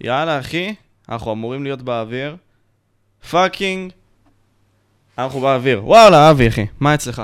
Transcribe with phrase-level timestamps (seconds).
[0.00, 0.74] יאללה, אחי,
[1.08, 2.36] אנחנו אמורים להיות באוויר.
[3.30, 3.92] fucking,
[5.18, 5.84] אנחנו באוויר.
[5.84, 7.22] וואלה, אבי, אחי, מה אצלך?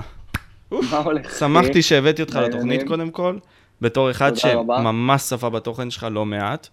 [0.71, 1.39] מה הולך?
[1.39, 2.35] שמחתי שהבאתי אותך.
[2.37, 3.39] לתוכנית קודם כל,
[3.81, 4.37] בתור אחד.
[4.37, 6.69] שממש צפה בתוכן שלך לא מעט.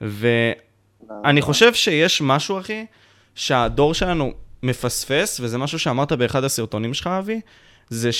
[0.00, 2.86] ואני חושב שיש משהו, אחי,
[3.34, 4.32] שהדור שלנו
[4.62, 7.40] מפספס, וזה משהו שאמרת באחד הסרטונים שלך, אבי,
[7.88, 8.10] זה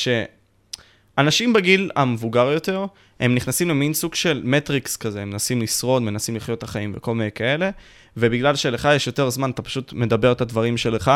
[1.17, 2.87] שאנשים בגיל המבוגר יותר,
[3.21, 7.15] הם נכנסים למין סוג של מטריקס כזה, הם מנסים לשרוד, מנסים לחיות את החיים וכל
[7.15, 7.71] מיני כאלה,
[8.17, 11.11] ובגלל שלך יש יותר זמן, אתה פשוט מדבר את הדברים שלך,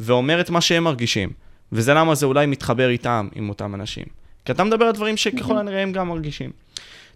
[0.00, 1.30] ואומר את מה שהם מרגישים.
[1.72, 4.04] וזה למה זה אולי מתחבר איתם, עם אותם אנשים.
[4.44, 6.50] כי אתה מדבר על דברים שככל הנראה הם גם מרגישים.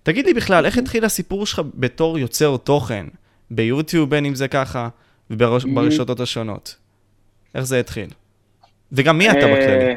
[0.03, 3.07] תגיד לי בכלל, איך התחיל הסיפור שלך בתור יוצר תוכן?
[3.51, 4.89] ביוטיוב בין אם זה ככה,
[5.31, 6.77] וברשתות השונות.
[7.55, 8.09] איך זה התחיל?
[8.93, 9.91] וגם מי אתה בכללי?
[9.91, 9.95] אה,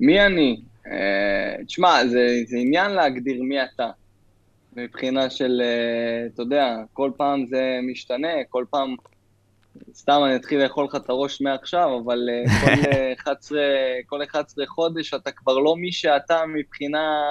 [0.00, 0.56] מי אני?
[0.86, 3.90] אה, תשמע, זה, זה עניין להגדיר מי אתה.
[4.76, 8.96] מבחינה של, אה, אתה יודע, כל פעם זה משתנה, כל פעם,
[9.94, 13.58] סתם אני אתחיל לאכול לך את הראש מעכשיו, אבל אה, כל, אה, 11,
[14.06, 17.22] כל 11 חודש אתה כבר לא מי שאתה מבחינה...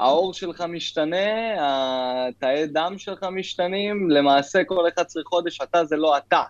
[0.00, 1.26] העור שלך משתנה,
[1.60, 6.42] התאי דם שלך משתנים, למעשה כל 11 חודש אתה זה לא אתה,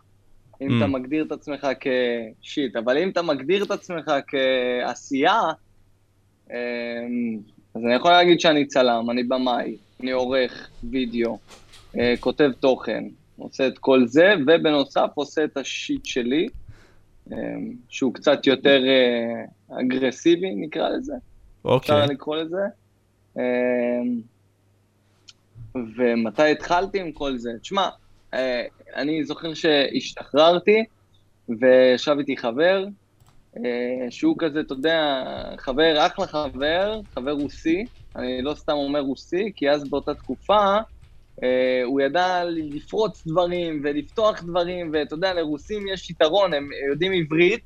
[0.63, 0.73] אם Mm.
[0.77, 5.41] אתה מגדיר את עצמך כשיט, אבל אם אתה מגדיר את עצמך כעשייה,
[7.75, 11.39] אז אני יכול להגיד שאני צלם, אני במאי, אני עורך וידאו,
[11.99, 13.05] אה, כותב תוכן,
[13.39, 16.49] עושה את כל זה, ובנוסף עושה את השיט שלי,
[17.33, 17.37] אמ,
[17.89, 21.15] שהוא קצת יותר אה, אגרסיבי, נקרא לזה.
[21.61, 22.07] אפשר אוקיי.
[22.07, 22.63] לקרוא לזה.
[23.37, 24.21] אמ,
[25.75, 27.51] ומתי התחלתי עם כל זה?
[27.61, 27.89] תשמע,
[28.35, 28.63] אה,
[28.97, 30.85] אני זוכר שהשתחררתי,
[31.49, 32.87] וישב איתי חבר,
[34.11, 35.25] שהוא כזה, אתה יודע,
[35.59, 40.77] חבר, אחלה חבר, חבר רוסי, אני לא סתם אומר רוסי, כי אז באותה תקופה,
[41.43, 47.65] אה, הוא ידע לפרוץ דברים ולפתוח דברים, ואתה יודע, לרוסים יש יתרון, הם יודעים עברית,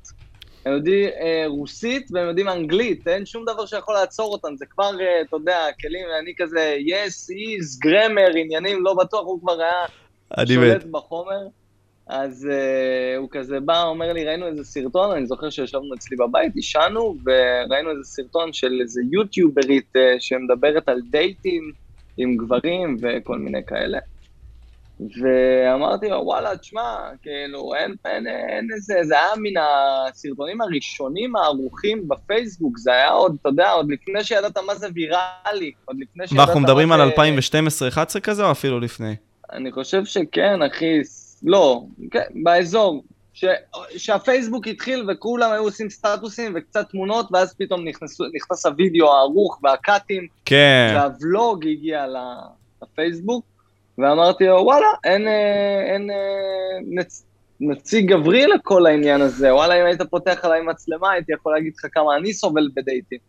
[0.65, 4.91] הם יודעים אה, רוסית והם יודעים אנגלית, אין שום דבר שיכול לעצור אותם, זה כבר,
[5.01, 10.45] אה, אתה יודע, כלים, אני כזה, yes, is, גרמר, עניינים, לא בטוח, הוא כבר היה
[10.45, 10.83] שולט.
[10.91, 11.47] בחומר.
[12.07, 16.55] אז uh, הוא כזה בא, אומר לי, ראינו איזה סרטון, אני זוכר שישבנו אצלי בבית,
[16.55, 21.71] עישנו, וראינו איזה סרטון של איזה יוטיוברית uh, שמדברת על דייטים
[22.17, 23.99] עם גברים וכל מיני כאלה.
[24.99, 32.07] ואמרתי לו, וואלה, תשמע, כאילו, אין, אין, אין איזה, זה היה מן הסרטונים הראשונים הערוכים
[32.07, 36.39] בפייסבוק, זה היה עוד, אתה יודע, עוד לפני שידעת מה זה ויראלי, עוד לפני שידעת
[36.47, 39.15] ואנחנו מדברים מה על זה- 2012-2011 כזה, או אפילו לפני?
[39.53, 40.99] אני חושב שכן, אחי,
[41.45, 43.03] לא, כן, באזור.
[43.33, 43.45] ש...
[43.97, 50.27] שהפייסבוק התחיל וכולם היו עושים סטטוסים וקצת תמונות, ואז פתאום נכנסו, נכנס הוידאו הערוך והקאטים,
[50.45, 50.93] כן.
[50.95, 52.05] והוולוג הגיע
[52.83, 53.45] לפייסבוק,
[53.97, 56.15] ואמרתי לו, וואלה, אין, אה, אין אה,
[56.85, 57.25] נצ...
[57.59, 61.85] נציג גברי לכל העניין הזה, וואלה, אם היית פותח עליי מצלמה, הייתי יכול להגיד לך
[61.93, 63.19] כמה אני סובל בדייטים.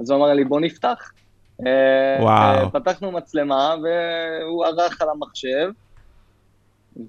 [0.00, 1.12] אז הוא אמר לי, בוא נפתח.
[1.66, 2.72] אה, וואו.
[2.72, 5.70] פתחנו מצלמה, והוא ערך על המחשב,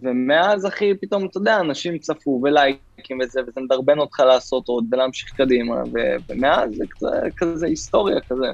[0.01, 5.29] ומאז, אחי, פתאום, אתה יודע, אנשים צפו ולייקים וזה, וזה מדרבן אותך לעשות עוד ולהמשיך
[5.38, 8.47] קדימה, ו- ומאז זה כזה, כזה היסטוריה כזה.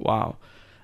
[0.00, 0.32] וואו.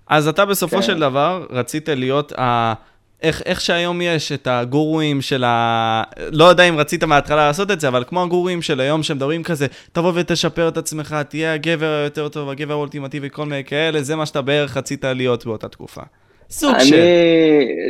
[0.07, 0.83] אז אתה בסופו כן.
[0.83, 2.75] של דבר רצית להיות ה...
[3.23, 6.03] איך, איך שהיום יש את הגורואים של ה...
[6.33, 9.67] לא יודע אם רצית מההתחלה לעשות את זה, אבל כמו הגורואים של היום שמדברים כזה,
[9.93, 14.27] תבוא ותשפר את עצמך, תהיה הגבר היותר טוב, הגבר האולטימטיבי, כל מיני כאלה, זה מה
[14.27, 16.03] שאתה בערך רצית להיות באותה תקופה.
[16.53, 16.97] סוג אני, של...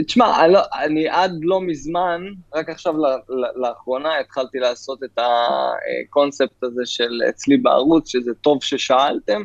[0.06, 2.22] תשמע, אני, לא, אני עד לא מזמן,
[2.54, 8.62] רק עכשיו ל, ל, לאחרונה התחלתי לעשות את הקונספט הזה של אצלי בערוץ, שזה טוב
[8.62, 9.42] ששאלתם,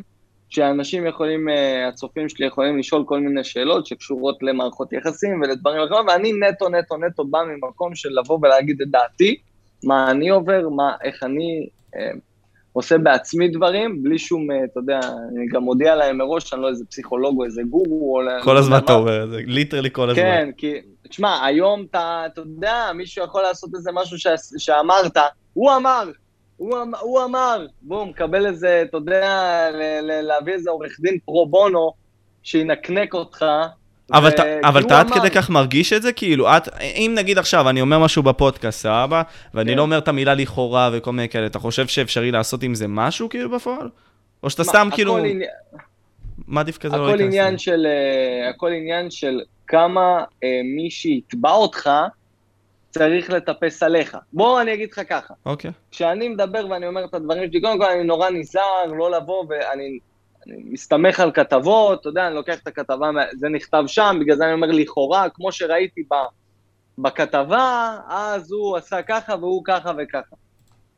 [0.48, 6.06] שאנשים יכולים, אה, הצופים שלי יכולים לשאול כל מיני שאלות שקשורות למערכות יחסים ולדברים אחרים,
[6.08, 9.36] ואני נטו נטו נטו בא ממקום של לבוא ולהגיד את דעתי,
[9.84, 12.10] מה אני עובר, מה, איך אני אה,
[12.72, 15.00] עושה בעצמי דברים, בלי שום, אה, אתה יודע,
[15.36, 18.50] אני גם מודיע להם מראש שאני לא איזה פסיכולוג או איזה גורו, או לא כל
[18.50, 18.78] יודע הזמן.
[18.78, 20.22] אתה אומר את זה, ליטרלי כל הזמן.
[20.22, 20.74] כן, כי,
[21.08, 24.26] תשמע, היום אתה, אתה יודע, מישהו יכול לעשות איזה משהו ש,
[24.58, 25.16] שאמרת,
[25.54, 26.10] הוא אמר,
[26.56, 31.18] הוא, אמ- הוא אמר, בום, קבל איזה, אתה יודע, ל, ל, להביא איזה עורך דין
[31.24, 31.92] פרו בונו,
[32.42, 33.44] שינקנק אותך.
[34.12, 35.10] אבל, ו- אתה, אבל אתה עד.
[35.10, 36.12] כדי כך מרגיש את זה?
[36.12, 39.22] כאילו, את, אם נגיד עכשיו אני אומר משהו בפודקאסט, סבבה?
[39.54, 39.76] ואני כן.
[39.76, 43.28] לא אומר את המילה לכאורה וכל מיני כאלה, אתה חושב שאפשרי לעשות עם זה משהו
[43.28, 43.88] כאילו בפועל?
[44.42, 45.42] או שאתה מה, סתם כאילו עניין-
[46.48, 47.26] מעדיף כזה לא להיכנס?
[47.26, 47.58] עניין?
[47.58, 50.00] של, אה, הכל עניין של כמה
[50.44, 51.90] אה, מי שיתבע אותך
[52.90, 54.16] צריך לטפס עליך.
[54.32, 55.70] בוא אני אגיד לך ככה, אוקיי.
[55.90, 59.64] כשאני מדבר ואני אומר את הדברים שלי, קודם כל אני נורא נזהר לא לבוא ואני
[59.74, 59.98] אני
[60.48, 64.52] מסתמך על כתבות, אתה יודע, אני לוקח את הכתבה, זה נכתב שם, בגלל זה אני
[64.52, 66.14] אומר לכאורה, כמו שראיתי ב,
[66.98, 70.36] בכתבה, אז הוא עשה ככה והוא ככה וככה.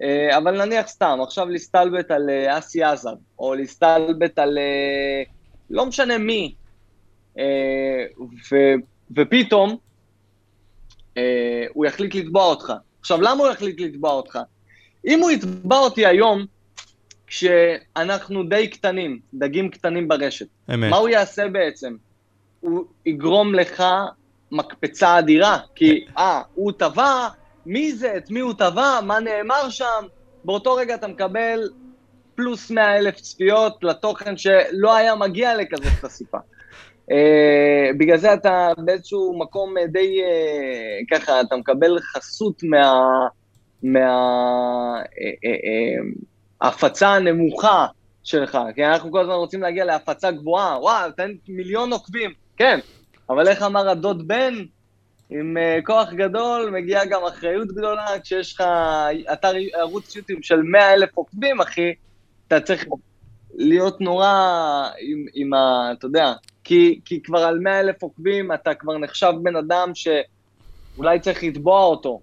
[0.03, 5.23] אה, אבל נניח סתם, עכשיו להסתלבט על אה, אסי עזר, או להסתלבט על אה,
[5.71, 6.55] לא משנה מי,
[8.53, 8.57] ו,
[9.17, 9.77] ופתאום
[11.73, 12.73] הוא יחליט לתבוע אותך.
[13.01, 14.39] עכשיו, למה הוא יחליט לתבוע אותך?
[15.07, 16.47] אם הוא יתבע אותי היום,
[17.31, 20.91] כשאנחנו די קטנים, דגים קטנים ברשת, אמת.
[20.91, 21.97] מה הוא יעשה בעצם?
[22.61, 23.85] הוא יגרום לך
[24.53, 27.29] מקפצה אדירה, כי אה, הוא טבע,
[27.67, 30.05] מי זה, את מי הוא טבע, מה נאמר שם,
[30.45, 31.69] באותו רגע אתה מקבל
[32.35, 36.39] פלוס 100 אלף צפיות לתוכן שלא היה מגיע לכזאת חשיפה.
[37.11, 42.93] Uh, בגלל זה אתה באיזשהו מקום די uh, ככה, אתה מקבל חסות מה...
[43.83, 46.30] מההפצה uh, uh, uh,
[47.01, 47.87] הנמוכה
[48.25, 52.79] שלך, כי אנחנו כל הזמן רוצים להגיע להפצה גבוהה, וואו, תן מיליון עוקבים, כן,
[53.31, 54.55] אבל איך אמר הדוד בן,
[55.31, 58.65] עם uh, כוח גדול מגיעה גם אחריות גדולה, כשיש לך
[59.33, 61.95] אתר ערוץ יוטיוב של 100 אלף עוקבים, אחי,
[62.47, 62.85] אתה צריך
[63.55, 64.33] להיות נורא
[65.01, 65.93] עם, עם ה...
[65.93, 66.33] אתה יודע,
[66.65, 71.85] כי, כי כבר על 100 אלף עוקבים אתה כבר נחשב בן אדם שאולי צריך לתבוע
[71.85, 72.21] אותו,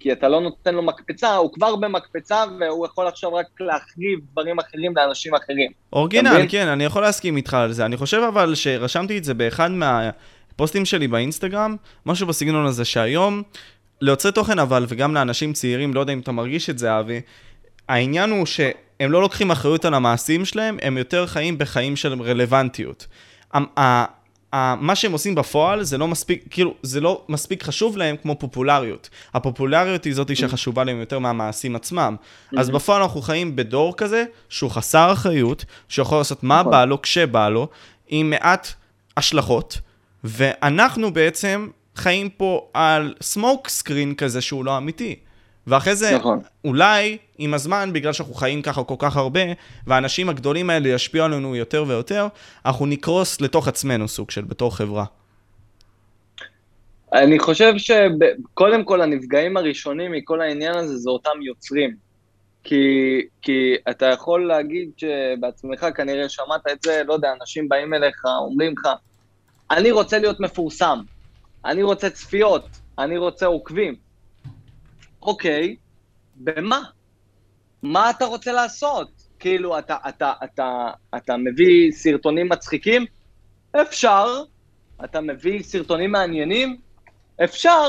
[0.00, 4.58] כי אתה לא נותן לו מקפצה, הוא כבר במקפצה והוא יכול עכשיו רק להחריב דברים
[4.58, 5.70] אחרים לאנשים אחרים.
[5.92, 7.84] אורגינל, כן, אני יכול להסכים איתך על זה.
[7.84, 11.76] אני חושב אבל שרשמתי את זה באחד מהפוסטים שלי באינסטגרם,
[12.06, 13.42] משהו בסגנון הזה שהיום,
[14.00, 17.20] ליוצרי תוכן אבל, וגם לאנשים צעירים, לא יודע אם אתה מרגיש את זה, אבי,
[17.88, 23.06] העניין הוא שהם לא לוקחים אחריות על המעשים שלהם, הם יותר חיים בחיים של רלוונטיות.
[24.52, 29.10] מה שהם עושים בפועל זה לא מספיק, כאילו, זה לא מספיק חשוב להם כמו פופולריות.
[29.34, 32.16] הפופולריות היא זאתי שחשובה להם יותר מהמעשים עצמם.
[32.56, 36.72] אז בפועל אנחנו חיים בדור כזה, שהוא חסר אחריות, שיכול לעשות מה נכון.
[36.72, 37.68] בא לו, כשבא לו,
[38.08, 38.68] עם מעט
[39.16, 39.78] השלכות,
[40.24, 45.16] ואנחנו בעצם חיים פה על סמוק סקרין כזה שהוא לא אמיתי.
[45.66, 46.40] ואחרי זה, נכון.
[46.64, 49.40] אולי עם הזמן, בגלל שאנחנו חיים ככה כל כך הרבה,
[49.86, 52.26] והאנשים הגדולים האלה ישפיעו עלינו יותר ויותר,
[52.66, 55.04] אנחנו נקרוס לתוך עצמנו סוג של, בתור חברה.
[57.12, 61.96] אני חושב שקודם כל הנפגעים הראשונים מכל העניין הזה זה אותם יוצרים.
[62.64, 68.24] כי, כי אתה יכול להגיד שבעצמך כנראה שמעת את זה, לא יודע, אנשים באים אליך,
[68.24, 68.88] אומרים לך,
[69.70, 70.98] אני רוצה להיות מפורסם,
[71.64, 72.64] אני רוצה צפיות,
[72.98, 73.94] אני רוצה עוקבים.
[75.22, 75.76] אוקיי,
[76.36, 76.82] במה?
[77.82, 79.08] מה אתה רוצה לעשות?
[79.38, 83.06] כאילו, אתה, אתה, אתה, אתה מביא סרטונים מצחיקים?
[83.82, 84.42] אפשר.
[85.04, 86.76] אתה מביא סרטונים מעניינים?
[87.44, 87.88] אפשר.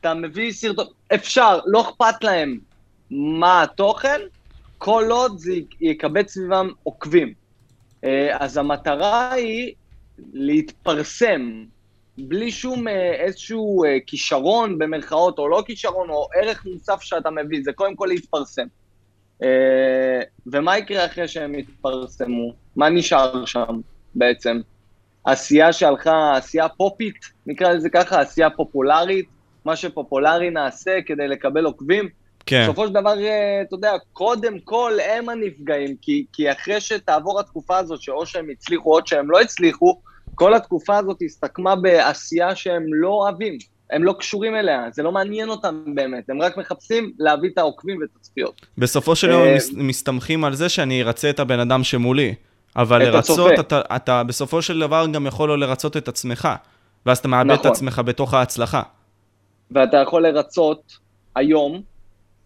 [0.00, 0.86] אתה מביא סרטון...
[1.14, 2.58] אפשר, לא אכפת להם
[3.10, 4.20] מה התוכן,
[4.78, 7.34] כל עוד זה יקבץ סביבם עוקבים.
[8.04, 9.74] אה, אז המטרה היא
[10.32, 11.64] להתפרסם,
[12.28, 17.60] בלי שום אה, איזשהו אה, כישרון במרכאות, או לא כישרון, או ערך מוסף שאתה מביא,
[17.64, 18.66] זה קודם כל להתפרסם.
[19.42, 22.52] אה, ומה יקרה אחרי שהם יתפרסמו?
[22.76, 23.80] מה נשאר שם
[24.14, 24.60] בעצם?
[25.24, 29.26] עשייה שהלכה, עשייה פופית, נקרא לזה ככה, עשייה פופולרית,
[29.64, 32.08] מה שפופולרי נעשה כדי לקבל עוקבים.
[32.46, 32.62] כן.
[32.62, 33.14] בסופו של דבר,
[33.62, 38.98] אתה יודע, קודם כל הם הנפגעים, כי, כי אחרי שתעבור התקופה הזאת, שאו שהם הצליחו
[38.98, 40.00] או שהם לא הצליחו,
[40.34, 43.58] כל התקופה הזאת הסתכמה בעשייה שהם לא אוהבים,
[43.90, 48.00] הם לא קשורים אליה, זה לא מעניין אותם באמת, הם רק מחפשים להביא את העוקבים
[48.00, 48.66] ואת הצפיות.
[48.78, 52.34] בסופו של יום הם אה, מסתמכים על זה שאני ארצה את הבן אדם שמולי,
[52.76, 56.48] אבל לרצות, אתה, אתה בסופו של דבר גם יכול לא לרצות את עצמך,
[57.06, 57.66] ואז אתה מאבד נכון.
[57.66, 58.82] את עצמך בתוך ההצלחה.
[59.70, 60.98] ואתה יכול לרצות
[61.34, 61.82] היום,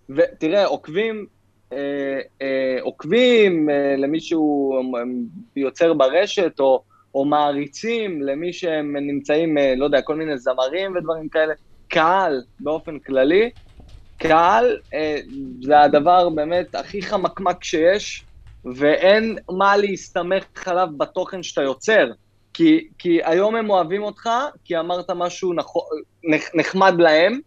[0.09, 1.27] ותראה, עוקבים,
[1.73, 1.79] אה,
[2.43, 4.73] אה, עוקבים אה, למישהו
[5.57, 6.83] יוצר ברשת, או...
[7.15, 11.55] או מעריצים למי שהם נמצאים, אה, לא יודע, כל מיני זמרים ודברים כאלה,
[11.89, 13.51] קהל באופן כללי,
[14.17, 15.21] קהל אה,
[15.63, 18.25] זה הדבר באמת הכי חמקמק שיש,
[18.77, 22.11] ואין מה להסתמך עליו בתוכן שאתה יוצר.
[22.55, 24.31] כי, כי היום הם אוהבים אותך,
[24.65, 27.41] כי אמרת משהו נכ, נחמד להם,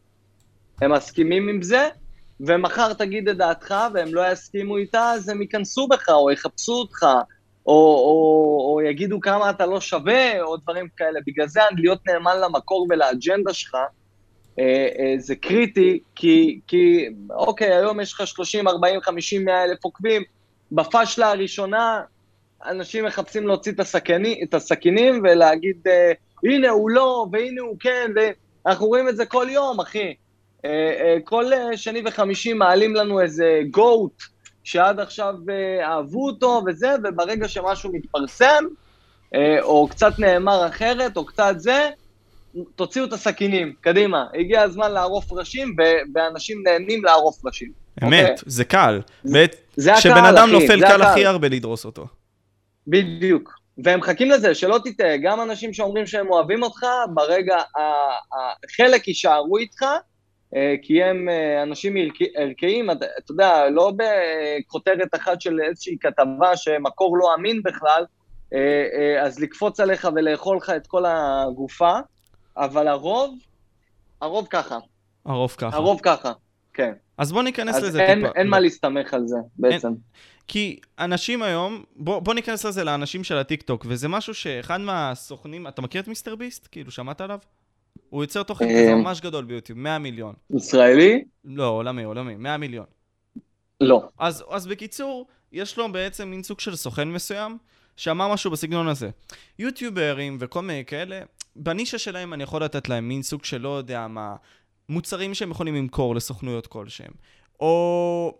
[0.81, 1.89] הם מסכימים עם זה,
[2.39, 7.05] ומחר תגיד את דעתך והם לא יסכימו איתה, אז הם ייכנסו בך או יחפשו אותך,
[7.67, 11.19] או, או, או יגידו כמה אתה לא שווה, או דברים כאלה.
[11.27, 13.75] בגלל זה להיות נאמן למקור ולאג'נדה שלך,
[14.59, 19.83] אה, אה, זה קריטי, כי, כי אוקיי, היום יש לך 30, 40, 50, 100 אלף
[19.83, 20.23] עוקבים,
[20.71, 22.01] בפאשלה הראשונה
[22.65, 26.11] אנשים מחפשים להוציא את, הסכני, את הסכינים ולהגיד, אה,
[26.43, 30.13] הנה הוא לא, והנה הוא כן, ואנחנו רואים את זה כל יום, אחי.
[30.65, 31.45] אה, אה, כל
[31.75, 34.23] שני וחמישי מעלים לנו איזה גוט,
[34.67, 38.63] שעד עכשיו אה, אהבו אותו וזה, וברגע שמשהו מתפרסם,
[39.35, 41.89] אה, או קצת נאמר אחרת, או קצת זה,
[42.75, 44.25] תוציאו את הסכינים, קדימה.
[44.39, 45.75] הגיע הזמן לערוף ראשים,
[46.15, 47.71] ואנשים נהנים לערוף ראשים.
[48.03, 48.35] אמת, אוקיי?
[48.45, 49.01] זה קל.
[49.23, 49.45] זה-
[49.91, 51.01] הקהל, שבן אדם אחי, נופל קל.
[51.01, 52.07] הכי הרבה לדרוס אותו.
[52.87, 53.53] בדיוק.
[53.83, 57.57] והם מחכים לזה, שלא תטעה, גם אנשים שאומרים שהם אוהבים אותך, ברגע,
[58.77, 59.85] חלק יישארו איתך,
[60.81, 67.17] כי הם אה, אנשים ערכי- ערכיים, אתה יודע, לא בכותרת אחת של איזושהי כתבה שמקור
[67.17, 68.05] לא אמין בכלל,
[68.53, 71.93] אה, אה, אז לקפוץ עליך ולאכול לך את כל הגופה,
[72.57, 73.35] אבל הרוב,
[74.21, 74.77] הרוב ככה,
[75.25, 75.77] הרוב ככה.
[75.77, 76.31] הרוב ככה,
[76.73, 76.93] כן.
[77.17, 78.31] אז בוא ניכנס אז לזה אין, טיפה.
[78.35, 79.93] אין מה להסתמך על זה, בעצם.
[80.47, 85.81] כי אנשים היום, בוא, בוא ניכנס לזה לאנשים של הטיקטוק, וזה משהו שאחד מהסוכנים, אתה
[85.81, 86.67] מכיר את מיסטר ביסט?
[86.71, 87.39] כאילו, שמעת עליו?
[88.09, 88.71] הוא יוצר תוכן אה.
[88.71, 90.33] כזה ממש גדול ביוטיוב, 100 מיליון.
[90.55, 91.23] ישראלי?
[91.45, 92.85] לא, עולמי, עולמי, 100 מיליון.
[93.81, 94.09] לא.
[94.19, 97.57] אז, אז בקיצור, יש לו בעצם מין סוג של סוכן מסוים,
[97.97, 99.09] שאמר משהו בסגנון הזה.
[99.59, 101.21] יוטיוברים וכל מיני כאלה,
[101.55, 104.35] בנישה שלהם אני יכול לתת להם מין סוג של לא יודע מה,
[104.89, 107.11] מוצרים שהם יכולים למכור לסוכנויות כלשהם.
[107.59, 108.37] או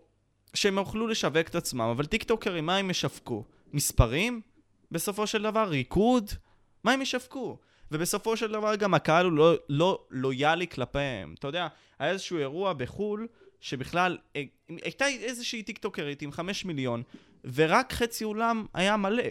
[0.54, 3.44] שהם יוכלו לשווק את עצמם, אבל טיקטוקרים, מה הם ישווקו?
[3.72, 4.40] מספרים?
[4.90, 6.30] בסופו של דבר, ריקוד?
[6.84, 7.58] מה הם ישווקו?
[7.92, 11.34] ובסופו של דבר גם הקהל הוא לא, לא לויאלי כלפיהם.
[11.38, 11.68] אתה יודע,
[11.98, 13.26] היה איזשהו אירוע בחו"ל,
[13.60, 17.02] שבכלל, אה, הייתה איזושהי טיקטוקרית עם חמש מיליון,
[17.54, 19.22] ורק חצי אולם היה מלא.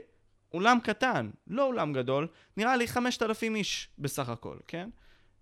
[0.53, 4.89] אולם קטן, לא אולם גדול, נראה לי חמשת אלפים איש בסך הכל, כן?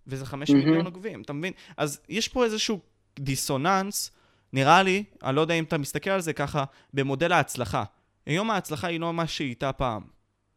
[0.07, 0.65] וזה חמש מהמם.
[0.65, 1.53] מיליון עוקבים, אתה מבין?
[1.77, 2.79] אז יש פה איזשהו
[3.19, 4.11] דיסוננס,
[4.53, 7.83] נראה לי, אני לא יודע אם אתה מסתכל על זה ככה, במודל ההצלחה.
[8.25, 10.03] היום ההצלחה היא לא מה שהיא הייתה פעם,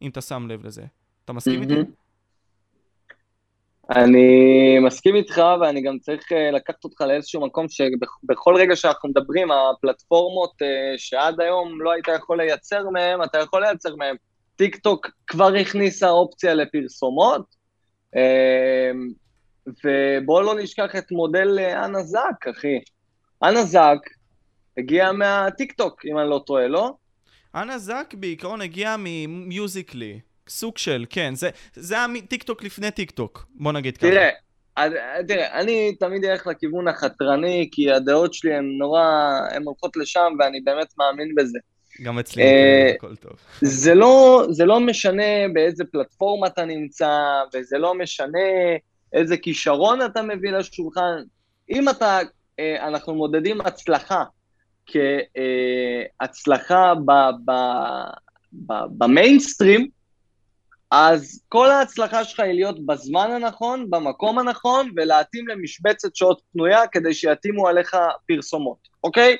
[0.01, 0.85] אם אתה שם לב לזה.
[1.25, 1.73] אתה מסכים איתי?
[3.91, 9.47] אני מסכים איתך, ואני גם צריך אה, לקחת אותך לאיזשהו מקום שבכל רגע שאנחנו מדברים,
[9.51, 14.15] הפלטפורמות אה, שעד היום לא היית יכול לייצר מהם, אתה יכול לייצר מהם.
[14.55, 17.55] טיק טוק כבר הכניסה אופציה לפרסומות,
[18.15, 18.91] אה,
[19.67, 22.79] ובואו לא נשכח את מודל אנה זק, אחי.
[23.43, 23.99] אנה זק
[24.77, 26.93] הגיע מהטיק טוק, אם אני לא טועה, לא?
[27.55, 30.19] אנה זק בעיקרון הגיע ממיוזיקלי.
[30.49, 34.07] סוג של, כן, זה, זה היה טיק טוק לפני טיק טוק, בוא נגיד ככה.
[34.07, 34.29] תראה,
[34.75, 34.93] אז,
[35.27, 39.03] תראה, אני תמיד אלך לכיוון החתרני, כי הדעות שלי הן נורא,
[39.51, 41.59] הן הולכות לשם, ואני באמת מאמין בזה.
[42.03, 43.31] גם אצלי, אה, הכל טוב.
[43.61, 47.17] זה לא, זה לא משנה באיזה פלטפורמה אתה נמצא,
[47.53, 48.39] וזה לא משנה
[49.13, 51.23] איזה כישרון אתה מביא לשולחן.
[51.69, 52.19] אם אתה,
[52.59, 54.23] אה, אנחנו מודדים הצלחה
[56.19, 56.93] כהצלחה
[58.97, 59.87] במיינסטרים,
[60.91, 67.13] אז כל ההצלחה שלך היא להיות בזמן הנכון, במקום הנכון, ולהתאים למשבצת שעות פנויה כדי
[67.13, 69.37] שיתאימו עליך פרסומות, אוקיי?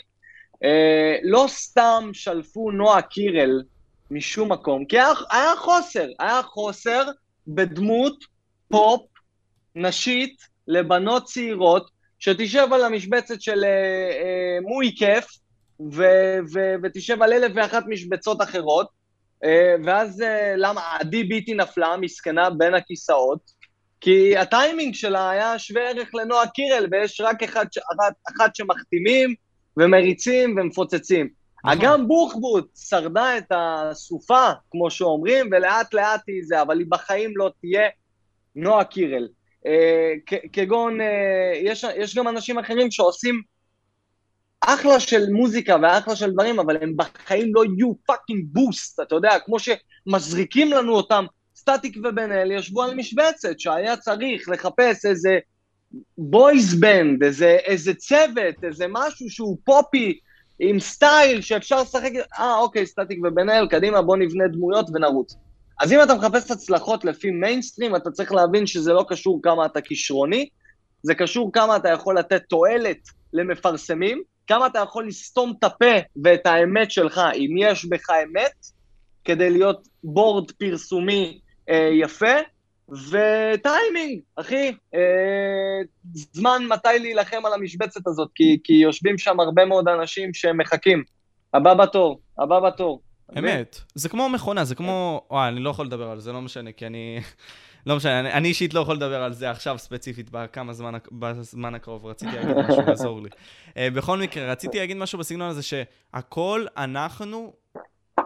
[0.63, 3.63] אה, לא סתם שלפו נועה קירל
[4.11, 7.03] משום מקום, כי היה, היה חוסר, היה חוסר
[7.47, 8.25] בדמות
[8.67, 9.01] פופ
[9.75, 10.35] נשית
[10.67, 11.89] לבנות צעירות,
[12.19, 15.25] שתשב על המשבצת של אה, אה, מוי כיף,
[15.91, 18.98] ו- ו- ותשב על אלף ואחת משבצות אחרות,
[19.85, 23.59] ואז אה, למה עדי ביטי נפלה, מסכנה, בין הכיסאות?
[24.01, 29.35] כי הטיימינג שלה היה שווה ערך לנועה קירל, ויש רק אחד, אחת, אחת שמחתימים
[29.77, 31.29] ומריצים ומפוצצים.
[31.65, 31.77] נכון.
[31.77, 37.51] אגם בוחבוט שרדה את הסופה, כמו שאומרים, ולאט לאט היא זה, אבל היא בחיים לא
[37.61, 37.89] תהיה
[38.55, 39.27] נועה קירל.
[39.65, 40.13] אה,
[40.53, 43.41] כגון, אה, יש, יש גם אנשים אחרים שעושים
[44.61, 49.39] אחלה של מוזיקה ואחלה של דברים, אבל הם בחיים לא יהיו fucking boost, אתה יודע,
[49.45, 51.25] כמו שמזריקים לנו אותם,
[51.55, 55.39] סטטיק ובן אל ישבו על משבצת, שהיה צריך לחפש איזה
[56.17, 60.19] boys band, איזה, איזה צוות, איזה משהו שהוא פופי,
[60.59, 65.35] עם סטייל שאפשר לשחק, אה, אוקיי, סטטיק ובן אל, קדימה, בוא נבנה דמויות ונרוץ.
[65.81, 69.81] אז אם אתה מחפש הצלחות לפי מיינסטרים, אתה צריך להבין שזה לא קשור כמה אתה
[69.81, 70.49] כישרוני,
[71.03, 72.97] זה קשור כמה אתה יכול לתת תועלת
[73.33, 78.65] למפרסמים, כמה אתה יכול לסתום את הפה ואת האמת שלך, אם יש בך אמת,
[79.25, 81.39] כדי להיות בורד פרסומי
[81.69, 82.35] אה, יפה,
[82.89, 85.79] וטיימינג, אחי, אה,
[86.13, 91.03] זמן מתי להילחם על המשבצת הזאת, כי, כי יושבים שם הרבה מאוד אנשים שמחכים.
[91.53, 93.01] הבא בתור, הבא בתור.
[93.37, 93.79] אמת.
[93.95, 95.21] זה כמו מכונה, זה כמו...
[95.31, 97.19] וואי, אני לא יכול לדבר על זה, לא משנה, כי אני...
[97.85, 101.75] לא משנה, אני, אני אישית לא יכול לדבר על זה עכשיו ספציפית בכמה זמן, בזמן
[101.75, 103.29] הקרוב, רציתי להגיד משהו, לעזור לי.
[103.69, 107.53] Uh, בכל מקרה, רציתי להגיד משהו בסגנון הזה שהכל אנחנו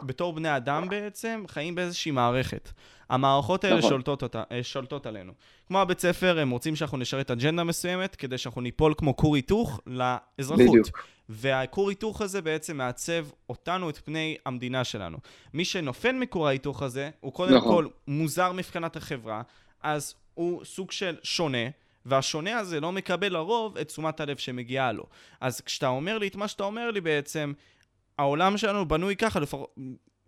[0.03, 2.71] בתור בני אדם בעצם, חיים באיזושהי מערכת.
[3.09, 3.89] המערכות האלה נכון.
[3.89, 5.33] שולטות, אותה, אה, שולטות עלינו.
[5.67, 9.81] כמו הבית ספר, הם רוצים שאנחנו נשרת אג'נדה מסוימת, כדי שאנחנו ניפול כמו כור היתוך
[9.87, 10.69] לאזרחות.
[10.69, 11.07] בדיוק.
[11.29, 15.17] והכור היתוך הזה בעצם מעצב אותנו, את פני המדינה שלנו.
[15.53, 17.75] מי שנופל מכור ההיתוך הזה, הוא קודם נכון.
[17.75, 19.41] כל מוזר מבחינת החברה,
[19.83, 21.67] אז הוא סוג של שונה,
[22.05, 25.03] והשונה הזה לא מקבל לרוב את תשומת הלב שמגיעה לו.
[25.41, 27.53] אז כשאתה אומר לי את מה שאתה אומר לי בעצם,
[28.17, 29.75] העולם שלנו בנוי ככה, לפחות...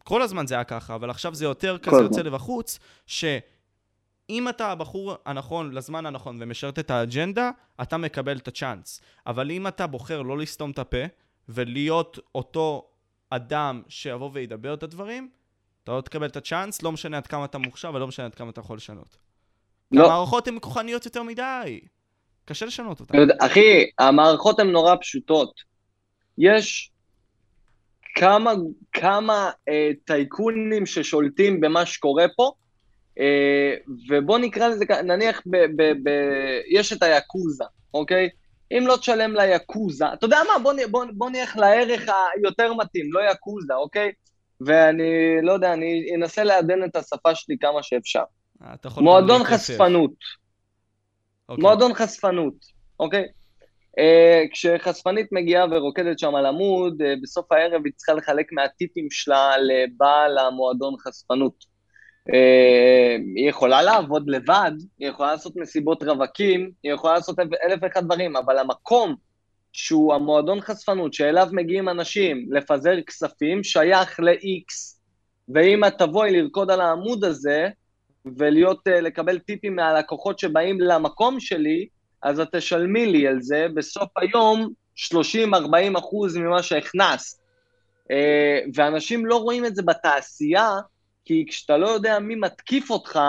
[0.03, 1.95] כל הזמן זה היה ככה, אבל עכשיו זה יותר כזה.
[1.95, 7.51] יוצא לבחוץ, שאם אתה הבחור הנכון לזמן הנכון ומשרת את האג'נדה,
[7.81, 9.01] אתה מקבל את הצ'אנס.
[9.27, 11.03] אבל אם אתה בוחר לא לסתום את הפה,
[11.49, 12.87] ולהיות אותו
[13.29, 15.29] אדם שיבוא וידבר את הדברים,
[15.83, 18.49] אתה לא תקבל את הצ'אנס, לא משנה עד כמה אתה מוכשר ולא משנה עד כמה
[18.49, 19.17] אתה יכול לשנות.
[19.91, 20.05] לא.
[20.05, 21.79] המערכות הן כוחניות יותר מדי.
[22.45, 23.17] קשה לשנות אותן.
[23.39, 25.61] אחי, המערכות הן נורא פשוטות.
[26.37, 26.91] יש
[28.15, 28.53] כמה,
[28.93, 32.51] כמה אה, טייקונים ששולטים במה שקורה פה,
[33.19, 33.75] אה,
[34.09, 36.09] ובוא נקרא לזה, נניח, ב, ב, ב,
[36.69, 38.29] יש את היאקוזה, אוקיי?
[38.71, 43.19] אם לא תשלם ליאקוזה, אתה יודע מה, בוא, בוא, בוא נלך לערך היותר מתאים, לא
[43.19, 44.11] יאקוזה, אוקיי?
[44.61, 48.23] ואני, לא יודע, אני אנסה לעדן את השפה שלי כמה שאפשר.
[48.97, 49.43] מועדון.
[49.43, 50.11] חשפנות.
[51.49, 51.61] אוקיי.
[51.61, 52.53] מועדון חשפנות,
[52.99, 53.25] אוקיי?
[53.99, 59.51] Uh, כשחשפנית מגיעה ורוקדת שם על עמוד, uh, בסוף הערב היא צריכה לחלק מהטיפים שלה
[59.57, 61.65] לבעל המועדון חשפנות.
[62.29, 62.33] Uh,
[63.35, 68.35] היא יכולה לעבוד לבד, היא יכולה לעשות מסיבות רווקים, היא יכולה לעשות אלף- ואחד דברים,
[68.35, 69.15] אבל המקום
[69.71, 74.95] שהוא המועדון חשפנות, שאליו מגיעים אנשים לפזר כספים, שייך ל-X.
[75.49, 77.67] ואם את תבואי לרקוד על העמוד הזה,
[78.37, 81.87] ולהיות, אה, לקבל טיפים מהלקוחות שבאים למקום שלי,
[82.23, 87.39] אז את תשלמי לי על זה בסוף היום 30-40 אחוז ממה שהכנסת.
[88.11, 90.69] אה, ואנשים לא רואים את זה בתעשייה,
[91.25, 93.19] כי כשאתה לא יודע מי מתקיף אותך,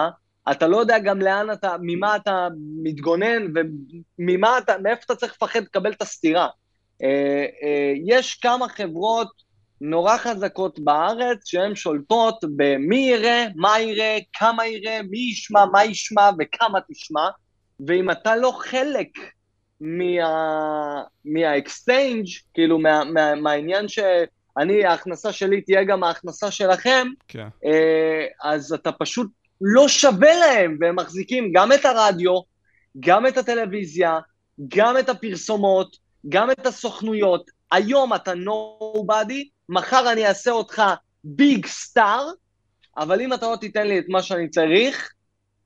[0.50, 2.48] אתה לא יודע גם לאן אתה, ממה אתה
[2.82, 3.52] מתגונן
[4.18, 6.48] וממה אתה, מאיפה אתה צריך לפחד לקבל את הסטירה.
[7.02, 9.28] אה, אה, יש כמה חברות
[9.80, 16.30] נורא חזקות בארץ שהן שולטות במי יראה, מה יראה, כמה יראה, מי ישמע, מה ישמע
[16.38, 17.28] וכמה תשמע,
[17.86, 19.08] ואם אתה לא חלק
[19.80, 21.02] מה...
[21.24, 27.48] מה exchange, כאילו מה, מה, מהעניין שאני, ההכנסה שלי תהיה גם ההכנסה שלכם, כן.
[27.64, 32.40] אה, אז אתה פשוט לא שווה להם, והם מחזיקים גם את הרדיו,
[33.00, 34.18] גם את הטלוויזיה,
[34.68, 35.96] גם את הפרסומות,
[36.28, 37.50] גם את הסוכנויות.
[37.72, 40.82] היום אתה nobody, מחר אני אעשה אותך
[41.24, 42.30] ביג סטאר,
[42.96, 45.12] אבל אם אתה לא תיתן לי את מה שאני צריך,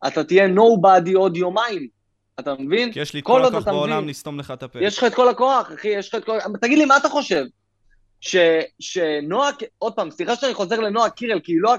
[0.07, 2.00] אתה תהיה nobody עוד יומיים.
[2.41, 2.93] אתה מבין?
[2.93, 4.09] כי יש לי את כל הכוח בעולם.
[4.09, 4.79] לסתום לך את הפה.
[4.83, 6.39] יש לך את כל הכוח, אחי, יש לך את כל...
[6.61, 7.45] תגיד לי, מה אתה חושב?
[8.21, 8.37] ש,
[8.81, 11.75] שנועה, עוד פעם, סליחה שאני חוזר לנועה קירל, כי היא לא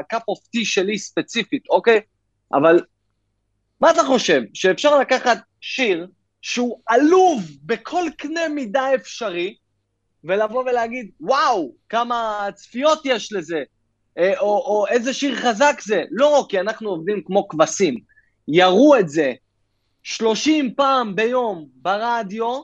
[0.00, 2.00] ה cup of tea שלי ספציפית, אוקיי?
[2.54, 2.80] אבל
[3.80, 4.42] מה אתה חושב?
[4.54, 6.06] שאפשר לקחת שיר
[6.42, 9.56] שהוא עלוב בכל קנה מידה אפשרי,
[10.24, 13.62] ולבוא ולהגיד, וואו, כמה צפיות יש לזה,
[14.18, 16.02] אה, או, או איזה שיר חזק זה.
[16.10, 17.96] לא, כי אנחנו עובדים כמו כבשים.
[18.48, 19.32] יראו את זה
[20.02, 22.60] 30 פעם ביום ברדיו,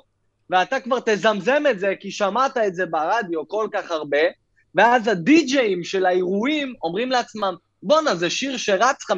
[0.51, 4.19] ואתה כבר תזמזם את זה, כי שמעת את זה ברדיו כל כך הרבה,
[4.75, 9.15] ואז הדי-ג'אים של האירועים אומרים לעצמם, בואנה, זה שיר שרץ 50-60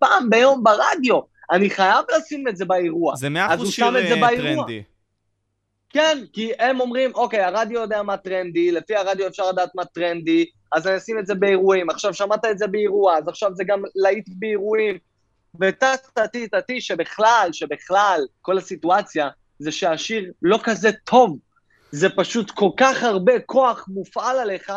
[0.00, 1.20] פעם ביום ברדיו,
[1.52, 3.16] אני חייב לשים את זה באירוע.
[3.16, 4.28] זה מאה אז אחוז הוא שיר שם את זה אה.
[4.36, 4.82] טרנדי.
[5.90, 10.46] כן, כי הם אומרים, אוקיי, הרדיו יודע מה טרנדי, לפי הרדיו אפשר לדעת מה טרנדי,
[10.72, 11.90] אז אני אשים את זה באירועים.
[11.90, 14.98] עכשיו שמעת את זה באירוע, אז עכשיו זה גם להיט באירועים.
[15.60, 21.38] וטה-טה-טי, טה-טי, שבכלל, שבכלל, כל הסיטואציה זה שהשיר לא כזה טוב.
[21.92, 24.72] זה פשוט כל כך הרבה כוח מופעל עליך,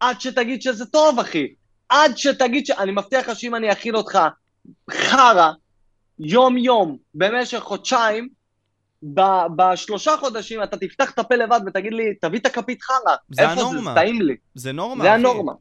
[0.00, 1.46] עד שתגיד שזה טוב, אחי.
[1.88, 2.70] עד שתגיד ש...
[2.70, 4.18] אני מבטיח לך שאם אני אכיל אותך
[4.90, 5.52] חרא,
[6.18, 8.28] יום-יום, במשך חודשיים,
[9.02, 13.16] ב- בשלושה חודשים אתה תפתח את הפה לבד ותגיד לי, תביא את הכפית חרא.
[13.30, 13.94] זה איפה הנורמה.
[13.94, 14.00] זה?
[14.00, 14.36] טעים לי.
[14.54, 15.18] זה נורמה, זה אחי.
[15.18, 15.52] הנורמה.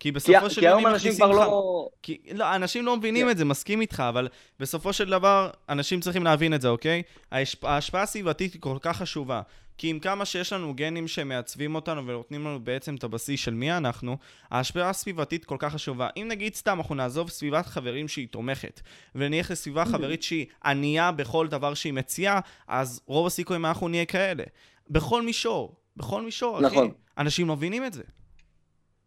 [0.00, 1.46] כי כי, בסופו של כי יום היום אם אנשים מכניסים כבר לך...
[1.46, 1.88] לא...
[2.02, 3.30] כי לא, אנשים לא מבינים כן.
[3.30, 4.28] את זה, מסכים איתך, אבל
[4.60, 7.02] בסופו של דבר, אנשים צריכים להבין את זה, אוקיי?
[7.32, 7.64] ההשפ...
[7.64, 9.42] ההשפעה הסביבתית היא כל כך חשובה.
[9.78, 13.72] כי עם כמה שיש לנו גנים שמעצבים אותנו ונותנים לנו בעצם את הבסיס של מי
[13.72, 14.16] אנחנו,
[14.50, 16.08] ההשפעה הסביבתית כל כך חשובה.
[16.16, 18.80] אם נגיד סתם אנחנו נעזוב סביבת חברים שהיא תומכת,
[19.14, 24.44] ונלך לסביבה חברית שהיא ענייה בכל דבר שהיא מציעה, אז רוב הסיכויים אנחנו נהיה כאלה.
[24.90, 26.66] בכל מישור, בכל מישור, אחי.
[26.66, 26.90] נכון.
[27.18, 28.02] אנשים לא מבינים את זה.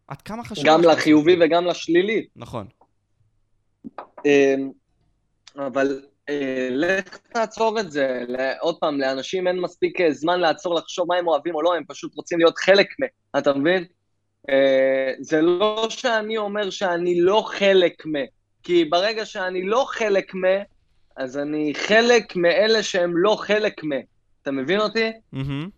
[0.08, 0.64] עד כמה חשוב...
[0.66, 1.44] גם לחיובי זה.
[1.44, 2.26] וגם לשלילי.
[2.36, 2.66] נכון.
[4.26, 4.70] אמ,
[5.56, 8.24] אבל אה, לך תעצור את זה.
[8.60, 11.84] עוד פעם, לאנשים אין מספיק אה, זמן לעצור לחשוב מה הם אוהבים או לא, הם
[11.88, 13.04] פשוט רוצים להיות חלק מ...
[13.38, 13.84] אתה מבין?
[14.50, 18.12] אה, זה לא שאני אומר שאני לא חלק מ...
[18.62, 20.42] כי ברגע שאני לא חלק מ...
[21.16, 23.88] אז אני חלק מאלה שהם לא חלק מ...
[24.42, 25.12] אתה מבין אותי?
[25.32, 25.77] מהמם.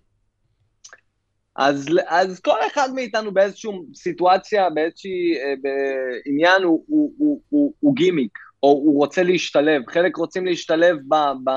[1.61, 7.95] אז, אז כל אחד מאיתנו באיזושהי סיטואציה, באיזשהי אה, בעניין, הוא, הוא, הוא, הוא, הוא
[7.97, 9.83] גימיק, או הוא רוצה להשתלב.
[9.89, 11.51] חלק רוצים להשתלב ב, ב,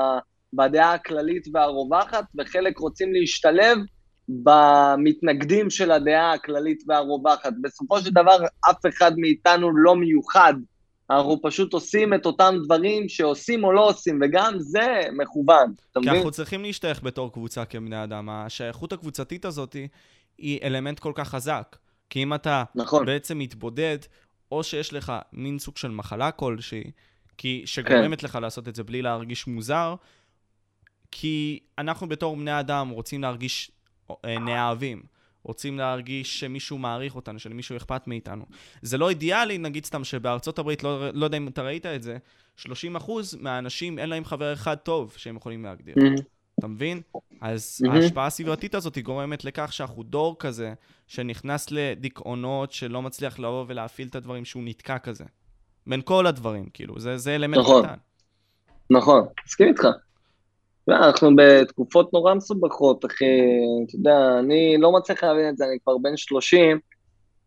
[0.52, 3.78] בדעה הכללית והרווחת, וחלק רוצים להשתלב
[4.28, 7.52] במתנגדים של הדעה הכללית והרווחת.
[7.60, 8.36] בסופו של דבר,
[8.70, 10.54] אף אחד מאיתנו לא מיוחד.
[11.10, 16.06] אנחנו פשוט עושים את אותם דברים שעושים או לא עושים, וגם זה מכוון, אתה כי
[16.06, 16.14] מבין?
[16.14, 18.28] אנחנו צריכים להשתייך בתור קבוצה כבני אדם.
[18.28, 19.76] השייכות הקבוצתית הזאת
[20.38, 21.76] היא אלמנט כל כך חזק.
[22.10, 23.06] כי אם אתה נכון.
[23.06, 23.98] בעצם מתבודד,
[24.52, 26.90] או שיש לך מין סוג של מחלה כלשהי,
[27.38, 29.94] כי שגורמת לך לעשות את זה בלי להרגיש מוזר,
[31.10, 33.70] כי אנחנו בתור בני אדם רוצים להרגיש
[34.10, 35.02] אה, נאהבים.
[35.44, 38.44] רוצים להרגיש שמישהו מעריך אותנו, שלמישהו אכפת מאיתנו.
[38.82, 42.16] זה לא אידיאלי, נגיד סתם שבארצות הברית, לא, לא יודע אם אתה ראית את זה,
[42.58, 42.66] 30%
[43.40, 45.94] מהאנשים אין להם חבר אחד טוב שהם יכולים להגדיר.
[45.94, 46.22] Mhm.
[46.58, 47.00] אתה מבין?
[47.40, 47.96] אז מהמם.
[47.96, 50.74] ההשפעה הסביבתית הזאת היא גורמת לכך שאנחנו דור כזה,
[51.06, 55.24] שנכנס לדיכאונות, שלא מצליח לבוא ולהפעיל את הדברים, שהוא נתקע כזה.
[55.86, 57.82] בין כל הדברים, כאילו, זה, זה אלמנט נכון.
[57.82, 57.94] קטן.
[58.90, 59.86] נכון, מסכים איתך.
[60.88, 63.24] לא, אנחנו בתקופות נורא מסובכות, אחי.
[63.86, 66.78] אתה יודע, אני לא מצליח להבין את זה, אני כבר בן 30,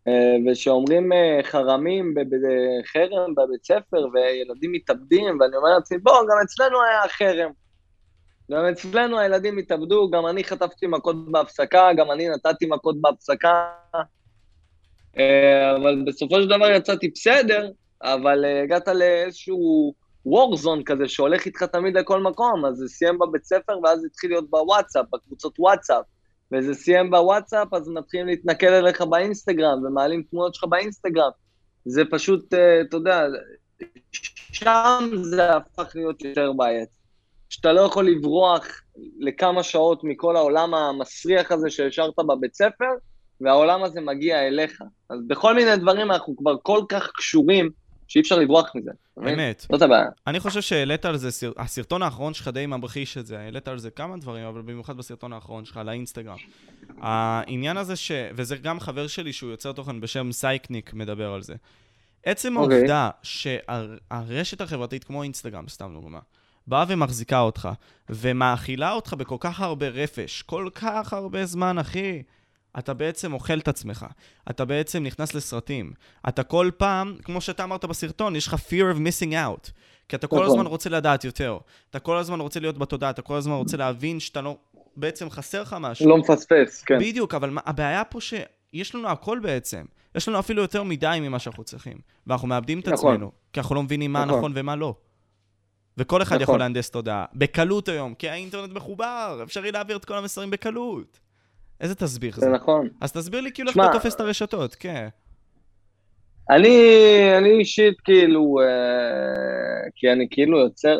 [0.08, 6.14] אה, וכשאומרים אה, חרמים, ב- ב- חרם בבית ספר, וילדים מתאבדים, ואני אומר לעצמי, בוא,
[6.14, 7.52] גם אצלנו היה חרם.
[8.52, 13.70] גם אצלנו הילדים התאבדו, גם אני חטפתי מכות בהפסקה, גם אני נתתי מכות בהפסקה.
[15.18, 17.70] אה, אבל בסופו של דבר יצאתי בסדר,
[18.02, 19.94] אבל אה, הגעת לאיזשהו
[20.28, 24.50] וורזון כזה שהולך איתך תמיד לכל מקום, אז זה סיים בבית ספר ואז התחיל להיות
[24.50, 26.06] בוואטסאפ, בקבוצות וואטסאפ,
[26.52, 31.30] וזה סיים בוואטסאפ, אז מתחילים להתנכל אליך באינסטגרם, ומעלים תמונות שלך באינסטגרם.
[31.86, 33.26] זה פשוט, אה, אתה יודע,
[34.52, 36.92] שם זה הפך להיות יותר בעייתי.
[37.50, 38.68] שאתה לא יכול לברוח
[39.20, 42.90] לכמה שעות מכל העולם המסריח הזה שהשארת בבית ספר,
[43.42, 44.82] והעולם הזה מגיע אליך.
[45.10, 47.70] אז בכל מיני דברים אנחנו כבר כל כך קשורים,
[48.08, 48.92] שאי אפשר לברוח מזה.
[49.20, 49.66] אמת.
[49.72, 50.06] זאת הבעיה.
[50.28, 53.80] אני חושב שהעלית על זה, סר- הסרטון האחרון שלך די ממחיש את זה, העלית על
[53.80, 56.38] זה כמה דברים, אבל במיוחד בסרטון האחרון שלך, לאינסטגרם.
[57.02, 58.12] העניין הזה ש...
[58.36, 61.56] וזה גם חבר שלי שהוא יוצר תוכן בשם סייקניק מדבר על זה.
[62.26, 62.78] עצם אוקיי.
[62.78, 66.20] העובדה שהרשת החברתית כמו אינסטגרם, סתם דוגמה,
[66.68, 67.70] באה ומחזיקה אותך,
[68.10, 72.24] ומאכילה אותך בכל כך הרבה רפש, כל כך הרבה זמן, אחי.
[72.80, 74.06] אתה בעצם אוכל את עצמך,
[74.50, 75.94] אתה בעצם נכנס לסרטים.
[76.30, 79.72] אתה כל פעם, כמו שאתה אמרת בסרטון, יש לך fear of missing out.
[80.10, 80.48] כי אתה כל נכון.
[80.48, 81.58] הזמן רוצה לדעת יותר.
[81.90, 84.58] אתה כל הזמן רוצה להיות בתודעה, אתה כל הזמן רוצה להבין שאתה לא...
[84.96, 86.10] בעצם חסר לך משהו.
[86.10, 87.00] לא מפספס, כן.
[87.00, 89.86] בדיוק, אבל מה, הבעיה פה שיש לנו הכל בעצם.
[90.16, 91.98] יש לנו אפילו יותר מדי ממה שאנחנו צריכים.
[92.28, 93.14] ואנחנו מאבדים את נכון.
[93.14, 94.38] עצמנו, כי אנחנו לא מבינים מה נכון.
[94.38, 94.96] נכון ומה לא.
[95.98, 96.44] וכל אחד נכון.
[96.44, 97.26] יכול להנדס תודעה.
[97.34, 101.20] בקלות היום, כי האינטרנט מחובר, אפשרי להעביר את כל המסרים בקלות.
[101.82, 102.46] איזה תסביך זה?
[102.46, 102.90] זה נכון.
[103.02, 105.08] אז תסביר לי כאילו איך אתה תופס את הרשתות, כן.
[106.50, 106.78] אני,
[107.38, 111.00] אני אישית כאילו, אה, כי אני כאילו יוצר,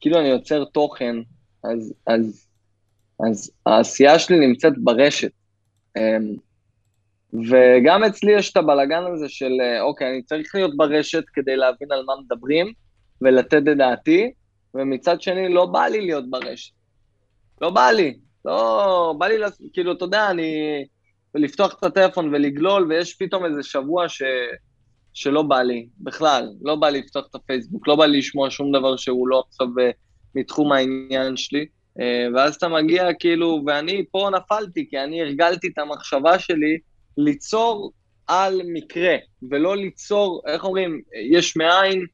[0.00, 1.16] כאילו אני יוצר תוכן,
[1.64, 2.46] אז, אז,
[3.26, 5.30] אז העשייה שלי נמצאת ברשת.
[5.96, 6.16] אה,
[7.34, 11.92] וגם אצלי יש את הבלגן הזה של, אה, אוקיי, אני צריך להיות ברשת כדי להבין
[11.92, 12.72] על מה מדברים
[13.20, 14.32] ולתת את דעתי,
[14.74, 16.72] ומצד שני לא בא לי להיות ברשת.
[17.60, 18.14] לא בא לי.
[18.44, 20.84] לא, בא לי, לס- כאילו, אתה יודע, אני...
[21.34, 24.22] לפתוח את הטלפון ולגלול, ויש פתאום איזה שבוע ש...
[25.14, 28.72] שלא בא לי, בכלל, לא בא לי לפתוח את הפייסבוק, לא בא לי לשמוע שום
[28.72, 29.90] דבר שהוא לא עכשיו אה,
[30.34, 31.66] מתחום העניין שלי.
[32.00, 36.78] אה, ואז אתה מגיע כאילו, ואני פה נפלתי, כי אני הרגלתי את המחשבה שלי
[37.18, 37.92] ליצור
[38.26, 39.16] על מקרה,
[39.50, 42.06] ולא ליצור, איך אומרים, יש מאין,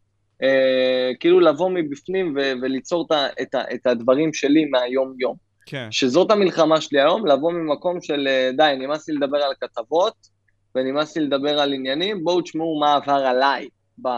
[0.43, 5.49] אה, כאילו לבוא מבפנים ו- וליצור את, ה- את, ה- את הדברים שלי מהיום-יום.
[5.70, 5.88] כן.
[5.90, 10.14] שזאת המלחמה שלי היום, לבוא ממקום של אה, די, נמאס לי לדבר על כתבות,
[10.74, 13.68] ונמאס לי לדבר על עניינים, בואו תשמעו מה עבר עליי
[14.02, 14.09] ב,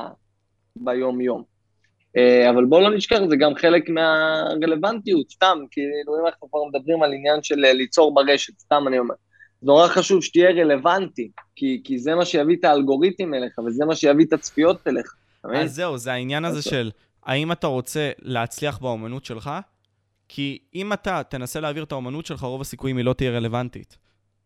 [0.77, 1.43] ביום-יום.
[2.17, 7.03] אה, אבל בואו לא נשכח, זה גם חלק מהרלוונטיות, סתם, כאילו אם אנחנו כבר מדברים
[7.03, 9.15] על עניין של אה, ליצור ברשת, סתם אני אומר.
[9.63, 14.25] נורא חשוב שתהיה רלוונטי, כי, כי זה מה שיביא את האלגוריתם אליך, וזה מה שיביא
[14.25, 15.15] את הצפיות אליך.
[15.55, 16.91] אז זהו, זה העניין הזה של
[17.25, 19.51] האם אתה רוצה להצליח באומנות שלך?
[20.35, 23.99] כי אם אתה תנסה להעביר את האומנות שלך, רוב הסיכויים היא לא תהיה רלוונטית.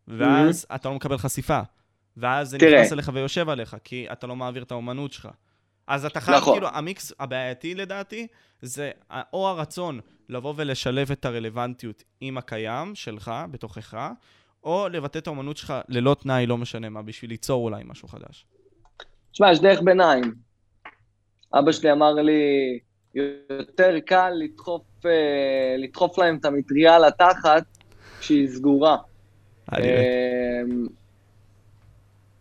[0.09, 1.61] ואז אתה לא מקבל חשיפה.
[2.17, 2.57] ואז זה.
[2.57, 5.29] נכנס אליך ויושב עליך, כי אתה לא מעביר את האומנות שלך.
[5.87, 6.55] אז אתה חייב, נכון.
[6.55, 8.27] כאילו, המיקס הבעייתי לדעתי,
[8.63, 8.91] זה
[9.33, 14.11] או הרצון לבוא ולשלב את הרלוונטיות עם הקיים שלך, בתוכך,
[14.65, 18.47] או לבטא את האומנות שלך ללא תנאי, לא משנה מה, בשביל ליצור אולי משהו חדש?
[19.33, 20.35] תשמע, יש דרך ביניים.
[21.55, 22.33] אבא שלי אמר לי,
[23.51, 25.11] יותר קל לדחוף, אה,
[25.79, 27.65] לדחוף להם את המטריה לתחת
[28.21, 28.97] כשהיא סגורה.
[29.73, 29.89] אני-
[30.63, 30.87] אמ,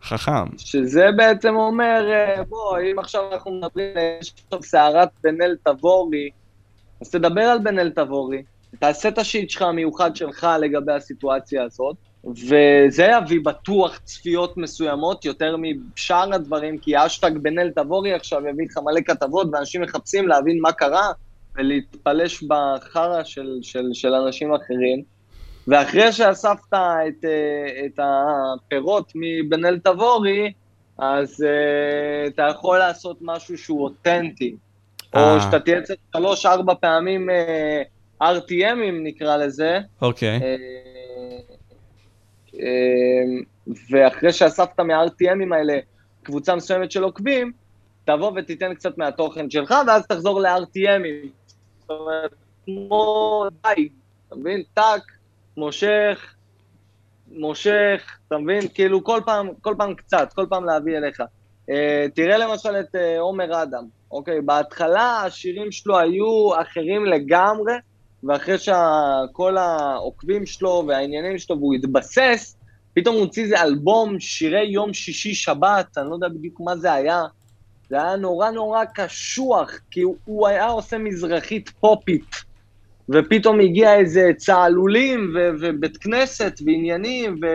[0.02, 0.56] חכם.
[0.58, 5.56] שזה בעצם אומר, אה, בוא, אם עכשיו אנחנו מדברים, אה, יש עכשיו סערת בן אל
[5.64, 6.30] תבורי,
[7.00, 8.42] אז תדבר על בן אל תבורי,
[8.78, 15.56] תעשה את השיט שלך המיוחד שלך לגבי הסיטואציה הזאת, וזה יביא בטוח צפיות מסוימות יותר
[15.56, 20.60] משאר הדברים, כי אשטג בן אל תבורי עכשיו יביא לך מלא כתבות, ואנשים מחפשים להבין
[20.60, 21.12] מה קרה,
[21.54, 25.02] ולהתפלש בחרא של, של, של אנשים אחרים.
[25.68, 30.52] ואחרי שאספת את, אה, את הפירות מבן אל תבורי,
[30.98, 34.56] אז uh, אתה יכול לעשות משהו שהוא אותנטי.
[35.14, 35.40] או אה.
[35.40, 40.28] שאתה תהיה צריך שלוש-ארבע פעמים uh, RTMים נקרא לזה, אוקיי.
[40.28, 40.56] אה, אה,
[43.90, 45.78] ואחרי שאספת מה-RTMים האלה
[46.22, 47.52] קבוצה מסוימת של עוקבים,
[48.04, 51.28] תבוא ותיתן קצת מהתוכן שלך, ואז תחזור ל-RTMים.
[51.80, 53.88] זאת אומרת, כמו די,
[54.28, 54.62] אתה מבין?
[54.74, 55.02] טאק,
[55.56, 56.34] מושך,
[57.28, 58.68] מושך, אתה מבין?
[58.74, 61.20] כאילו כל פעם, כל פעם קצת, כל פעם להביא אליך.
[61.20, 61.74] Uh,
[62.14, 64.40] תראה למשל את uh, עומר אדם, אוקיי?
[64.40, 67.72] בהתחלה השירים שלו היו אחרים לגמרי,
[68.28, 72.56] ואחרי שכל העוקבים שלו והעניינים שלו, והוא התבסס,
[72.94, 76.92] פתאום הוא הוציא איזה אלבום, שירי יום שישי שבת, אני לא יודע בדיוק מה זה
[76.92, 77.22] היה.
[77.90, 82.30] זה היה נורא נורא קשוח, כי הוא, הוא היה עושה מזרחית פופית.
[83.08, 87.46] ופתאום הגיע איזה צהלולים ו- ובית כנסת ועניינים, ו...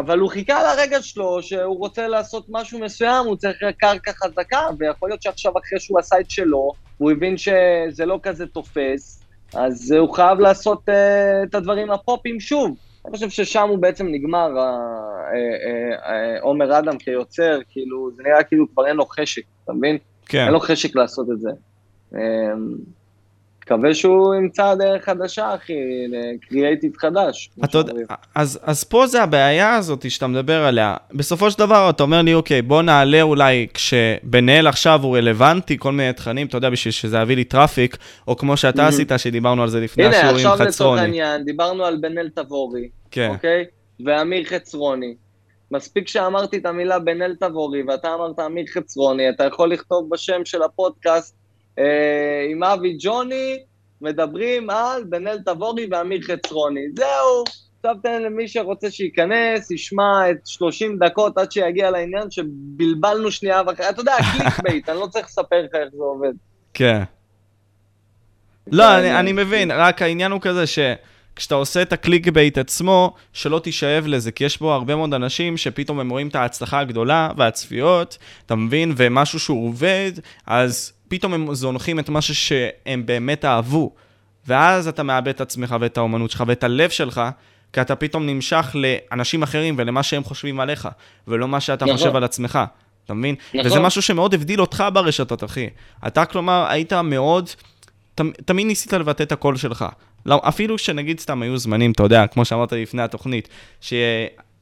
[0.00, 5.08] אבל הוא חיכה לרגע שלו שהוא רוצה לעשות משהו מסוים, הוא צריך קרקע חזקה, ויכול
[5.08, 9.23] להיות שעכשיו אחרי שהוא עשה את שלו, הוא הבין שזה לא כזה תופס,
[9.54, 10.92] אז הוא חייב לעשות uh,
[11.48, 12.76] את הדברים הפופים שוב.
[13.06, 14.60] אני חושב ששם הוא בעצם נגמר, uh,
[16.06, 19.98] uh, עומר אדם כיוצר, כאילו, זה נראה כאילו כבר אין לו חשק, אתה מבין?
[20.26, 20.44] כן.
[20.44, 21.50] אין לו חשק לעשות את זה.
[23.66, 25.72] מקווה שהוא ימצא דרך חדשה, אחי,
[26.08, 27.50] לקריאייטיב חדש.
[27.64, 27.92] אתה יודע.
[28.34, 30.96] אז, אז פה זה הבעיה הזאת שאתה מדבר עליה.
[31.12, 35.78] בסופו של דבר אתה אומר לי, אוקיי, בוא נעלה אולי כשבן אל עכשיו הוא רלוונטי,
[35.78, 37.96] כל מיני תכנים, אתה יודע, בשביל שזה יביא לי טראפיק,
[38.28, 38.88] או כמו שאתה Mhm.
[38.88, 41.00] עשית, שדיברנו על זה לפני הנה, השיעור עם עכשיו לצורך חצרוני.
[41.00, 43.64] העניין, דיברנו על בן אל תבורי, כן, אוקיי?
[44.06, 45.14] ואמיר חצרוני.
[45.70, 50.44] מספיק שאמרתי את המילה בן אל תבורי, ואתה אמרת אמיר חצרוני, אתה יכול לכתוב בשם
[50.44, 51.36] של הפודקאסט,
[51.78, 53.58] אה, עם אבי ג'וני,
[54.00, 56.80] מדברים על בן אל תבורי ואמיר חצרוני.
[56.96, 57.44] זהו,
[57.76, 63.88] עכשיו תן למי שרוצה שייכנס, ישמע את 30 דקות עד שיגיע לעניין שבלבלנו שנייה וחצי.
[63.88, 66.32] אתה יודע, click bait, אני לא צריך לספר לך איך זה עובד.
[66.74, 67.02] כן.
[68.72, 73.14] לא, אני, אני מבין, רק העניין הוא כזה שכשאתה עושה את ה click bait עצמו,
[73.32, 77.30] שלא תישאב לזה, כי יש בו הרבה מאוד אנשים שפתאום הם רואים את ההצלחה הגדולה
[77.36, 80.12] והצפיות, אתה מבין, ומשהו שהוא עובד,
[80.46, 83.92] אז פתאום הם זונחים את משהו שהם באמת אהבו.
[84.46, 87.20] ואז אתה מאבד את עצמך ואת האומנות שלך ואת הלב שלך,
[87.72, 90.88] כי אתה פתאום נמשך לאנשים אחרים ולמה שהם חושבים עליך,
[91.28, 91.96] ולא מה שאתה נכון.
[91.96, 92.58] חושב על עצמך.
[93.04, 93.34] אתה מבין?
[93.54, 93.66] נכון.
[93.66, 95.68] וזה משהו שמאוד הבדיל אותך ברשתות, אחי.
[96.06, 97.50] אתה, כלומר, היית מאוד...
[98.14, 99.84] תמ- תמיד ניסית לבטא את הקול שלך.
[100.26, 103.48] לא, אפילו שנגיד סתם היו זמנים, אתה יודע, כמו שאמרת לפני התוכנית,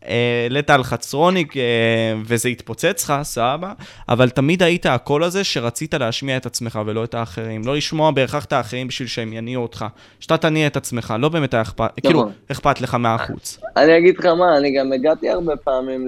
[0.07, 3.73] שהעלית על חצרוני אה, וזה התפוצץ לך, סבבה,
[4.09, 7.63] אבל תמיד היית הקול הזה שרצית להשמיע את עצמך ולא את האחרים.
[7.65, 9.85] לא לשמוע בהכרח את האחרים בשביל שהם יניעו אותך.
[10.21, 13.61] שאתה תניע את עצמך, לא באמת היה אכפת, כאילו, אכפת לך מהחוץ.
[13.77, 16.07] אני אגיד לך מה, אני גם הגעתי הרבה פעמים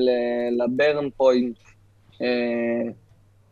[0.58, 1.56] לברן פוינט,
[2.22, 2.26] אה,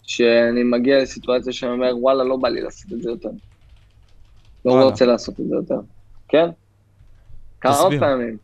[0.03, 3.29] שאני מגיע לסיטואציה שאני אומר, וואלה, לא בא לי לעשות את זה יותר.
[4.65, 4.83] לא.
[4.83, 5.81] רוצה לעשות את זה יותר.
[6.29, 6.49] כן?
[7.61, 7.89] כמה.
[8.01, 8.37] פעמים.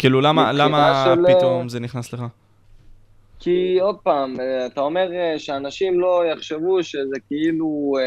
[0.00, 2.20] כאילו, למה, למה של- אה, פתאום זה נכנס לך?
[3.40, 8.04] כי עוד פעם, אה, אתה אומר אה, שאנשים לא יחשבו שזה כאילו אה,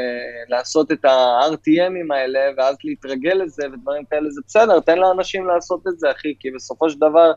[0.58, 6.00] לעשות את ה-RTMים האלה, ואז להתרגל לזה ודברים כאלה, זה בסדר, תן לאנשים לעשות את
[6.00, 7.32] זה, אחי, כי בסופו של דבר,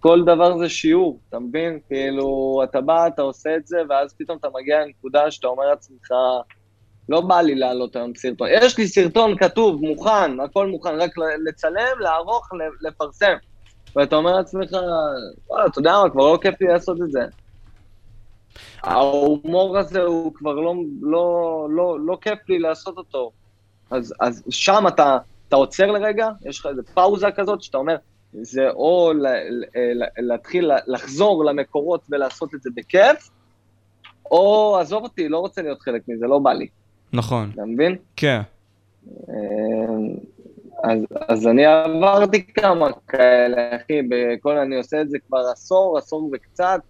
[0.00, 1.78] כל דבר זה שיעור, אתה מבין?
[1.88, 6.10] כאילו, אתה בא, אתה עושה את זה, ואז פתאום אתה מגיע לנקודה שאתה אומר לעצמך,
[7.08, 8.48] לא בא לי לעלות היום סרטון.
[8.50, 11.10] יש לי סרטון כתוב, מוכן, הכל מוכן, רק
[11.48, 12.48] לצלם, לערוך,
[12.80, 13.34] לפרסם.
[13.96, 14.70] ואתה אומר לעצמך,
[15.48, 17.20] וואלה, אתה יודע מה, כבר לא כיף לי לעשות את זה.
[18.82, 23.30] ההומור הזה הוא כבר לא, לא, לא, לא כיף לי לעשות אותו.
[23.90, 27.96] אז, אז שם אתה, אתה עוצר לרגע, יש לך איזו פאוזה כזאת, שאתה אומר,
[28.32, 33.30] זה או ל, ל, ל, להתחיל לחזור למקורות ולעשות את זה בכיף,
[34.30, 36.66] או עזוב אותי, לא רוצה להיות חלק מזה, לא בא לי.
[37.12, 37.96] נכון, אתה מבין?
[38.16, 38.40] כן.
[40.84, 45.98] אה, אז, אז אני עברתי כמה כאלה, אחי, בכל, אני עושה את זה כבר עשור,
[45.98, 46.80] עשור וקצת.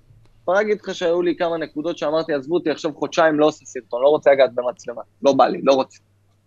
[0.43, 4.03] יכול להגיד לך שהיו לי כמה נקודות שאמרתי, עזבו אותי, עכשיו חודשיים לא עושה סרטון,
[4.03, 5.99] לא רוצה לגעת במצלמה, לא בא לי, לא רוצה.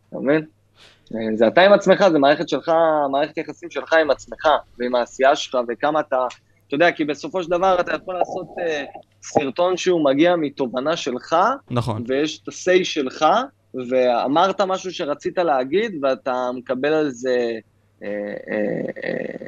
[0.10, 0.46] אתה מבין?
[1.36, 2.72] זה אתה עם עצמך, זה מערכת שלך,
[3.12, 4.48] מערכת יחסים שלך עם עצמך,
[4.80, 6.26] ועם העשייה שלך, וכמה אתה,
[6.68, 11.36] אתה יודע, כי בסופו של דבר אתה יכול לעשות uh, סרטון שהוא מגיע מתובנה שלך,
[11.72, 12.04] נכון.
[12.08, 13.26] ויש את ה-say שלך,
[13.90, 17.52] ואמרת משהו שרצית להגיד, ואתה מקבל על זה
[18.00, 18.08] uh, uh,
[19.46, 19.48] uh,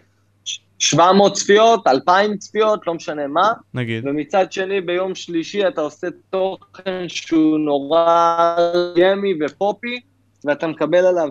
[0.80, 3.54] 700 צפיות, 2,000 צפיות, לא משנה מה.
[3.74, 4.08] נגיד.
[4.08, 8.56] ומצד שני, ביום שלישי אתה עושה תוכן שהוא נורא
[8.96, 10.00] ימי ופופי,
[10.44, 11.30] ואתה מקבל עליו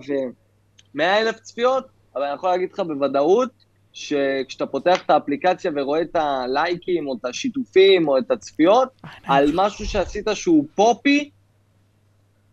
[0.95, 1.85] 100 אלף צפיות,
[2.17, 3.51] אבל אני יכול להגיד לך בוודאות,
[3.93, 8.89] שכשאתה פותח את האפליקציה ורואה את הלייקים, או את השיתופים, או את הצפיות,
[9.25, 11.31] על משהו שעשית שהוא פופי,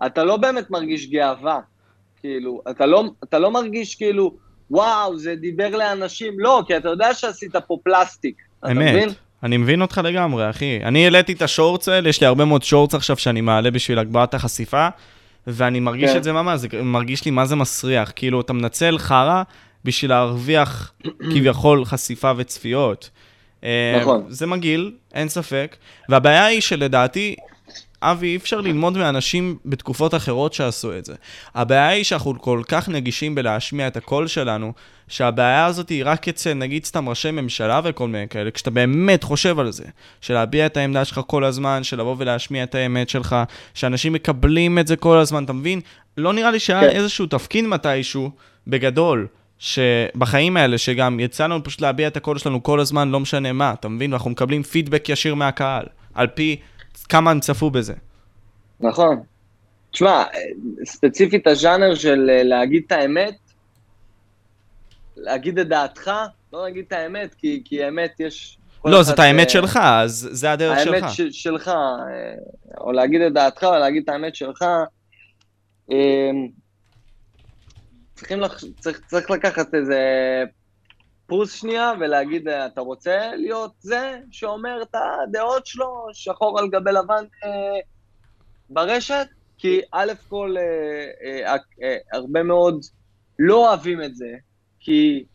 [0.06, 1.60] אתה לא באמת מרגיש גאווה.
[2.20, 4.34] כאילו, אתה לא, אתה לא מרגיש כאילו,
[4.72, 8.36] וואו, זה דיבר לאנשים, לא, כי אתה יודע שעשית פה פלסטיק.
[8.66, 8.76] אמת.
[8.76, 9.10] מבין?
[9.44, 10.80] אני מבין אותך לגמרי, אחי.
[10.84, 14.34] אני העליתי את השורטס האלה, יש לי הרבה מאוד שורטס עכשיו שאני מעלה בשביל הגברת
[14.34, 14.88] החשיפה,
[15.48, 16.18] ואני מרגיש כן.
[16.18, 18.12] את זה ממש, זה מרגיש לי מה זה מסריח.
[18.16, 19.44] כאילו, אתה מנצל חרא
[19.86, 20.94] בשביל להרוויח
[21.34, 23.10] כביכול חשיפה וצפיות.
[23.64, 24.26] אה, נכון.
[24.30, 25.76] זה מגעיל, אין ספק.
[26.10, 27.36] והבעיה היא שלדעתי,
[28.02, 31.14] אבי, אי אפשר ללמוד מאנשים בתקופות אחרות שעשו את זה.
[31.56, 34.74] הבעיה היא שאנחנו כל כך נגישים בלהשמיע את הקול שלנו,
[35.08, 39.60] שהבעיה הזאת היא רק אצל נגיד סתם ראשי ממשלה וכל מיני כאלה, כשאתה באמת חושב
[39.60, 39.84] על זה,
[40.22, 43.36] של להביע את העמדה שלך כל הזמן, של לבוא ולהשמיע את האמת שלך,
[43.74, 45.82] שאנשים מקבלים את זה כל הזמן, אתה מבין?
[46.18, 46.96] לא נראה לי שהיה כן.
[46.96, 48.32] איזשהו תפקיד מתישהו,
[48.68, 49.28] בגדול,
[49.60, 53.74] שבחיים האלה, שגם יצא לנו פשוט להביע את הקול שלנו כל הזמן, לא משנה מה,
[53.74, 54.12] אתה מבין?
[54.14, 56.56] ואנחנו מקבלים פידבק ישיר מהקהל, על פי
[57.10, 57.94] כמה הם צפו בזה.
[58.80, 59.24] נכון.
[59.92, 60.24] תשמע,
[60.86, 63.36] ספציפית הז'אנר של אה, להגיד את האמת,
[65.18, 66.12] להגיד את דעתך,
[66.54, 68.58] לא להגיד את האמת, כי, כי האמת יש...
[68.86, 71.04] לא, זאת האמת uh, שלך, אז זה הדרך האמת שלך.
[71.04, 71.74] האמת של, שלך, אה,
[72.78, 74.66] או להגיד את דעתך, או להגיד את האמת שלך.
[78.16, 78.64] צריכים לח...
[78.80, 80.00] צריך, צריך לקחת איזה
[81.32, 87.26] פוס שנייה ולהגיד, אתה רוצה להיות זה שאומר את הדעות שלו, שחור על גבי לבן
[87.44, 87.80] אה,
[88.70, 89.28] ברשת?
[89.58, 90.64] כי א' כל, אה,
[91.46, 92.86] אה, אה, הרבה מאוד
[93.40, 94.36] לא אוהבים את זה,
[94.80, 95.26] כי,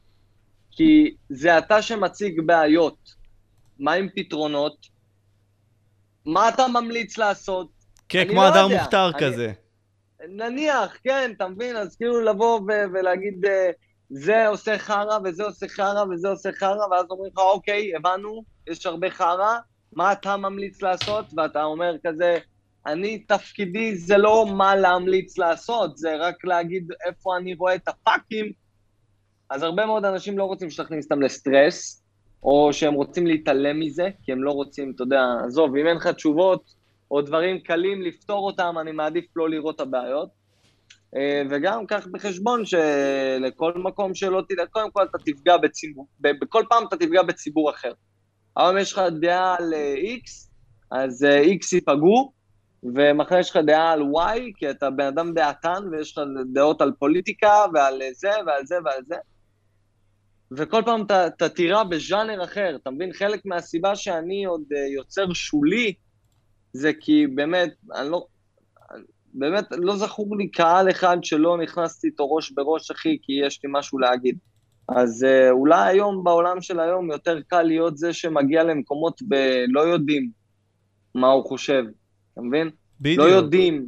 [0.71, 2.99] כי זה אתה שמציג בעיות.
[3.79, 4.87] מה עם פתרונות?
[6.27, 7.69] מה אתה ממליץ לעשות?
[8.09, 9.53] כן, כמו לא הדר מוכתר כזה.
[10.29, 11.77] נניח, כן, אתה מבין?
[11.77, 12.61] אז כאילו לבוא
[12.93, 13.47] ולהגיד...
[13.47, 13.71] אה,
[14.11, 18.87] זה עושה חרא, וזה עושה חרא, וזה עושה חרא, ואז אומרים לך, אוקיי, הבנו, יש
[18.87, 19.59] הרבה חרא,
[19.93, 21.27] מה אתה ממליץ לעשות?
[21.37, 22.39] ואתה אומר כזה,
[22.87, 28.53] אני, תפקידי זה לא מה להמליץ לעשות, זה רק להגיד איפה אני רואה את הפאקים.
[29.51, 32.03] אז הרבה מאוד אנשים לא רוצים שתכניס אותם לסטרס,
[32.43, 36.07] או שהם רוצים להתעלם מזה, כי הם לא רוצים, אתה יודע, עזוב, אם אין לך
[36.07, 36.75] תשובות
[37.11, 40.29] או דברים קלים לפתור אותם, אני מעדיף לא לראות את הבעיות.
[41.17, 46.85] אה, וגם קח בחשבון שלכל מקום שלא תדע, קודם כל אתה תפגע בציבור, בכל פעם
[46.89, 47.93] אתה תפגע בציבור אחר.
[48.57, 50.49] היום יש לך דעה על אה, X,
[50.91, 52.33] אז אה, X ייפגעו,
[52.83, 56.93] ומחר יש לך דעה על Y, כי אתה בן אדם דעתן, ויש לך דעות על
[56.99, 59.17] פוליטיקה, ועל זה, ועל זה, ועל זה.
[60.57, 63.13] וכל פעם אתה, תירה בז'אנר אחר, אתה מבין?
[63.13, 64.63] חלק מהסיבה שאני עוד
[64.95, 65.95] יוצר שולי,
[66.73, 68.27] זה כי באמת, אני לא,
[69.39, 73.71] באמת לא זכור לי קהל אחד שלא נכנסתי איתו ראש בראש, אחי, כי יש לי
[73.73, 74.39] משהו להגיד.
[74.89, 80.31] אז אה, אולי היום, בעולם של היום, יותר קל להיות זה שמגיע למקומות ולא יודעים
[81.15, 81.83] מה הוא חושב,
[82.33, 82.71] אתה מבין?
[83.01, 83.19] בדיוק.
[83.19, 83.87] לא יודעים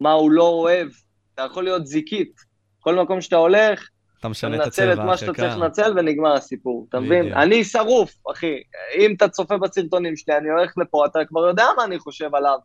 [0.00, 0.88] מה הוא לא אוהב.
[1.34, 2.32] אתה יכול להיות זיקית.
[2.80, 3.88] כל מקום שאתה הולך,
[4.20, 7.32] אתה משנה את הצבע, את מה שאתה צריך לנצל ונגמר הסיפור, אתה מבין?
[7.32, 8.54] אני שרוף, אחי.
[8.98, 12.58] אם אתה צופה בסרטונים שלי, אני הולך לפה, אתה כבר יודע מה אני חושב עליו.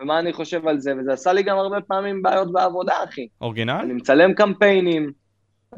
[0.00, 3.28] ומה אני חושב על זה, וזה עשה לי גם הרבה פעמים בעיות בעבודה, אחי.
[3.40, 3.72] אורגינל?
[3.72, 5.12] אני מצלם קמפיינים,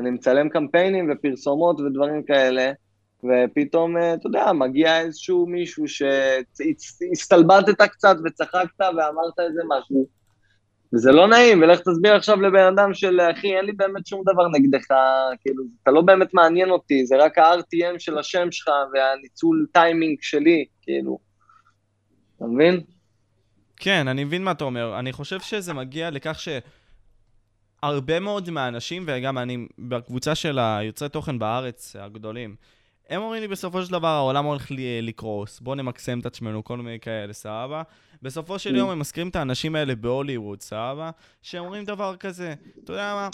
[0.00, 2.72] אני מצלם קמפיינים ופרסומות ודברים כאלה,
[3.24, 10.06] ופתאום, אה, אתה יודע, מגיע איזשהו מישהו שהסתלבטת קצת וצחקת ואמרת איזה משהו,
[10.94, 14.48] וזה לא נעים, ולך תסביר עכשיו לבן אדם של, אחי, אין לי באמת שום דבר
[14.48, 14.86] נגדך,
[15.40, 20.64] כאילו, אתה לא באמת מעניין אותי, זה רק ה-RTM של השם שלך והניצול טיימינג שלי,
[20.82, 21.18] כאילו,
[22.36, 22.80] אתה מבין?
[23.76, 24.98] כן, אני מבין מה אתה אומר.
[24.98, 26.40] אני חושב שזה מגיע לכך
[27.82, 32.56] שהרבה מאוד מהאנשים, וגם אני בקבוצה של היוצרי תוכן בארץ הגדולים,
[33.10, 34.66] הם אומרים לי בסופו של דבר העולם הולך
[35.02, 37.82] לקרוס, בואו נמקסם את עצמנו, כל מיני כאלה, סבבה?
[38.22, 38.78] בסופו של mm.
[38.78, 41.10] יום הם מזכירים את האנשים האלה בהוליווד, סבבה?
[41.42, 42.54] שהם אומרים דבר כזה,
[42.84, 43.28] אתה יודע מה,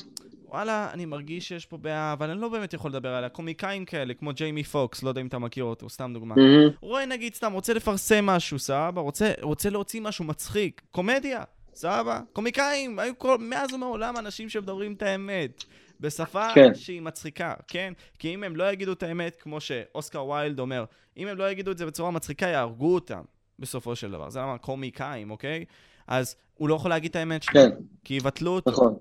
[0.53, 3.29] וואלה, אני מרגיש שיש פה בעיה, אבל אני לא באמת יכול לדבר עליה.
[3.29, 6.35] קומיקאים כאלה, כמו ג'יימי פוקס, לא יודע אם אתה מכיר אותו, סתם דוגמה.
[6.35, 6.69] מהמם.
[6.81, 9.01] רואה נגיד סתם, רוצה לפרסם משהו, סבבה?
[9.01, 11.45] רוצה, רוצה להוציא משהו מצחיק, קומדיה,
[11.75, 12.21] סבבה?
[12.33, 15.65] קומיקאים, היו כל, מאז ומעולם אנשים שמדברים את האמת.
[16.03, 16.75] בשפה כן.
[16.75, 17.93] שהיא מצחיקה, כן?
[18.19, 20.85] כי אם הם לא יגידו את האמת, כמו שאוסקר ויילד אומר,
[21.17, 23.23] אם הם לא יגידו את זה בצורה מצחיקה, יהרגו אותם,
[23.59, 24.31] בסופו של דבר.
[24.31, 25.65] זה למה קומיקאים, אוקיי?
[26.07, 27.71] אז הוא לא יכול להגיד את האמת שלו, כן,
[28.05, 28.71] כי יבטלו אותו.
[28.71, 28.95] נכון.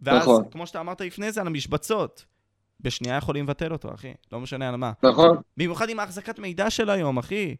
[0.00, 0.44] ואז, נכון.
[0.50, 2.24] כמו שאתה אמרת לפני זה, על המשבצות.
[2.80, 4.12] בשנייה יכולים לבטל אותו, אחי.
[4.32, 4.92] לא משנה על מה.
[5.02, 5.36] נכון.
[5.56, 7.56] במיוחד עם ההחזקת מידע של היום, אחי.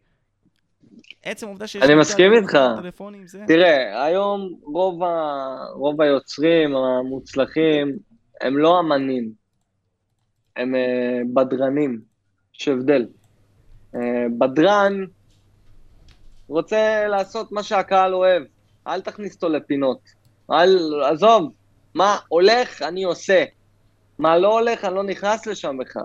[1.23, 1.83] עצם העובדה שיש...
[1.83, 2.59] אני מסכים איתך.
[2.83, 3.45] טלפונים, זה...
[3.47, 5.57] תראה, היום רוב, ה...
[5.75, 7.99] רוב היוצרים המוצלחים
[8.41, 9.33] הם לא אמנים,
[10.57, 12.01] הם אה, בדרנים,
[12.61, 13.07] יש הבדל.
[13.95, 14.01] אה,
[14.39, 15.05] בדרן
[16.49, 18.43] רוצה לעשות מה שהקהל אוהב,
[18.87, 20.01] אל תכניס אותו לפינות.
[20.51, 21.53] אל, עזוב,
[21.95, 23.45] מה הולך, אני עושה.
[24.19, 26.03] מה לא הולך, אני לא נכנס לשם בכלל.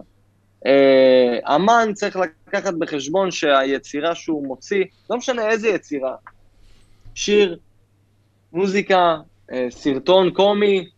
[0.65, 2.17] אה, אמן צריך
[2.47, 6.15] לקחת בחשבון שהיצירה שהוא מוציא, לא משנה איזה יצירה,
[7.15, 7.57] שיר,
[8.53, 9.17] מוזיקה,
[9.69, 10.89] סרטון קומי,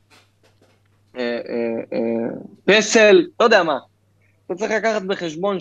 [2.65, 3.77] פסל, לא יודע מה.
[4.45, 5.57] אתה צריך לקחת בחשבון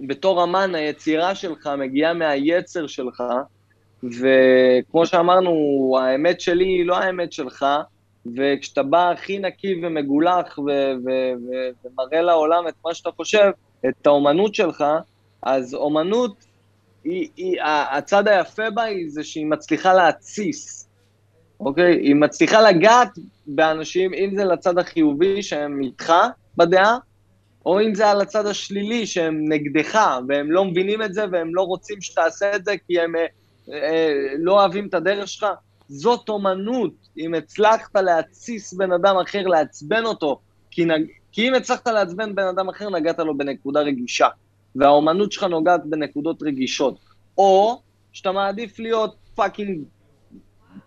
[0.00, 3.22] שבתור אמן היצירה שלך מגיעה מהיצר שלך,
[4.02, 5.52] וכמו שאמרנו,
[6.00, 7.66] האמת שלי היא לא האמת שלך,
[8.36, 10.62] וכשאתה בא הכי נקי ומגולח ו-
[11.04, 13.50] ו- ו- ומראה לעולם את מה שאתה חושב,
[13.88, 14.84] את האומנות שלך,
[15.42, 16.44] אז אומנות,
[17.04, 17.56] היא, היא,
[17.90, 20.88] הצד היפה בה היא זה שהיא מצליחה להתסיס,
[21.60, 21.96] אוקיי?
[21.96, 23.08] היא מצליחה לגעת
[23.46, 26.12] באנשים, אם זה לצד החיובי שהם איתך
[26.56, 26.98] בדעה,
[27.66, 31.62] או אם זה על הצד השלילי שהם נגדך, והם לא מבינים את זה והם לא
[31.62, 33.26] רוצים שתעשה את זה כי הם אה,
[33.72, 35.46] אה, לא אוהבים את הדרך שלך.
[35.88, 40.40] זאת אומנות, אם הצלחת להתסיס בן אדם אחר, לעצבן אותו,
[40.70, 41.02] כי, נג...
[41.32, 44.28] כי אם הצלחת לעצבן בן אדם אחר, נגעת לו בנקודה רגישה,
[44.76, 46.98] והאומנות שלך נוגעת בנקודות רגישות.
[47.38, 47.80] או
[48.12, 49.82] שאתה מעדיף להיות fucking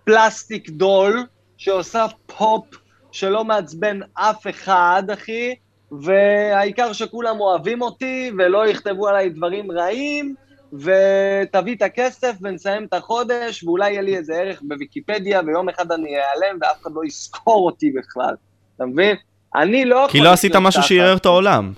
[0.03, 1.25] plastic doll,
[1.57, 2.65] שעושה פופ
[3.11, 5.55] שלא מעצבן אף אחד, אחי,
[5.91, 10.35] והעיקר שכולם אוהבים אותי, ולא יכתבו עליי דברים רעים,
[10.73, 16.09] ותביא את הכסף ונסיים את החודש, ואולי יהיה לי איזה ערך בוויקיפדיה, ויום אחד אני
[16.17, 18.35] אעלם ואף אחד לא יזכור אותי בכלל.
[18.75, 19.15] אתה מבין?
[19.55, 20.11] אני לא יכול...
[20.11, 20.89] כי לא עשית משהו ככה.
[20.89, 21.73] שערער את העולם.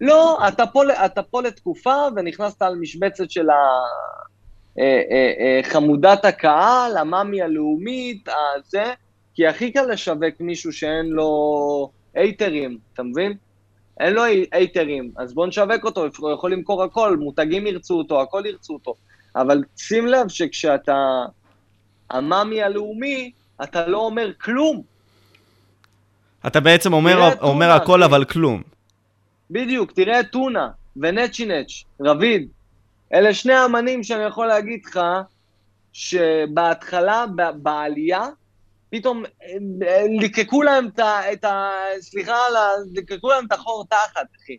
[0.00, 3.54] לא, אתה פה, אתה פה לתקופה, ונכנסת על משבצת של ה...
[4.78, 8.92] אה, אה, אה, חמודת הקהל, המאמי הלאומית, הזה,
[9.34, 13.32] כי הכי קל לשווק מישהו שאין לו הייטרים, אתה מבין?
[14.00, 14.22] אין לו
[14.52, 18.94] הייטרים, אז בוא נשווק אותו, הוא יכול למכור הכל, מותגים ירצו אותו, הכל ירצו אותו.
[19.36, 21.24] אבל שים לב שכשאתה
[22.10, 23.30] המאמי הלאומי,
[23.62, 24.82] אתה לא אומר כלום.
[26.46, 28.10] אתה בעצם אומר, אומר טונה, הכל אחי.
[28.10, 28.62] אבל כלום.
[29.50, 32.48] בדיוק, תראה את טונה ונצ'ינץ', רביד.
[33.14, 35.00] אלה שני האמנים שאני יכול להגיד לך
[35.92, 37.24] שבהתחלה,
[37.56, 38.28] בעלייה,
[38.90, 41.32] פתאום אה, ליקקו להם את ה...
[41.32, 42.36] את ה סליחה,
[42.92, 44.56] ליקקו להם את החור תחת, אחי.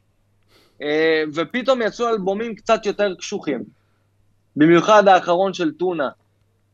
[0.82, 3.64] אה, ופתאום יצאו אלבומים קצת יותר קשוחים.
[4.56, 6.10] במיוחד האחרון של טונה.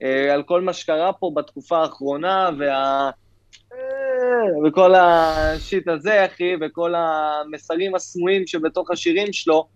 [0.03, 3.09] אה, על כל מה שקרה פה בתקופה האחרונה, וה...
[4.67, 9.67] וכל השיט הזה, אחי, וכל המסרים הסמויים שבתוך השירים שלו.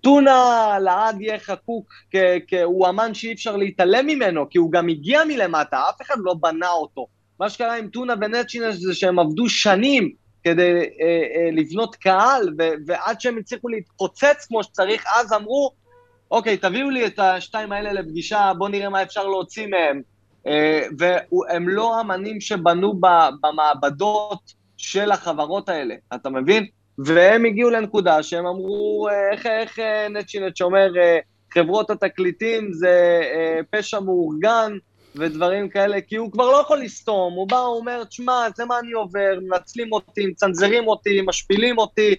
[0.00, 1.92] טונה לעד יהיה חקוק,
[2.64, 6.70] הוא אמן שאי אפשר להתעלם ממנו, כי הוא גם הגיע מלמטה, אף אחד לא בנה
[6.70, 7.06] אותו.
[7.40, 10.12] מה שקרה עם טונה ונצ'ינש זה שהם עבדו שנים
[10.44, 15.70] כדי אה, אה, לבנות קהל, ו- ועד שהם הצליחו להתפוצץ כמו שצריך, אז אמרו,
[16.30, 20.02] אוקיי, תביאו לי את השתיים האלה לפגישה, בואו נראה מה אפשר להוציא מהם.
[20.46, 23.00] אה, והם לא אמנים שבנו
[23.40, 26.66] במעבדות של החברות האלה, אתה מבין?
[27.04, 31.18] והם הגיעו לנקודה שהם אמרו, אה, איך, איך אה, נצ'ינץ' אומר, אה,
[31.54, 33.22] חברות התקליטים זה
[33.70, 34.72] פשע מאורגן
[35.14, 38.78] ודברים כאלה, כי הוא כבר לא יכול לסתום, הוא בא, הוא אומר, תשמע, זה מה
[38.78, 42.14] אני עובר, מנצלים אותי, מצנזרים אותי, משפילים אותי,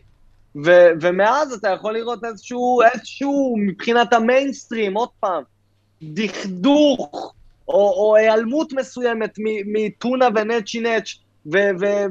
[0.66, 5.44] ו- ומאז אתה יכול לראות איזשהו, איזשהו, מבחינת המיינסטרים, עוד פעם,
[6.04, 7.34] דכדוך,
[7.68, 9.34] או, או היעלמות מסוימת
[9.66, 11.21] מטונה ונצ'י ו-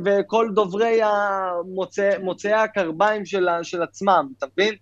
[0.04, 4.74] וכל דוברי המוצא- מוצאי הקרביים של, של עצמם, אתה מבין?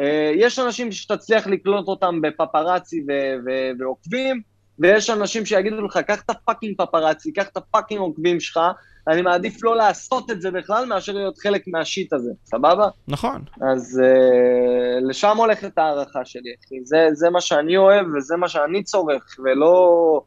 [0.00, 4.40] אה, יש אנשים שתצליח לקלוט אותם בפפרצי ו- ועוקבים,
[4.78, 8.60] ויש אנשים שיגידו לך, קח את הפאקינג פפרצי, קח את הפאקינג עוקבים שלך,
[9.08, 12.88] אני מעדיף לא לעשות את זה בכלל, מאשר להיות חלק מה shit הזה, סבבה?
[13.08, 13.42] נכון.
[13.72, 16.74] אז uh, לשם הולכת ההערכה שלי, אחי.
[16.84, 20.22] זה, זה מה שאני אוהב וזה מה שאני צורך, ולא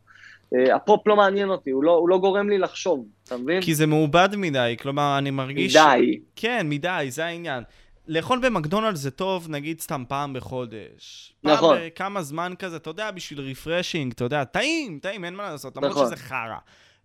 [0.75, 3.61] הפופ לא מעניין אותי, הוא לא, הוא לא גורם לי לחשוב, אתה מבין?
[3.61, 5.75] כי זה מעובד מדי, כלומר, אני מרגיש...
[5.75, 6.19] מדי.
[6.35, 7.63] כן, מדי, זה העניין.
[8.07, 11.33] לאכול במקדונלדס זה טוב, נגיד סתם פעם בחודש.
[11.43, 11.77] נכון.
[11.77, 15.77] פעם בכמה זמן כזה, אתה יודע, בשביל refreshing, אתה יודע, טעים, טעים, אין מה לעשות,
[15.77, 16.05] למרות נכון.
[16.05, 16.57] שזה חרא.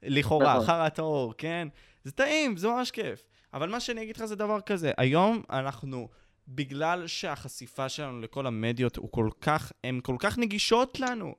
[0.02, 0.66] לכאורה, נכון.
[0.66, 1.68] חרא טהור, כן?
[2.04, 3.22] זה טעים, זה ממש כיף.
[3.54, 6.08] אבל מה שאני אגיד לך זה דבר כזה, היום אנחנו,
[6.48, 11.34] בגלל שהחשיפה שלנו לכל המדיות הוא כל כך, הן כל כך נגישות לנו,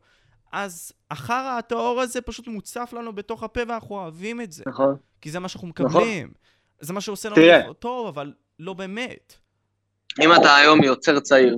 [0.51, 4.63] אז החרא הטהור הזה פשוט מוצף לנו בתוך הפה ואנחנו אוהבים את זה.
[4.67, 4.95] נכון.
[5.21, 5.85] כי זה מה שאנחנו נכון.
[5.85, 6.31] מקבלים.
[6.79, 7.73] זה מה שעושה לנו תראה.
[7.73, 9.35] טוב, אבל לא באמת.
[10.21, 11.57] אם אתה היום יוצר צעיר,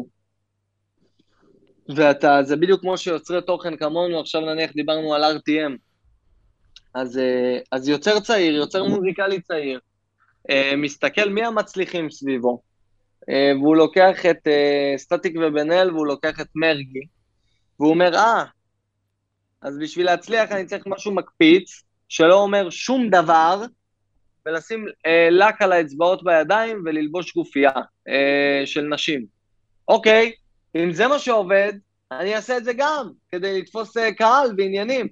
[1.95, 5.77] ואתה, זה בדיוק כמו שיוצרי תוכן כמונו, עכשיו נניח דיברנו על RTM,
[6.93, 9.79] אז, אה, אז יוצר צעיר, יוצר מוזיקלי צעיר,
[10.49, 12.61] אה, מסתכל מי המצליחים סביבו,
[13.29, 14.47] אה, והוא לוקח את
[14.97, 17.05] סטטיק ובן אל, והוא לוקח את מרגי,
[17.79, 18.43] והוא אומר, אה,
[19.61, 23.63] אז בשביל להצליח אני צריך משהו מקפיץ, שלא אומר שום דבר,
[24.45, 27.71] ולשים אה, לק על האצבעות בידיים וללבוש גופייה
[28.07, 29.25] אה, של נשים.
[29.87, 30.31] אוקיי,
[30.75, 31.73] אם זה מה שעובד,
[32.11, 35.07] אני אעשה את זה גם, כדי לתפוס אה, קהל ועניינים.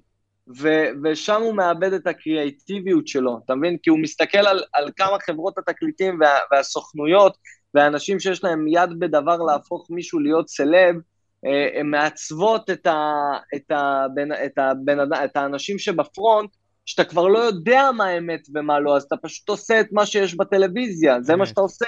[0.57, 3.77] ו- ושם הוא מאבד את הקריאיטיביות שלו, אתה מבין?
[3.83, 7.37] כי הוא מסתכל על, על כמה חברות התקליטים וה, והסוכנויות
[7.73, 10.95] והאנשים שיש להם יד בדבר להפוך מישהו להיות סלב,
[11.43, 13.13] הן מעצבות את, ה,
[13.55, 16.49] את, הבן, את, הבן, את האנשים שבפרונט,
[16.85, 20.35] שאתה כבר לא יודע מה אמת ומה לא, אז אתה פשוט עושה את מה שיש
[20.35, 21.45] בטלוויזיה, זה מה.
[21.45, 21.85] שאתה עושה.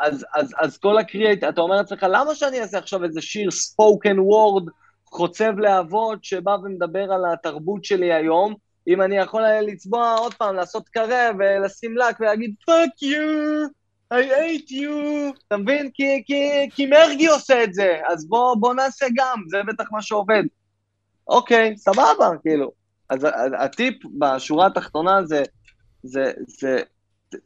[0.00, 4.18] אז, אז, אז כל הקריאייט, אתה אומר לעצמך, למה שאני אעשה עכשיו איזה שיר ספוקן
[4.18, 4.68] וורד
[5.06, 8.54] חוצב להבות שבא ומדבר על התרבות שלי היום,
[8.88, 13.68] אם אני יכול לצבוע עוד פעם, לעשות קרה ולשים לק ולהגיד fuck you,
[14.14, 14.92] I hate you,
[15.48, 15.90] אתה מבין?
[15.94, 20.02] כי, כי, כי מרגי עושה את זה, אז בוא, בוא נעשה גם, זה בטח מה
[20.02, 20.42] שעובד.
[21.28, 22.72] אוקיי, סבבה, כאילו.
[23.10, 23.26] אז
[23.58, 25.42] הטיפ בשורה התחתונה זה,
[26.02, 26.80] זה, זה,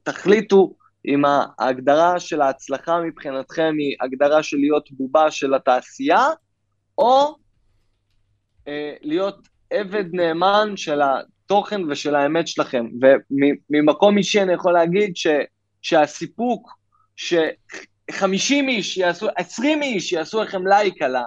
[0.03, 0.75] תחליטו
[1.07, 1.23] אם
[1.59, 6.27] ההגדרה של ההצלחה מבחינתכם היא הגדרה של להיות בובה של התעשייה,
[6.99, 7.37] או
[8.69, 12.87] אה, להיות עבד נאמן של התוכן ושל האמת שלכם.
[13.71, 15.27] וממקום אישי אני יכול להגיד ש,
[15.83, 16.79] שהסיפוק
[17.16, 21.24] ש-50 איש יעשו, 20 איש יעשו לכם לייק על, ה,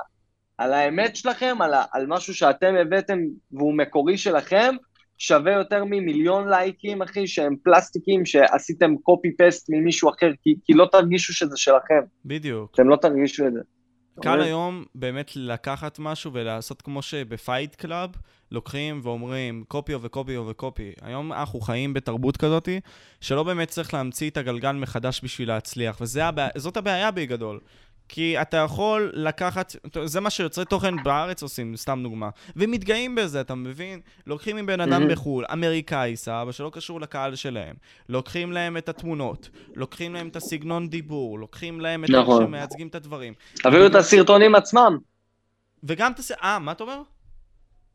[0.57, 3.19] על האמת שלכם, על, ה, על משהו שאתם הבאתם
[3.51, 4.75] והוא מקורי שלכם,
[5.17, 10.87] שווה יותר ממיליון לייקים, אחי, שהם פלסטיקים שעשיתם copy paste ממישהו אחר, כי, כי לא
[10.91, 12.01] תרגישו שזה שלכם.
[12.25, 12.71] בדיוק.
[12.73, 13.59] אתם לא תרגישו את זה.
[14.21, 18.09] קל אבל- היום באמת לקחת משהו ולעשות כמו שבפייט קלאב,
[18.51, 20.91] לוקחים ואומרים copy ו copy ו copy.
[21.01, 22.69] היום אנחנו חיים בתרבות כזאת,
[23.21, 27.59] שלא באמת צריך להמציא את הגלגל מחדש בשביל להצליח, וזאת הבעיה בגדול.
[28.13, 32.29] כי אתה יכול לקחת, זה מה שיוצרי תוכן בארץ עושים, סתם דוגמה.
[32.55, 33.99] ומתגאים בזה, אתה מבין?
[34.27, 35.07] לוקחים מבן אדם.
[35.07, 37.75] בחו"ל, אמריקאי סבא, שלא קשור לקהל שלהם.
[38.09, 42.45] לוקחים להם את התמונות, לוקחים להם את הסגנון דיבור, לוקחים להם את איך נכון.
[42.45, 43.33] שמייצגים את הדברים.
[43.55, 44.97] תביאו את הסרטונים עצמם,
[45.83, 47.01] וגם תעשה, אה, מה אתה אומר?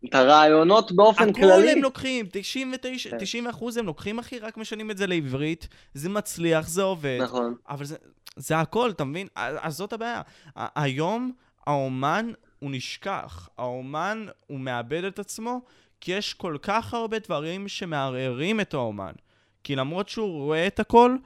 [0.04, 1.72] את הרעיונות באופן הכל כללי.
[1.72, 3.18] הם לוקחים, 99, כן.
[3.18, 7.54] 90 אחוז הם לוקחים, אחי, רק משנים את זה לעברית, זה מצליח, זה עובד, נכון.
[7.68, 7.96] אבל זה,
[8.36, 9.26] זה הכל, אתה מבין?
[9.34, 10.22] אז זאת הבעיה.
[10.56, 11.32] היום
[11.66, 15.60] האומן הוא נשכח, האומן הוא מאבד את עצמו,
[16.00, 19.12] כי יש כל כך הרבה דברים שמערערים את האומן.
[19.64, 21.16] כי למרות שהוא רואה את הכל,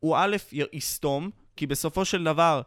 [0.00, 0.36] הוא א',
[0.72, 2.62] יסתום, כי בסופו של דבר,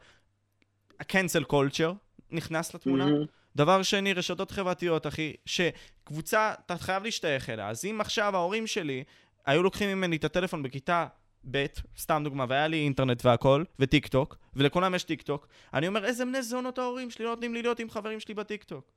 [0.99, 1.93] ה-cancel culture
[2.31, 3.25] נכנס לתמונה, מהמם.
[3.55, 7.69] דבר שני, רשתות חברתיות, אחי, שקבוצה, אתה חייב להשתייך אליה.
[7.69, 9.03] אז אם עכשיו ההורים שלי
[9.45, 11.07] היו לוקחים ממני את הטלפון בכיתה
[11.51, 11.65] ב',
[11.97, 16.25] סתם דוגמה, והיה לי אינטרנט והכל, וטיק טוק, ולכולם יש טיק טוק, אני אומר, איזה
[16.25, 18.91] בני זונות ההורים שלי לא נותנים לי להיות עם חברים שלי בטיק טוק.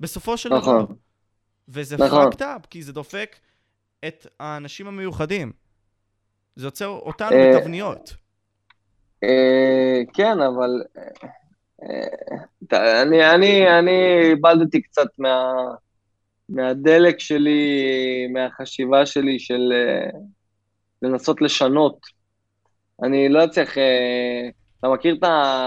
[0.00, 0.84] בסופו של נכון.
[0.84, 0.94] דבר.
[1.68, 2.32] וזה נכון.
[2.32, 3.36] fucked up, כי זה דופק
[4.08, 5.52] את האנשים המיוחדים.
[6.56, 8.14] זה יוצר אותנו אה, בתבניות.
[9.24, 11.02] אה, כן, אבל אה,
[12.72, 15.52] אה, אני, אני, אני איבדתי קצת מה,
[16.48, 20.10] מהדלק שלי, מהחשיבה שלי של אה,
[21.02, 21.98] לנסות לשנות.
[23.02, 24.48] אני לא אצליח, אה,
[24.80, 25.62] אתה מכיר את, ה,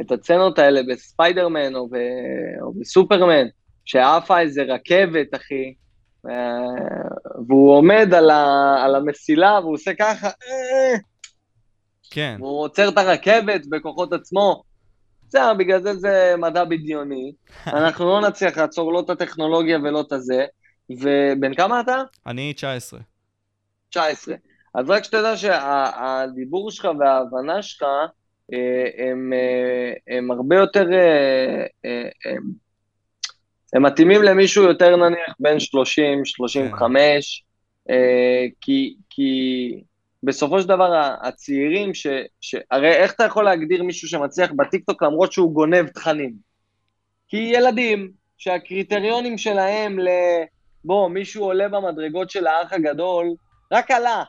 [0.00, 1.94] את הצנות האלה בספיידרמן או, ב,
[2.62, 3.46] או בסופרמן,
[3.84, 5.74] שעפה איזה רכבת, אחי,
[6.28, 6.32] אה,
[7.48, 10.98] והוא עומד על, ה, על המסילה והוא עושה ככה, אה,
[12.10, 12.36] כן.
[12.40, 14.62] הוא עוצר את הרכבת בכוחות עצמו.
[15.28, 17.32] בסדר, בגלל זה זה מדע בדיוני.
[17.66, 20.46] אנחנו לא נצליח לעצור לא את הטכנולוגיה ולא את הזה.
[20.90, 22.02] ובן כמה אתה?
[22.26, 23.00] אני 19.
[23.90, 24.34] 19.
[24.74, 27.82] אז רק שתדע שהדיבור שלך וההבנה שלך
[28.52, 30.92] אה, הם, אה, הם הרבה יותר...
[30.92, 32.42] אה, אה, הם,
[33.72, 37.44] הם מתאימים למישהו יותר נניח בין 30, 35,
[37.88, 37.94] כן.
[37.94, 39.82] אה, כי, כי
[40.22, 42.06] בסופו של דבר הצעירים, ש,
[42.40, 42.56] ש...
[42.70, 46.32] הרי איך אתה יכול להגדיר מישהו שמצליח בטיקטוק למרות שהוא גונב תכנים?
[47.28, 50.08] כי ילדים שהקריטריונים שלהם ל...
[50.84, 53.34] בוא, מישהו עולה במדרגות של האח הגדול,
[53.72, 54.24] רק עלה,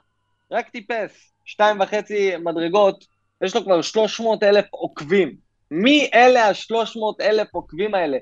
[0.51, 3.05] רק טיפס, שתיים וחצי מדרגות,
[3.43, 5.35] יש לו כבר 300 אלף עוקבים.
[5.71, 8.17] מי אלה ה-300 אלף עוקבים האלה?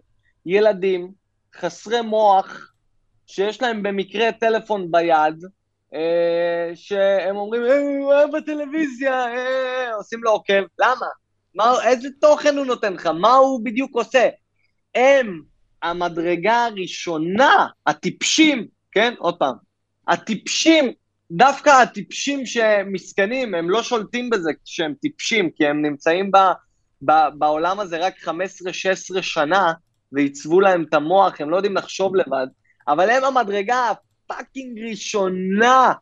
[0.46, 1.12] ילדים
[1.56, 2.72] חסרי מוח,
[3.28, 5.44] שיש להם במקרה טלפון ביד,
[5.94, 10.64] אה, שהם אומרים, אה, הוא אוהב בטלוויזיה, אה, עושים לו עוקב.
[10.80, 11.06] למה?
[11.56, 13.08] מה, איזה תוכן הוא נותן לך?
[13.08, 14.30] מה הוא בדיוק עושה?
[14.96, 15.42] הם
[15.84, 19.14] המדרגה הראשונה, הטיפשים, כן?
[19.18, 19.56] עוד פעם,
[20.08, 20.92] הטיפשים,
[21.32, 26.38] דווקא הטיפשים שמסכנים, הם לא שולטים בזה שהם טיפשים, כי הם נמצאים ב,
[27.06, 28.32] ב, בעולם הזה רק 15-16
[29.22, 29.74] שנה,
[30.12, 32.48] ועיצבו להם את המוח, הם לא יודעים לחשוב לבד,
[32.88, 35.94] אבל הם המדרגה הפאקינג ראשונה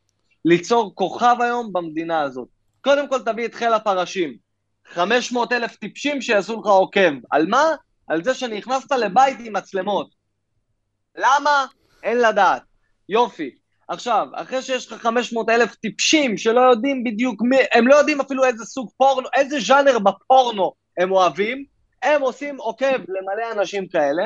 [0.46, 2.48] ליצור כוכב היום במדינה הזאת.
[2.82, 4.38] קודם כל תביא את חיל הפרשים.
[4.86, 7.12] 500 אלף טיפשים שיעשו לך עוקב.
[7.32, 7.66] על מה?
[8.08, 10.10] על זה שנכנסת לבית עם מצלמות.
[11.18, 11.66] למה?
[12.04, 12.62] אין לדעת.
[13.10, 13.56] יופי.
[13.88, 18.46] עכשיו, אחרי שיש לך 500 אלף טיפשים שלא יודעים בדיוק מי, הם לא יודעים אפילו
[18.46, 21.66] איזה סוג פורנו, איזה ז'אנר בפורנו הם אוהבים,
[22.04, 24.24] הם עושים עוקב למלא אנשים כאלה,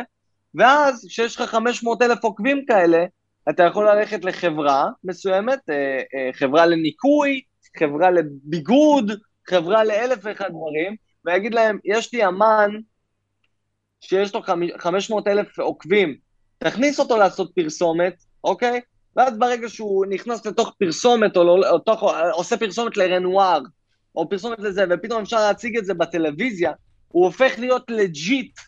[0.55, 3.05] ואז כשיש לך 500 אלף עוקבים כאלה,
[3.49, 7.41] אתה יכול ללכת לחברה מסוימת, אה, אה, חברה לניקוי,
[7.79, 9.11] חברה לביגוד,
[9.49, 10.95] חברה לאלף ואחד דברים,
[11.25, 12.71] ויגיד להם, יש לי אמן
[14.01, 14.41] שיש לו
[14.77, 16.15] 500 אלף עוקבים,
[16.57, 18.81] תכניס אותו לעשות פרסומת, אוקיי?
[19.19, 22.03] ואז ברגע שהוא נכנס לתוך פרסומת, או, לא, או תוך,
[22.33, 23.61] עושה פרסומת לרנואר,
[24.15, 26.71] או פרסומת לזה, ופתאום אפשר להציג את זה בטלוויזיה,
[27.07, 28.59] הוא הופך להיות לג'יט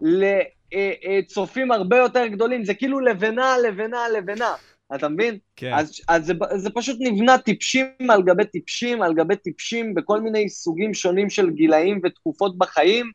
[0.00, 4.54] לצופים הרבה יותר גדולים, זה כאילו לבנה, לבנה, לבנה,
[4.94, 5.38] אתה מבין?
[5.56, 5.72] כן.
[5.74, 10.48] אז, אז זה, זה פשוט נבנה טיפשים על גבי טיפשים על גבי טיפשים בכל מיני
[10.48, 13.10] סוגים שונים של גילאים ותקופות בחיים,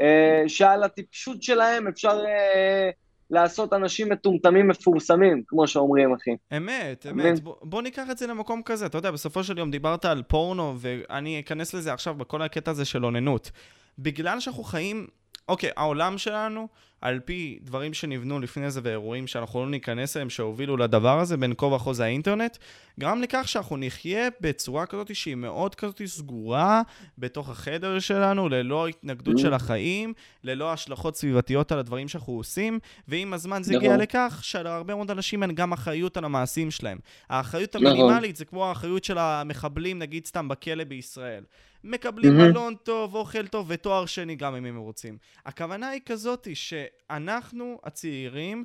[0.00, 2.90] אה, שעל הטיפשות שלהם אפשר אה,
[3.32, 6.30] לעשות אנשים מטומטמים מפורסמים, כמו שאומרים, אחי.
[6.56, 7.40] אמת, אמת.
[7.40, 8.86] בוא, בוא ניקח את זה למקום כזה.
[8.86, 12.84] אתה יודע, בסופו של יום דיברת על פורנו, ואני אכנס לזה עכשיו בכל הקטע הזה
[12.84, 13.50] של אוננות.
[13.98, 15.06] בגלל שאנחנו חיים,
[15.48, 16.68] אוקיי, העולם שלנו,
[17.02, 21.54] על פי דברים שנבנו לפני זה ואירועים שאנחנו לא ניכנס אליהם, שהובילו לדבר הזה, בין
[21.58, 22.56] כה וכה זה האינטרנט,
[23.00, 26.82] גרם לכך שאנחנו נחיה בצורה כזאת שהיא מאוד כזאת סגורה
[27.18, 30.12] בתוך החדר שלנו, ללא התנגדות של החיים,
[30.44, 32.78] ללא השלכות סביבתיות על הדברים שאנחנו עושים,
[33.08, 34.00] ועם הזמן זה הגיע נכון.
[34.00, 36.98] לכך שלהרבה מאוד אנשים אין גם אחריות על המעשים שלהם.
[37.28, 37.86] האחריות נכון.
[37.86, 41.44] המינימלית זה כמו האחריות של המחבלים, נגיד סתם בכלא בישראל.
[41.84, 42.50] מקבלים mm-hmm.
[42.50, 45.18] מלון טוב, אוכל טוב ותואר שני גם אם הם רוצים.
[45.46, 48.64] הכוונה היא כזאת שאנחנו הצעירים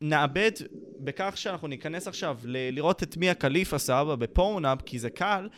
[0.00, 0.50] נאבד
[1.00, 5.48] בכך שאנחנו ניכנס עכשיו ל- לראות את מי הקליפה סבא בפורנאב, כי זה קל,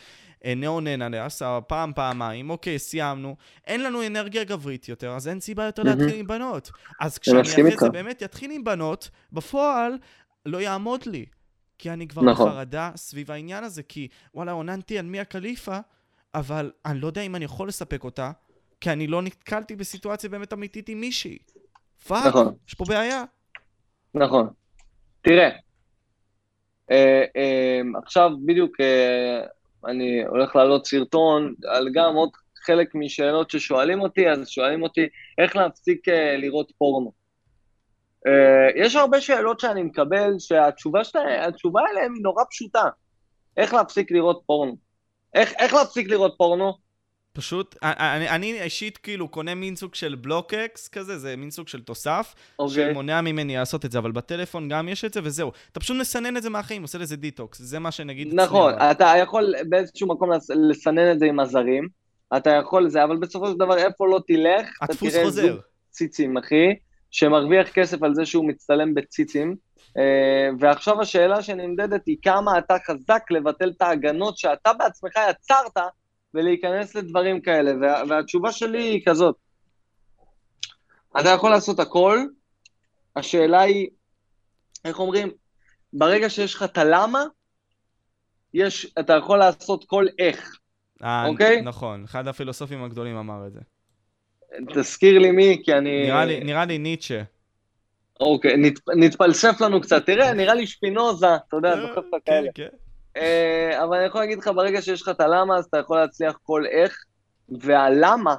[0.44, 3.36] נאונן עליה, סבא, פעם, פעמיים, אוקיי, סיימנו.
[3.66, 6.70] אין לנו אנרגיה גברית יותר, אז אין סיבה יותר להתחיל עם בנות.
[7.00, 9.92] אז כשאני אחרי זה באמת יתחיל עם בנות, בפועל
[10.46, 11.26] לא יעמוד לי.
[11.78, 12.48] כי אני כבר נכון.
[12.48, 15.78] בחרדה סביב העניין הזה, כי וואלה, אוננתי על מיה קליפה,
[16.34, 18.30] אבל אני לא יודע אם אני יכול לספק אותה,
[18.80, 21.38] כי אני לא נתקלתי בסיטואציה באמת אמיתית עם מישהי.
[22.06, 22.54] fuck, נכון.
[22.68, 23.24] יש פה בעיה.
[24.14, 24.48] נכון.
[25.22, 25.50] תראה,
[26.90, 29.40] אה, אה, עכשיו בדיוק אה,
[29.86, 32.30] אני הולך להעלות סרטון על גם עוד
[32.64, 35.08] חלק משאלות ששואלים אותי, אז שואלים אותי
[35.38, 37.12] איך להפסיק אה, לראות פורנו.
[38.26, 41.52] אה, יש הרבה שאלות שאני מקבל שהתשובה שלהם,
[41.90, 42.84] עליהן היא נורא פשוטה.
[43.56, 44.89] איך להפסיק לראות פורנו?
[45.34, 46.90] איך, איך להפסיק לראות פורנו?
[47.32, 51.80] פשוט, אני, אני אישית כאילו קונה מין סוג של blockers כזה, זה מין סוג של
[51.82, 52.52] תוסף, okay.
[52.58, 52.90] אוקיי.
[52.92, 55.52] שמונע ממני לעשות את זה, אבל בטלפון גם יש את זה וזהו.
[55.72, 58.34] אתה פשוט מסנן את זה מהחיים, עושה לזה דיטוקס, זה מה שנגיד...
[58.34, 60.30] נכון, אצלי, אתה יכול באיזשהו מקום
[60.70, 61.88] לסנן את זה עם הזרים,
[62.36, 65.42] אתה יכול לזה, אבל בסופו של דבר איפה לא תלך, אתה תראה חוזר.
[65.42, 65.60] זוג
[65.90, 66.74] ציצים, אחי,
[67.10, 69.56] שמרוויח כסף על זה שהוא מצטלם בציצים,
[70.60, 75.76] ועכשיו השאלה שנמדדת היא כמה אתה חזק לבטל את ההגנות שאתה בעצמך יצרת,
[76.34, 79.36] ולהיכנס לדברים כאלה, וה, והתשובה שלי היא כזאת,
[81.20, 82.18] אתה יכול לעשות הכל,
[83.16, 83.88] השאלה היא,
[84.84, 85.30] איך אומרים,
[85.92, 87.24] ברגע שיש לך את הלמה,
[88.54, 90.58] יש, אתה יכול לעשות כל איך,
[91.04, 91.62] אה, אוקיי?
[91.62, 93.60] נכון, אחד הפילוסופים הגדולים אמר את זה.
[94.74, 96.06] תזכיר לי מי, כי אני...
[96.06, 97.22] נראה לי, נראה לי ניטשה.
[98.20, 100.06] אוקיי, נת, נתפלסף לנו קצת.
[100.06, 102.48] תראה, נראה לי שפינוזה, אתה יודע, אה, זוכר את הכאלה.
[102.54, 102.76] כן, כן.
[103.16, 106.38] אה, אבל אני יכול להגיד לך, ברגע שיש לך את הלמה, אז אתה יכול להצליח
[106.42, 107.04] כל איך,
[107.48, 108.34] והלמה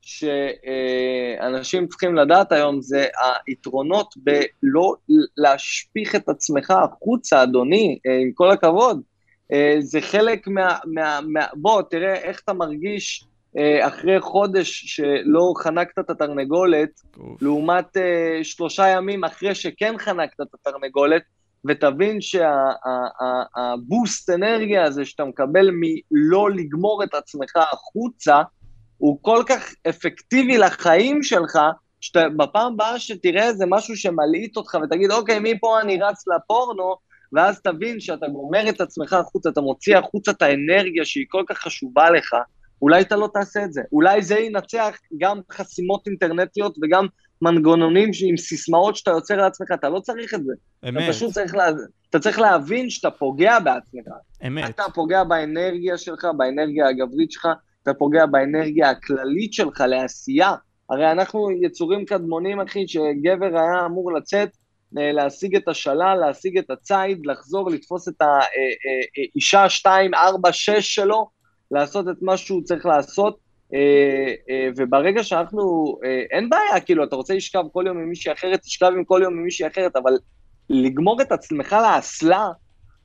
[0.00, 3.06] שאנשים צריכים לדעת היום זה
[3.46, 4.94] היתרונות בלא
[5.36, 9.00] להשפיך את עצמך החוצה, אדוני, אה, עם כל הכבוד.
[9.80, 11.46] זה חלק מה, מה, מה...
[11.54, 13.24] בוא, תראה איך אתה מרגיש
[13.80, 17.42] אחרי חודש שלא חנקת את התרנגולת, אוף.
[17.42, 17.96] לעומת
[18.42, 21.22] שלושה ימים אחרי שכן חנקת את התרנגולת,
[21.64, 22.18] ותבין
[23.00, 28.42] שהבוסט אנרגיה הזה שאתה מקבל מלא לגמור את עצמך החוצה,
[28.98, 31.58] הוא כל כך אפקטיבי לחיים שלך,
[32.00, 36.96] שבפעם הבאה שתראה איזה משהו שמלעיט אותך ותגיד, אוקיי, מפה אני רץ לפורנו,
[37.32, 41.58] ואז תבין שאתה גומר את עצמך החוצה, אתה מוציא החוצה את האנרגיה שהיא כל כך
[41.58, 42.34] חשובה לך,
[42.82, 43.82] אולי אתה לא תעשה את זה.
[43.92, 47.06] אולי זה ינצח גם חסימות אינטרנטיות וגם
[47.42, 50.52] מנגנונים עם סיסמאות שאתה יוצר לעצמך, אתה לא צריך את זה.
[50.88, 51.02] אמת.
[51.02, 51.70] אתה פשוט צריך, לה...
[52.10, 54.06] אתה צריך להבין שאתה פוגע בעצמך.
[54.46, 54.70] אמת.
[54.70, 57.48] אתה פוגע באנרגיה שלך, באנרגיה הגברית שלך,
[57.82, 60.54] אתה פוגע באנרגיה הכללית שלך לעשייה.
[60.90, 64.48] הרי אנחנו יצורים קדמונים, אחי, שגבר היה אמור לצאת,
[64.98, 71.28] אה, להשיג את השלל, להשיג את הציד, לחזור, לתפוס את האישה 2, 4, 6 שלו,
[71.72, 73.38] לעשות את מה שהוא צריך לעשות,
[73.74, 73.78] אה,
[74.50, 75.96] אה, וברגע שאנחנו,
[76.30, 79.34] אין בעיה, כאילו, אתה רוצה לשכב כל יום עם מישהי אחרת, תשכב עם כל יום
[79.34, 80.12] עם מישהי אחרת, אבל
[80.70, 82.48] לגמור את עצמך לאסלה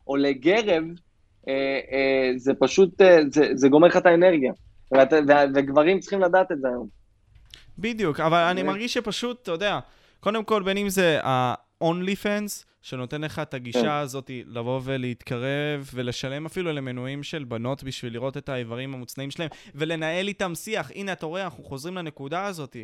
[0.08, 0.84] או לגרב,
[2.38, 3.02] זה פשוט,
[3.32, 4.52] זה, זה גומר לך את האנרגיה.
[4.92, 5.14] ואת,
[5.56, 6.88] וגברים צריכים לדעת את זה היום.
[7.80, 9.80] בדיוק, אבל אני מרגיש שפשוט, אתה יודע,
[10.20, 11.20] קודם כל, בין אם זה
[11.82, 13.90] ה-only fans, שנותן לך את הגישה כן.
[13.90, 20.28] הזאת לבוא ולהתקרב ולשלם אפילו למנויים של בנות בשביל לראות את האיברים המוצנעים שלהם ולנהל
[20.28, 20.92] איתם שיח.
[20.96, 22.76] הנה, אתה רואה, אנחנו חוזרים לנקודה הזאת.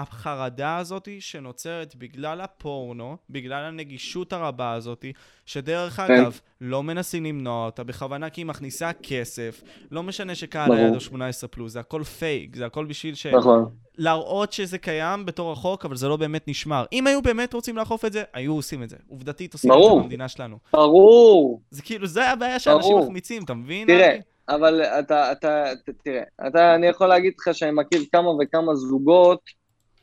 [0.00, 5.04] החרדה הזאת שנוצרת בגלל הפורנו, בגלל הנגישות הרבה הזאת,
[5.46, 6.12] שדרך כן.
[6.12, 11.00] אגב, לא מנסים למנוע אותה בכוונה כי היא מכניסה כסף, לא משנה שקהל היד הוא
[11.00, 13.26] 18 פלוס, זה הכל פייק, זה הכל בשביל ש...
[13.26, 13.70] נכון.
[13.98, 16.84] להראות שזה קיים בתור החוק, אבל זה לא באמת נשמר.
[16.92, 18.96] אם היו באמת רוצים לאכוף את זה, היו עושים את זה.
[19.08, 19.88] עובדתית עושים ברור.
[19.88, 20.58] את זה במדינה שלנו.
[20.72, 21.60] ברור.
[21.70, 23.86] זה כאילו, זה הבעיה שאנשים מחמיצים, אתה מבין?
[23.86, 24.16] תראה,
[24.48, 25.64] אבל אתה, אתה,
[26.04, 29.40] תראה, אתה, אני יכול להגיד לך שאני מכיר כמה וכמה זוגות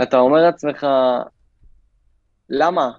[0.00, 0.86] uh, um, אומר לעצמך,
[2.50, 2.90] למה?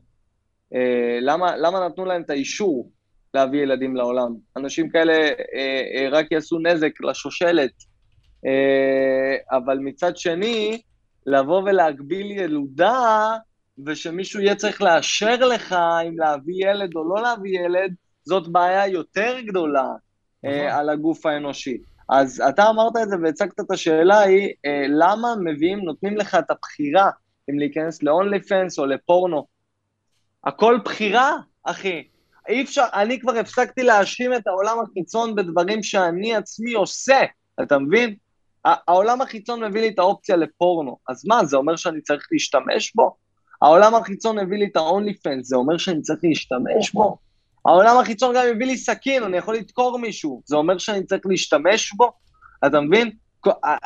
[0.73, 0.77] Uh,
[1.21, 1.57] למה?
[1.57, 2.91] למה נתנו להם את האישור
[3.33, 4.35] להביא ילדים לעולם?
[4.57, 7.71] אנשים כאלה uh, uh, רק יעשו נזק לשושלת,
[8.45, 10.81] uh, אבל מצד שני,
[11.25, 13.37] לבוא ולהגביל ילודה,
[13.85, 15.75] ושמישהו יהיה צריך לאשר לך
[16.07, 17.93] אם להביא ילד או לא להביא ילד,
[18.25, 19.87] זאת בעיה יותר גדולה
[20.45, 20.79] אה, נכון.
[20.79, 21.77] על הגוף האנושי.
[22.09, 26.51] אז אתה אמרת את זה והצגת את השאלה היא, אה, למה מביאים, נותנים לך את
[26.51, 27.09] הבחירה
[27.49, 29.45] אם להיכנס ל-only fans או לפורנו?
[30.43, 32.03] הכל בחירה, אחי.
[32.49, 37.19] אי אפשר, אני כבר הפסקתי להאשים את העולם החיצון בדברים שאני עצמי עושה,
[37.63, 38.15] אתה מבין?
[38.65, 43.15] העולם החיצון מביא לי את האופציה לפורנו, אז מה, זה אומר שאני צריך להשתמש בו?
[43.61, 47.17] העולם החיצון הביא לי את ה-only fans, זה אומר שאני צריך להשתמש בו?
[47.65, 51.93] העולם החיצון גם הביא לי סכין, אני יכול לדקור מישהו, זה אומר שאני צריך להשתמש
[51.93, 52.11] בו?
[52.65, 53.11] אתה מבין?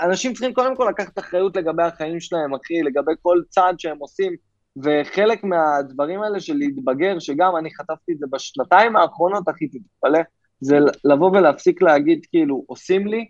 [0.01, 4.36] אנשים צריכים קודם כל לקחת אחריות לגבי החיים שלהם, אחי, לגבי כל צעד שהם עושים,
[4.84, 10.19] וחלק מהדברים האלה של להתבגר, שגם אני חטפתי את זה בשנתיים האחרונות, אחי, תתפלא,
[10.61, 13.25] זה לבוא ולהפסיק להגיד, כאילו, עושים לי,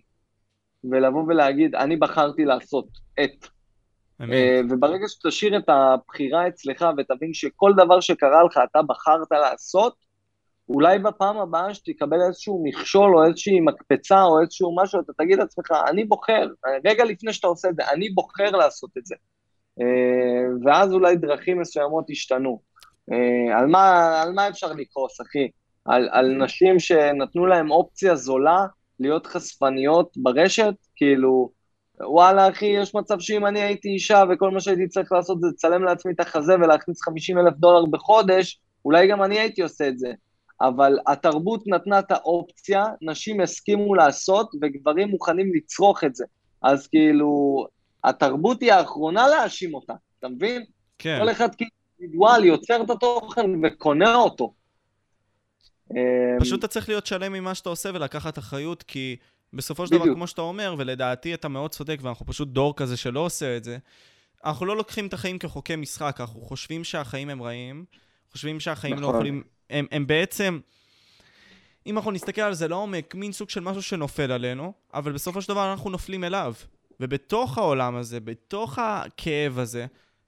[0.91, 2.87] ולבוא ולהגיד, אני בחרתי לעשות
[3.23, 3.47] את.
[4.21, 10.06] אה, וברגע שתשאיר את הבחירה אצלך ותבין שכל דבר שקרה לך אתה בחרת לעשות,
[10.69, 15.71] אולי בפעם הבאה שתקבל איזשהו מכשול או איזושהי מקפצה או איזשהו משהו, אתה תגיד לעצמך,
[15.89, 16.47] אני בוחר,
[16.85, 19.15] רגע לפני שאתה עושה את זה, אני בוחר לעשות את זה.
[19.81, 22.61] אה, ואז אולי דרכים מסוימות ישתנו.
[23.11, 25.47] אה, על מה, על מה אפשר לכעוס, אחי?
[25.85, 28.65] על, על נשים שנתנו להם אופציה זולה
[28.99, 30.73] להיות חשפניות ברשת?
[30.95, 31.51] כאילו,
[31.99, 35.83] וואלה, אחי, יש מצב שאם אני הייתי אישה וכל מה שהייתי צריך לעשות זה לצלם
[35.83, 40.13] לעצמי את החזה ולהכניס 50 אלף דולר בחודש, אולי גם אני הייתי עושה את זה.
[40.61, 46.25] אבל התרבות נתנה את האופציה, נשים הסכימו לעשות, וגברים מוכנים לצרוך את זה.
[46.61, 47.65] אז כאילו,
[48.03, 50.63] התרבות היא האחרונה להאשים אותה, אתה מבין?
[50.99, 51.19] כן.
[51.21, 54.53] כל אחד כאינדיבידואל יוצר את התוכן וקונה אותו.
[56.39, 59.15] פשוט אתה צריך להיות שלם ממה שאתה עושה ולקחת אחריות, כי
[59.53, 63.19] בסופו של דבר, כמו שאתה אומר, ולדעתי אתה מאוד צודק, ואנחנו פשוט דור כזה שלא
[63.19, 63.77] עושה את זה,
[64.45, 67.85] אנחנו לא לוקחים את החיים כחוקי משחק, אנחנו חושבים שהחיים הם רעים,
[68.31, 69.13] חושבים שהחיים לא נכון.
[69.13, 70.59] לא יכולים הם, הם בעצם,
[71.85, 75.49] אם אנחנו נסתכל על זה לעומק, מין סוג של משהו שנופל עלינו, אבל בסופו של
[75.49, 76.53] דבר אנחנו נופלים אליו.
[76.99, 79.85] ובתוך העולם הזה, בתוך הכאב הזה,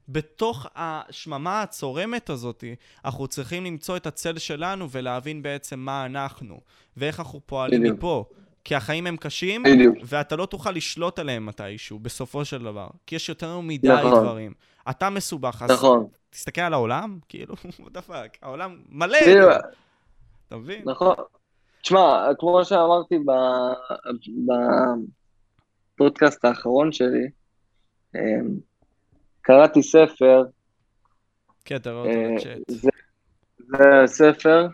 [0.10, 2.64] בתוך השממה הצורמת הזאת,
[3.06, 6.62] אנחנו צריכים למצוא את הצל שלנו ולהבין בעצם מה אנחנו,
[6.98, 7.84] ואיך אנחנו פועלים.
[7.84, 8.26] מפה.
[8.70, 9.98] כי החיים הם קשים, בדיוק.
[10.06, 12.88] ואתה לא תוכל לשלוט עליהם מתישהו, בסופו של דבר.
[13.08, 14.24] כי יש יותר מדי נכון.
[14.24, 14.54] דברים.
[14.90, 16.08] אתה מסובך, אז נכון.
[16.30, 19.52] תסתכל על העולם, כאילו, what the fuck, העולם מלא, בדיוק.
[20.48, 20.82] אתה מבין?
[20.86, 21.16] נכון.
[21.82, 23.16] תשמע, כמו שאמרתי
[25.96, 27.28] בפודקאסט האחרון שלי,
[28.16, 28.22] אמ,
[29.42, 30.44] קראתי ספר,
[31.66, 32.60] כן, תראה אותו אה, בצ'אט.
[32.68, 32.90] זה
[33.58, 34.68] זה ספר,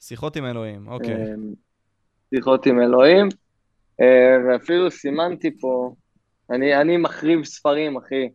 [0.00, 1.24] שיחות עם אלוהים, אוקיי.
[2.36, 3.28] שיחות עם אלוהים,
[4.00, 5.94] אה, ואפילו סימנתי פה,
[6.50, 8.28] אני, אני מחריב ספרים, אחי.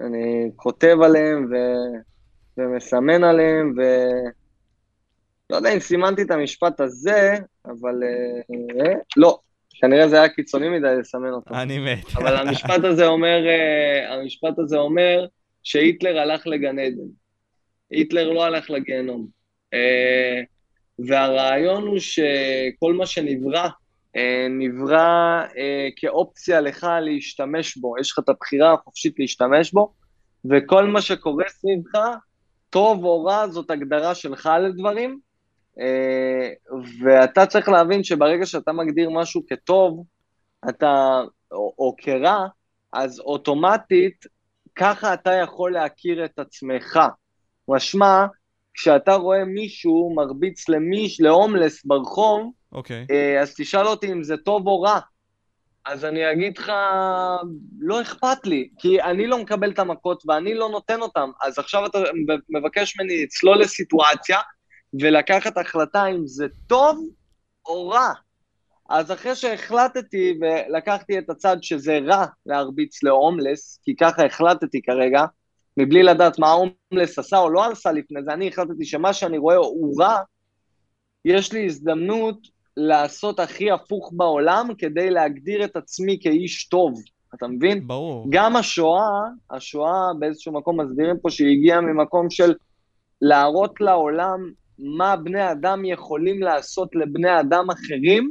[0.00, 1.54] אני כותב עליהם ו,
[2.56, 3.82] ומסמן עליהם, ו...
[5.50, 9.38] לא יודע אם סימנתי את המשפט הזה, אבל אה, אה, לא,
[9.80, 11.54] כנראה זה היה קיצוני מדי לסמן אותו.
[11.54, 12.16] אני מת.
[12.16, 13.38] אבל המשפט הזה אומר,
[14.08, 15.26] המשפט הזה אומר
[15.62, 17.08] שהיטלר הלך לגן עדן.
[17.90, 19.26] היטלר לא הלך לגיהנום.
[20.98, 23.68] והרעיון הוא שכל מה שנברא,
[24.16, 27.98] אה, נברא אה, כאופציה לך להשתמש בו.
[28.00, 29.92] יש לך את הבחירה החופשית להשתמש בו,
[30.50, 31.98] וכל מה שקורה סביבך,
[32.70, 35.18] טוב או רע, זאת הגדרה שלך לדברים.
[35.80, 36.50] אה,
[37.02, 40.04] ואתה צריך להבין שברגע שאתה מגדיר משהו כטוב,
[40.68, 41.20] אתה,
[41.52, 42.46] או, או כרע,
[42.92, 44.26] אז אוטומטית,
[44.74, 47.00] ככה אתה יכול להכיר את עצמך.
[47.68, 48.26] משמע,
[48.76, 53.06] כשאתה רואה מישהו מרביץ למיש, להומלס ברחוב, אוקיי.
[53.10, 55.00] אה, אז תשאל אותי אם זה טוב או רע.
[55.86, 56.72] אז אני אגיד לך,
[57.80, 61.30] לא אכפת לי, כי אני לא מקבל את המכות ואני לא נותן אותן.
[61.42, 61.98] אז עכשיו אתה
[62.48, 64.38] מבקש ממני לצלול לסיטואציה
[65.00, 67.06] ולקחת החלטה אם זה טוב
[67.66, 68.12] או רע.
[68.88, 75.24] אז אחרי שהחלטתי ולקחתי את הצד שזה רע להרביץ להומלס, כי ככה החלטתי כרגע,
[75.76, 79.56] מבלי לדעת מה ההומלס עשה או לא עשה לפני זה, אני החלטתי שמה שאני רואה
[79.56, 80.16] הוא רע,
[81.24, 82.38] יש לי הזדמנות
[82.76, 87.00] לעשות הכי הפוך בעולם כדי להגדיר את עצמי כאיש טוב,
[87.34, 87.86] אתה מבין?
[87.86, 88.26] ברור.
[88.30, 89.20] גם השואה,
[89.50, 92.54] השואה באיזשהו מקום מסבירים פה שהיא הגיעה ממקום של
[93.22, 98.30] להראות לעולם מה בני אדם יכולים לעשות לבני אדם אחרים,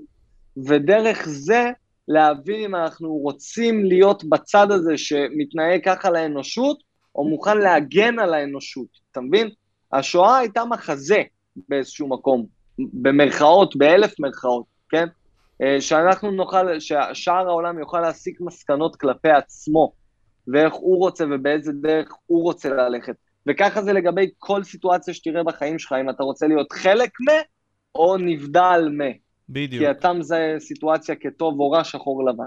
[0.68, 1.72] ודרך זה
[2.08, 6.78] להבין אם אנחנו רוצים להיות בצד הזה שמתנהג ככה לאנושות,
[7.16, 9.49] או מוכן להגן על האנושות, אתה מבין?
[9.93, 11.22] השואה הייתה מחזה
[11.70, 12.45] באיזשהו מקום,
[12.80, 15.07] במרכאות, באלף מרכאות, כן?
[15.61, 19.91] אה, שאנחנו נוכל, ששאר העולם יוכל להסיק מסקנות כלפי עצמו,
[20.47, 23.16] ואיך הוא רוצה ובאיזה דרך הוא רוצה ללכת.
[23.47, 27.32] וככה זה לגבי כל סיטואציה שתראה בחיים שלך, אם אתה רוצה להיות חלק מ...
[27.95, 29.01] או נבדל מ.
[29.49, 29.84] בדיוק.
[29.84, 32.45] כי אתה מזהה סיטואציה כטוב או רע, שחור לבן.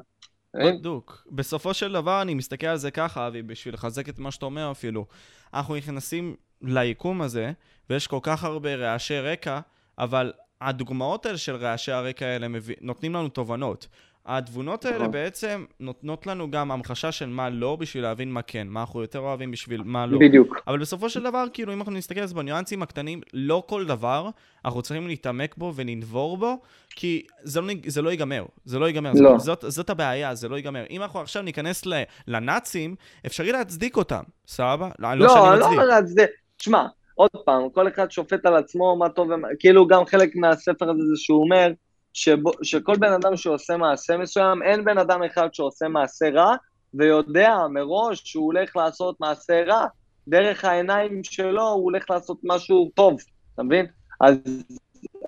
[0.56, 1.26] בדיוק.
[1.30, 4.70] בסופו של דבר אני מסתכל על זה ככה, אבי, בשביל לחזק את מה שאתה אומר
[4.70, 5.06] אפילו.
[5.54, 7.52] אנחנו נכנסים ליקום הזה,
[7.90, 9.60] ויש כל כך הרבה רעשי רקע,
[9.98, 13.88] אבל הדוגמאות האלה של רעשי הרקע האלה מביא, נותנים לנו תובנות.
[14.28, 15.10] התבונות האלה נכון.
[15.10, 19.18] בעצם נותנות לנו גם המחשה של מה לא בשביל להבין מה כן, מה אנחנו יותר
[19.18, 20.18] אוהבים בשביל מה לא.
[20.18, 20.56] בדיוק.
[20.66, 24.28] אבל בסופו של דבר, כאילו, אם אנחנו נסתכל על זה בניואנסים הקטנים, לא כל דבר
[24.64, 26.58] אנחנו צריכים להתעמק בו ולנבור בו,
[26.90, 28.44] כי זה לא, זה לא ייגמר.
[28.64, 29.12] זה לא ייגמר.
[29.14, 29.38] לא.
[29.38, 30.84] זאת, זאת הבעיה, זה לא ייגמר.
[30.90, 32.94] אם אנחנו עכשיו ניכנס ל, לנאצים,
[33.26, 34.88] אפשרי להצדיק אותם, סבבה?
[34.98, 35.78] לא, לא שאני לא, לא מצדיק.
[35.78, 36.26] אומר את זה.
[36.56, 39.48] תשמע, עוד פעם, כל אחד שופט על עצמו מה טוב ומה...
[39.58, 41.72] כאילו, גם חלק מהספר הזה זה שהוא אומר,
[42.18, 46.54] שבו, שכל בן אדם שעושה מעשה מסוים, אין בן אדם אחד שעושה מעשה רע,
[46.94, 49.86] ויודע מראש שהוא הולך לעשות מעשה רע.
[50.28, 53.16] דרך העיניים שלו הוא הולך לעשות משהו טוב,
[53.54, 53.86] אתה מבין?
[54.20, 54.36] אז,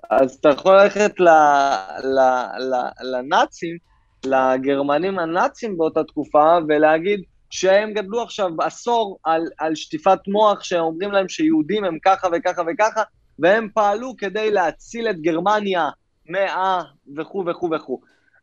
[0.09, 1.29] אז אתה יכול ללכת ל,
[2.03, 2.19] ל,
[2.59, 3.77] ל, לנאצים,
[4.25, 11.29] לגרמנים הנאצים באותה תקופה, ולהגיד שהם גדלו עכשיו עשור על, על שטיפת מוח, שאומרים להם
[11.29, 13.03] שיהודים הם ככה וככה וככה,
[13.39, 15.89] והם פעלו כדי להציל את גרמניה
[16.25, 16.81] מאה
[17.17, 18.01] וכו' וכו' וכו'.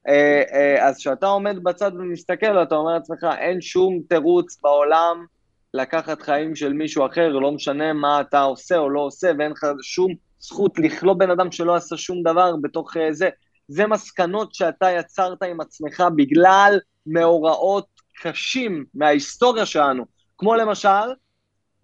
[0.08, 5.26] אה, אה, אז כשאתה עומד בצד ומסתכל, אתה אומר לעצמך, אין שום תירוץ בעולם
[5.74, 9.66] לקחת חיים של מישהו אחר, לא משנה מה אתה עושה או לא עושה, ואין לך
[9.82, 13.28] שום זכות לכלוא בן אדם שלא עשה שום דבר בתוך אה, זה.
[13.68, 17.86] זה מסקנות שאתה יצרת עם עצמך בגלל מאורעות
[18.22, 20.04] קשים מההיסטוריה שלנו.
[20.38, 20.88] כמו למשל,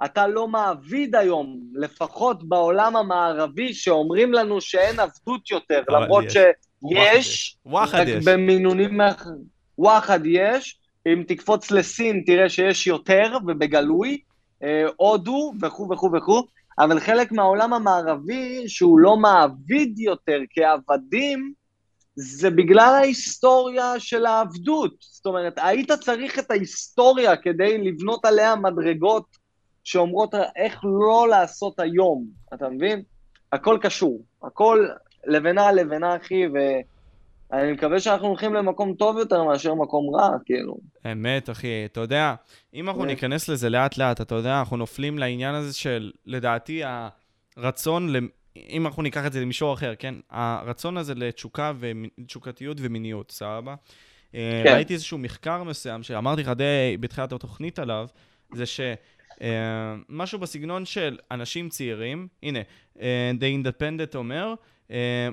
[0.04, 6.38] אתה לא מעביד היום, לפחות בעולם המערבי, שאומרים לנו שאין עבדות יותר, למרות יש.
[6.88, 8.24] שיש, וואחד יש.
[8.24, 9.54] במינונים אחרים.
[9.78, 14.20] וואחד יש, אם תקפוץ לסין תראה שיש יותר ובגלוי,
[14.62, 16.42] אה, הודו וכו' וכו' וכו',
[16.78, 21.52] אבל חלק מהעולם המערבי שהוא לא מעביד יותר כעבדים,
[22.16, 24.94] זה בגלל ההיסטוריה של העבדות.
[25.00, 29.43] זאת אומרת, היית צריך את ההיסטוריה כדי לבנות עליה מדרגות
[29.84, 33.02] שאומרות איך לא לעשות היום, אתה מבין?
[33.52, 34.86] הכל קשור, הכל
[35.26, 40.76] לבנה על לבנה, אחי, ואני מקווה שאנחנו הולכים למקום טוב יותר מאשר מקום רע, כאילו.
[41.12, 41.84] אמת, אחי.
[41.84, 42.34] אתה יודע,
[42.74, 46.82] אם אנחנו ניכנס לזה לאט-לאט, אתה יודע, אנחנו נופלים לעניין הזה של, לדעתי,
[47.56, 48.14] הרצון
[48.56, 50.14] אם אנחנו ניקח את זה למישור אחר, כן?
[50.30, 53.74] הרצון הזה לתשוקה ותשוקתיות ומיניות, סבבה?
[54.34, 54.74] אה, כן.
[54.74, 58.06] ראיתי איזשהו מחקר מסוים שאמרתי לך די בתחילת התוכנית עליו,
[58.54, 58.94] זה שמשהו
[59.38, 62.60] uh, בסגנון של אנשים צעירים, הנה,
[62.96, 63.00] uh,
[63.40, 64.54] The Independent אומר,
[64.90, 65.32] Uh,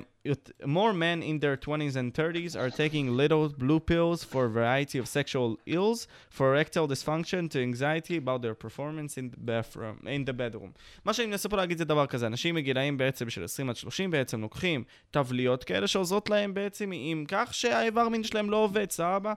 [0.64, 4.98] more men in their 20s and 30s are taking little blue pills for a variety
[4.98, 10.24] of sexual ills, for erectile dysfunction to anxiety about their performance in the, bathroom, in
[10.24, 10.72] the bedroom.
[11.04, 14.10] מה שאני מנסה פה להגיד זה דבר כזה, אנשים מגילאים בעצם של 20 עד 30
[14.10, 19.32] בעצם לוקחים תבליות כאלה שעוזרות להם בעצם עם כך שהאיבר מין שלהם לא עובד, סבבה?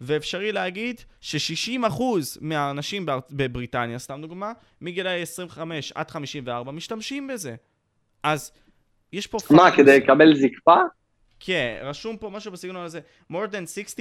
[0.00, 2.02] ואפשרי להגיד ש-60%
[2.40, 7.54] מהאנשים בבריטניה, סתם דוגמה, מגילאי 25 עד 54 משתמשים בזה.
[8.22, 8.52] אז
[9.12, 9.38] יש פה...
[9.50, 10.76] מה, כדי לקבל זקפה?
[11.40, 13.00] כן, רשום פה משהו בסגנון הזה.
[13.32, 13.92] more than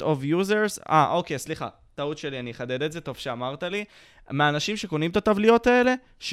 [0.00, 0.82] 60% of users...
[0.90, 1.68] אה, אוקיי, סליחה.
[1.94, 3.84] טעות שלי, אני אחדד את זה, טוב שאמרת לי.
[4.30, 6.24] מהאנשים שקונים את הטבליות האלה, 60%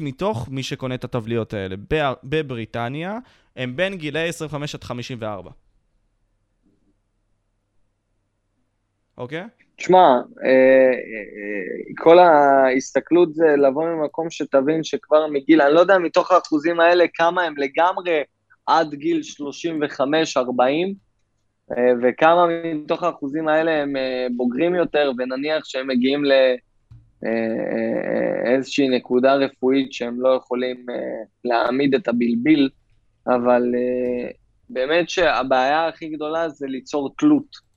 [0.00, 1.76] מתוך מי שקונה את הטבליות האלה
[2.24, 3.18] בבריטניה,
[3.56, 5.50] הם בין גילאי 25 עד 54.
[9.18, 9.44] אוקיי?
[9.76, 16.32] תשמע, אה, אה, כל ההסתכלות זה לבוא ממקום שתבין שכבר מגיל, אני לא יודע מתוך
[16.32, 18.22] האחוזים האלה כמה הם לגמרי
[18.66, 20.94] עד גיל 35-40,
[21.70, 23.92] אה, וכמה מתוך האחוזים האלה הם
[24.36, 26.22] בוגרים יותר, ונניח שהם מגיעים
[28.44, 30.86] לאיזושהי נקודה רפואית שהם לא יכולים
[31.44, 32.70] להעמיד את הבלביל,
[33.26, 33.62] אבל
[34.70, 37.73] באמת שהבעיה הכי גדולה זה ליצור תלות.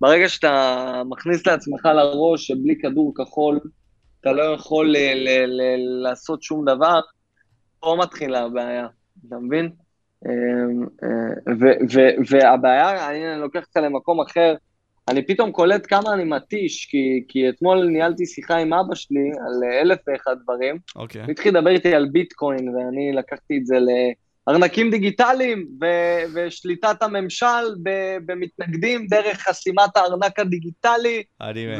[0.00, 3.60] ברגע שאתה מכניס לעצמך לראש שבלי כדור כחול
[4.20, 7.00] אתה לא יכול ל- ל- ל- לעשות שום דבר,
[7.80, 8.86] פה מתחילה הבעיה,
[9.28, 9.70] אתה מבין?
[10.26, 14.54] אמ, אה, ו- ו- והבעיה, אני לוקח אותך למקום אחר,
[15.08, 19.70] אני פתאום קולט כמה אני מתיש, כי, כי אתמול ניהלתי שיחה עם אבא שלי על
[19.80, 21.00] אלף ואחד דברים, okay.
[21.00, 21.22] אוקיי.
[21.28, 23.88] והתחיל לדבר איתי על ביטקוין, ואני לקחתי את זה ל...
[24.48, 27.74] ארנקים דיגיטליים ו- ושליטת הממשל
[28.26, 31.22] במתנגדים דרך חסימת הארנק הדיגיטלי,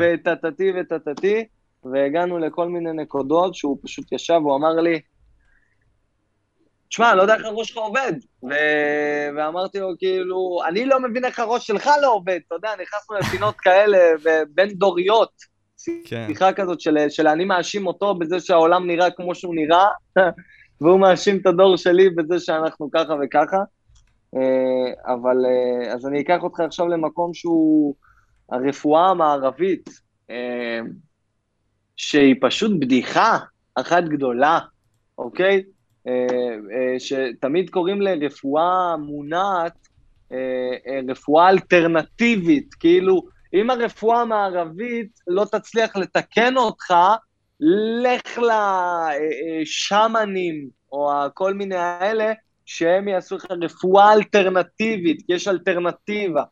[0.01, 1.45] וטטטי וטטטי,
[1.93, 5.01] והגענו לכל מיני נקודות שהוא פשוט ישב, הוא אמר לי,
[6.89, 8.13] תשמע, אני לא יודע איך הראש שלך עובד.
[8.51, 13.17] ו- ואמרתי לו, כאילו, אני לא מבין איך הראש שלך לא עובד, אתה יודע, נכנסנו
[13.17, 13.99] לפינות כאלה
[14.55, 15.55] בין דוריות.
[16.05, 16.25] כן.
[16.29, 19.87] שיחה כזאת של, של אני מאשים אותו בזה שהעולם נראה כמו שהוא נראה,
[20.85, 23.59] והוא מאשים את הדור שלי בזה שאנחנו ככה וככה.
[24.37, 27.95] אה, אבל, אה, אז אני אקח אותך עכשיו למקום שהוא
[28.51, 29.91] הרפואה המערבית,
[30.31, 30.81] אה,
[31.97, 33.39] שהיא פשוט בדיחה
[33.75, 34.59] אחת גדולה,
[35.19, 35.63] אוקיי?
[36.99, 39.89] שתמיד קוראים לרפואה מונעת
[41.09, 43.23] רפואה אלטרנטיבית, כאילו,
[43.55, 46.95] אם הרפואה המערבית לא תצליח לתקן אותך,
[47.61, 48.41] לך
[49.63, 52.33] לשמנים, או כל מיני האלה,
[52.67, 56.43] שהם יעשו לך רפואה אלטרנטיבית, כי יש אלטרנטיבה.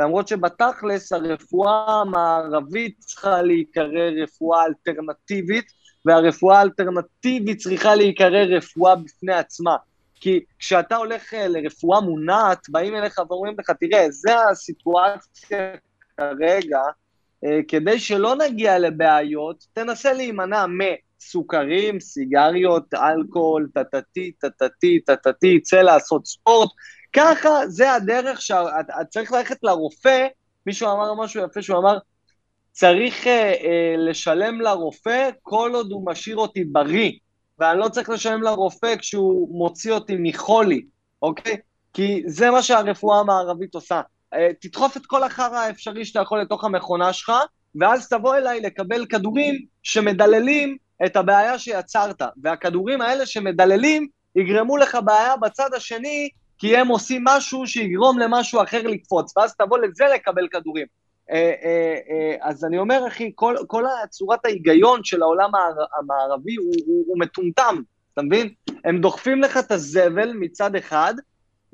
[0.00, 5.64] למרות שבתכלס הרפואה המערבית צריכה להיקרא רפואה אלטרנטיבית,
[6.04, 9.76] והרפואה האלטרנטיבית צריכה להיקרא רפואה בפני עצמה.
[10.14, 15.74] כי כשאתה הולך אה, לרפואה מונעת, באים אליך ואומרים לך, תראה, זה הסיטואציה
[16.16, 16.90] כרגע, אה,
[17.68, 26.70] כדי שלא נגיע לבעיות, תנסה להימנע מסוכרים, סיגריות, אלכוהול, טטטי, טטטי, טטטי, צא לעשות ספורט.
[27.12, 30.26] ככה, זה הדרך שאת צריך ללכת לרופא,
[30.66, 31.98] מישהו אמר משהו יפה, שהוא אמר,
[32.72, 37.12] צריך אה, אה, לשלם לרופא כל עוד הוא משאיר אותי בריא,
[37.58, 40.82] ואני לא צריך לשלם לרופא כשהוא מוציא אותי מחולי,
[41.22, 41.56] אוקיי?
[41.92, 44.00] כי זה מה שהרפואה המערבית עושה.
[44.34, 47.32] אה, תדחוף את כל החרא האפשרי שאתה יכול לתוך המכונה שלך,
[47.80, 52.22] ואז תבוא אליי לקבל כדורים שמדללים את הבעיה שיצרת.
[52.42, 58.82] והכדורים האלה שמדללים יגרמו לך בעיה בצד השני, כי הם עושים משהו שיגרום למשהו אחר
[58.82, 60.86] לקפוץ, ואז תבוא לזה לקבל כדורים.
[61.30, 65.50] אה, אה, אז אני אומר, אחי, כל, כל צורת ההיגיון של העולם
[65.98, 68.48] המערבי הוא, הוא, הוא מטומטם, אתה מבין?
[68.84, 71.14] הם דוחפים לך את הזבל מצד אחד,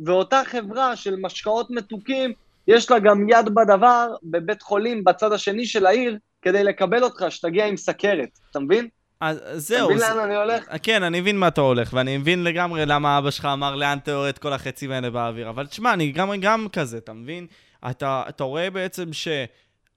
[0.07, 2.32] ואותה חברה של משקאות מתוקים,
[2.68, 7.66] יש לה גם יד בדבר בבית חולים בצד השני של העיר, כדי לקבל אותך, שתגיע
[7.66, 8.88] עם סכרת, אתה מבין?
[9.20, 9.86] אז אתה זהו.
[9.88, 10.64] מבין זה- לאן אני הולך?
[10.82, 14.11] כן, אני מבין מה אתה הולך, ואני מבין לגמרי למה אבא שלך אמר לאן אתה
[14.11, 15.48] יורד כל החצים האלה באוויר.
[15.48, 17.46] אבל תשמע, אני גם, גם כזה, אתה מבין?
[17.90, 19.12] אתה, אתה רואה בעצם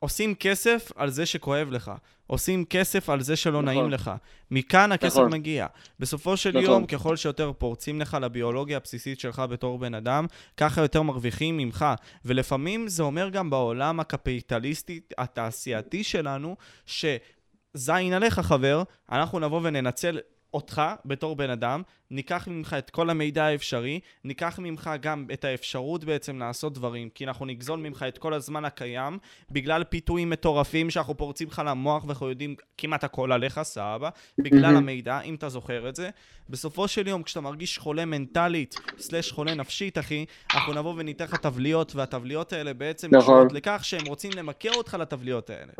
[0.06, 1.92] שעושים כסף על זה שכואב לך.
[2.28, 3.66] עושים כסף על זה שלא נכון.
[3.66, 4.12] נעים לך.
[4.52, 5.34] מכאן הכסף נכון.
[5.34, 5.68] מגיע.
[6.00, 6.64] בסופו של נכון.
[6.64, 10.26] יום, ככל שיותר פורצים לך לביולוגיה הבסיסית שלך בתור בן אדם,
[10.58, 11.86] ככה יותר מרוויחים ממך.
[12.26, 20.20] ולפעמים זה אומר גם בעולם הקפיטליסטי, התעשייתי שלנו, שזין עליך חבר, אנחנו נבוא וננצל
[20.56, 21.82] אותך בתור בן אדם,
[22.12, 27.26] ניקח ממך את כל המידע האפשרי, ניקח ממך גם את האפשרות בעצם לעשות דברים, כי
[27.26, 29.18] אנחנו נגזול ממך את כל הזמן הקיים,
[29.52, 34.76] בגלל פיתויים מטורפים שאנחנו פורצים לך למוח ואנחנו יודעים כמעט הכל עליך, סבבה, בגלל.
[34.76, 36.10] המידע, אם אתה זוכר את זה.
[36.50, 41.36] בסופו של יום, כשאתה מרגיש חולה מנטלית, סלש חולה נפשית, אחי, אנחנו נבוא וניתן לך
[41.36, 43.22] תבליות, והתבליות האלה בעצם נכון.
[43.22, 45.74] קשורות לכך שהם רוצים למכר אותך לתבליות האלה.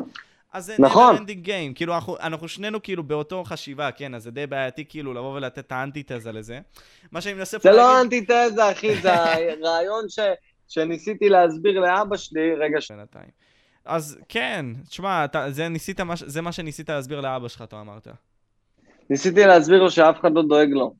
[0.56, 1.16] אז זה נכון.
[1.16, 4.84] never ending game, כאילו אנחנו, אנחנו שנינו כאילו באותו חשיבה, כן, אז זה די בעייתי
[4.88, 6.60] כאילו לבוא ולתת את האנטיתזה לזה.
[7.12, 8.30] מה שאני מנסה פה זה לא להגיד...
[8.30, 10.18] אנטיתזה, אחי, זה הרעיון ש...
[10.68, 12.90] שניסיתי להסביר לאבא שלי, רגע, ש...
[12.90, 13.30] בינתיים.
[13.84, 18.08] אז כן, תשמע, אתה, זה, ניסית, זה מה שניסית להסביר לאבא שלך, אתה אמרת.
[19.10, 20.94] ניסיתי להסביר לו שאף אחד לא דואג לו.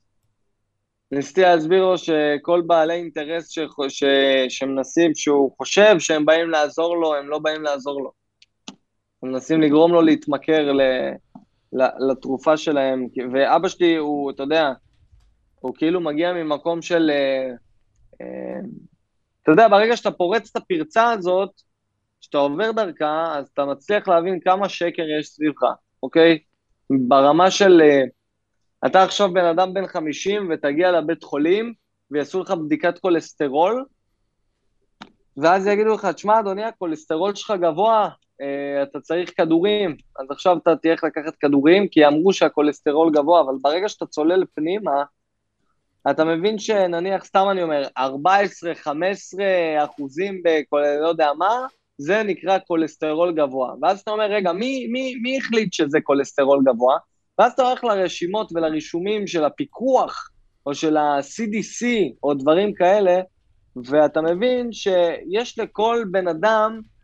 [1.12, 3.58] ניסיתי להסביר לו שכל בעלי אינטרס ש...
[3.88, 4.04] ש...
[4.48, 8.25] שמנסים, שהוא חושב שהם באים לעזור לו, הם לא באים לעזור לו.
[9.26, 10.80] מנסים לגרום לו להתמכר ל...
[11.72, 12.10] ל...
[12.10, 13.06] לתרופה שלהם.
[13.32, 14.72] ואבא שלי הוא, אתה יודע,
[15.60, 17.10] הוא כאילו מגיע ממקום של...
[17.10, 17.48] אה,
[18.20, 18.60] אה,
[19.42, 21.50] אתה יודע, ברגע שאתה פורץ את הפרצה הזאת,
[22.20, 25.62] כשאתה עובר דרכה, אז אתה מצליח להבין כמה שקר יש סביבך,
[26.02, 26.38] אוקיי?
[26.90, 27.80] ברמה של...
[27.80, 28.02] אה,
[28.86, 31.72] אתה עכשיו בן אדם בן 50 ותגיע לבית חולים
[32.10, 33.84] ויעשו לך בדיקת כולסטרול,
[35.36, 38.08] ואז יגידו לך, תשמע, אדוני, הכולסטרול שלך גבוה,
[38.82, 43.88] אתה צריך כדורים, אז עכשיו אתה תלך לקחת כדורים, כי אמרו שהכולסטרול גבוה, אבל ברגע
[43.88, 45.04] שאתה צולל פנימה,
[46.10, 48.00] אתה מבין שנניח, סתם אני אומר, 14-15
[49.84, 51.66] אחוזים בכל, לא יודע מה,
[51.98, 53.74] זה נקרא כולסטרול גבוה.
[53.82, 56.96] ואז אתה אומר, רגע, מי, מי, מי החליט שזה כולסטרול גבוה?
[57.38, 60.30] ואז אתה הולך לרשימות ולרישומים של הפיקוח,
[60.66, 61.86] או של ה-CDC,
[62.22, 63.20] או דברים כאלה,
[63.84, 66.95] ואתה מבין שיש לכל בן אדם, אה, אה,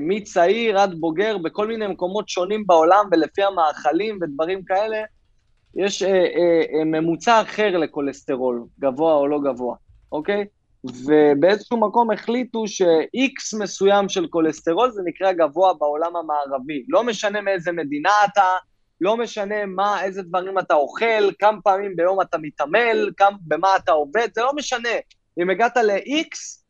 [0.00, 5.02] מצעיר עד בוגר, בכל מיני מקומות שונים בעולם, ולפי המאכלים ודברים כאלה,
[5.76, 9.76] יש אה, אה, אה, ממוצע אחר לכולסטרול, גבוה או לא גבוה,
[10.12, 10.44] אוקיי?
[10.84, 16.84] ובאיזשהו מקום החליטו ש-X מסוים של כולסטרול זה נקרא גבוה בעולם המערבי.
[16.88, 18.44] לא משנה מאיזה מדינה אתה,
[19.00, 23.92] לא משנה מה, איזה דברים אתה אוכל, כמה פעמים ביום אתה מתעמל, כמה, במה אתה
[23.92, 24.88] עובד, זה לא משנה.
[25.40, 26.62] אם הגעת ל-X,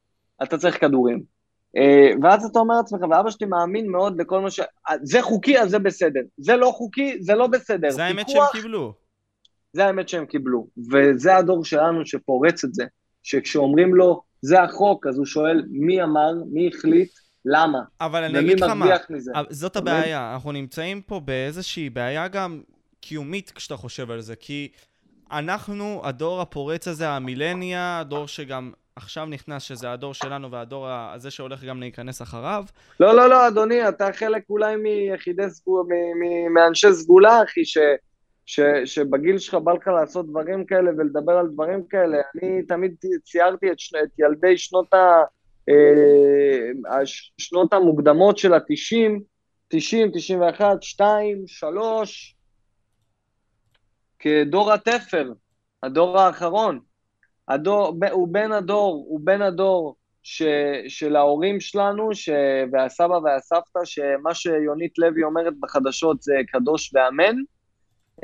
[0.42, 1.37] אתה צריך כדורים.
[1.78, 4.60] אה, ואז אתה אומר לעצמך, ואבא שלי מאמין מאוד לכל מה ש...
[5.02, 6.20] זה חוקי, אז זה בסדר.
[6.36, 7.90] זה לא חוקי, זה לא בסדר.
[7.90, 8.94] זה האמת שהם קיבלו.
[9.72, 10.66] זה האמת שהם קיבלו.
[10.92, 12.84] וזה הדור שלנו שפורץ את זה,
[13.22, 17.10] שכשאומרים לו, זה החוק, אז הוא שואל, מי אמר, מי החליט,
[17.44, 17.78] למה?
[18.00, 19.32] אבל אני אגיד לך מה, מזה?
[19.50, 19.76] זאת?
[19.76, 22.62] הבעיה, אנחנו נמצאים פה באיזושהי בעיה גם
[23.00, 24.68] קיומית כשאתה חושב על זה, כי
[25.32, 31.64] אנחנו, הדור הפורץ הזה, המילניה, הדור שגם עכשיו נכנס, שזה הדור שלנו והדור הזה שהולך
[31.64, 32.64] גם להיכנס אחריו,
[33.00, 35.94] לא, לא, לא, אדוני, אתה חלק אולי מיחידי סגולה,
[36.54, 37.78] מאנשי סגולה, אחי, ש,
[38.46, 42.16] ש, שבגיל שלך בא לך לעשות דברים כאלה ולדבר על דברים כאלה.
[42.34, 42.94] אני תמיד
[43.24, 45.22] ציירתי את, שני- את ילדי שנות, ה,
[45.68, 47.00] אה,
[47.38, 49.20] שנות המוקדמות של ה-90,
[49.68, 52.36] 90, 91, 2, 3,
[54.18, 55.32] כדור התפר,
[55.82, 56.87] הדור האחרון.
[57.48, 60.42] הדור, הוא בן הדור, הוא בן הדור ש,
[60.88, 62.28] של ההורים שלנו, ש,
[62.72, 67.36] והסבא והסבתא, שמה שיונית לוי אומרת בחדשות זה קדוש ואמן,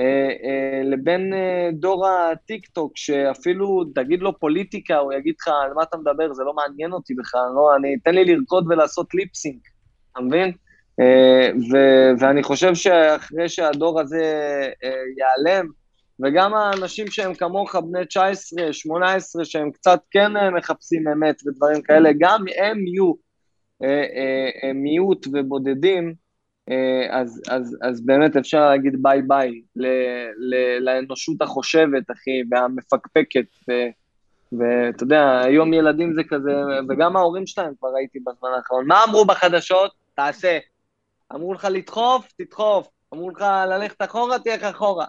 [0.00, 5.82] אה, אה, לבין אה, דור הטיק-טוק, שאפילו תגיד לו פוליטיקה, הוא יגיד לך, על מה
[5.82, 9.62] אתה מדבר, זה לא מעניין אותי בכלל, לא, אני, תן לי לרקוד ולעשות lip sync,
[10.12, 10.52] אתה מבין?
[11.70, 11.76] ו,
[12.20, 14.22] ואני חושב שאחרי שהדור הזה
[15.16, 15.66] ייעלם,
[16.20, 22.10] וגם האנשים שהם כמוך, בני 19, 18, שהם קצת כן אה, מחפשים אמת ודברים כאלה,
[22.18, 23.12] גם הם יהיו
[23.82, 26.14] אה, אה, אה, מיעוט ובודדים,
[26.70, 29.86] אה, אז, אז, אז באמת אפשר להגיד ביי ביי ל,
[30.36, 33.46] ל, לאנושות החושבת, אחי, והמפקפקת,
[34.58, 36.52] ואתה יודע, היום ילדים זה כזה,
[36.88, 38.86] וגם ההורים שלהם כבר ראיתי בזמן האחרון.
[38.86, 39.90] מה אמרו בחדשות?
[40.14, 40.58] תעשה.
[41.34, 42.28] אמרו לך לדחוף?
[42.38, 42.88] תדחוף.
[43.14, 44.38] אמרו לך ללכת אחורה?
[44.38, 45.06] תלך אחורה.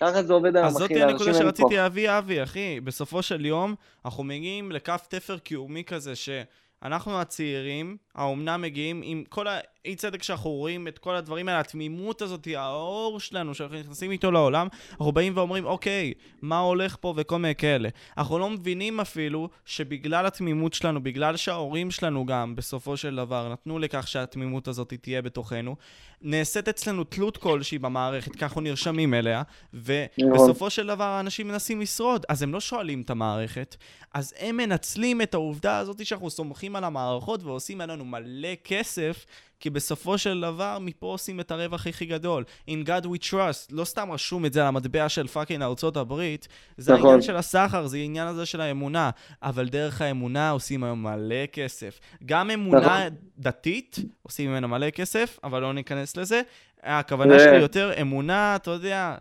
[0.00, 1.76] ככה זה עובד היום, אז אחי, זאת לאנשים הנקודה שרציתי.
[1.76, 2.80] להביא, אבי, אחי.
[2.80, 3.74] בסופו של יום,
[4.04, 9.46] אנחנו מגיעים לכף תפר קיומי כזה, שאנחנו הצעירים, האומנם מגיעים עם כל
[9.86, 14.30] אי צדק שאנחנו רואים את כל הדברים האלה, התמימות הזאת, האור שלנו, שאנחנו נכנסים איתו
[14.30, 17.88] לעולם, אנחנו באים ואומרים, אוקיי, מה הולך פה וכל מיני כאלה.
[18.18, 23.78] אנחנו לא מבינים אפילו שבגלל התמימות שלנו, בגלל שההורים שלנו גם, בסופו של דבר, נתנו
[23.78, 25.76] לכך שהתמימות הזאת תהיה בתוכנו,
[26.22, 29.42] נעשית אצלנו תלות כלשהי במערכת, ככה אנחנו נרשמים אליה,
[29.74, 33.76] ובסופו של דבר האנשים מנסים לשרוד, אז הם לא שואלים את המערכת,
[34.14, 39.26] אז הם מנצלים את העובדה הזאת שאנחנו סומכים על המערכות ועושים עלינו מלא כסף,
[39.60, 42.44] כי בסופו של דבר מפה עושים את הרווח הכי גדול.
[42.70, 46.48] In God we trust, לא סתם רשום את זה על המטבע של fucking ארצות הברית,
[46.76, 47.04] זה נכון.
[47.04, 49.10] העניין של הסחר, זה העניין הזה של האמונה,
[49.42, 52.00] אבל דרך האמונה עושים היום מלא כסף.
[52.26, 53.18] גם אמונה נכון.
[53.38, 56.42] דתית, עושים ממנו מלא כסף, אבל לא ניכנס לזה.
[56.82, 59.14] הכוונה שלי יותר אמונה, אתה יודע,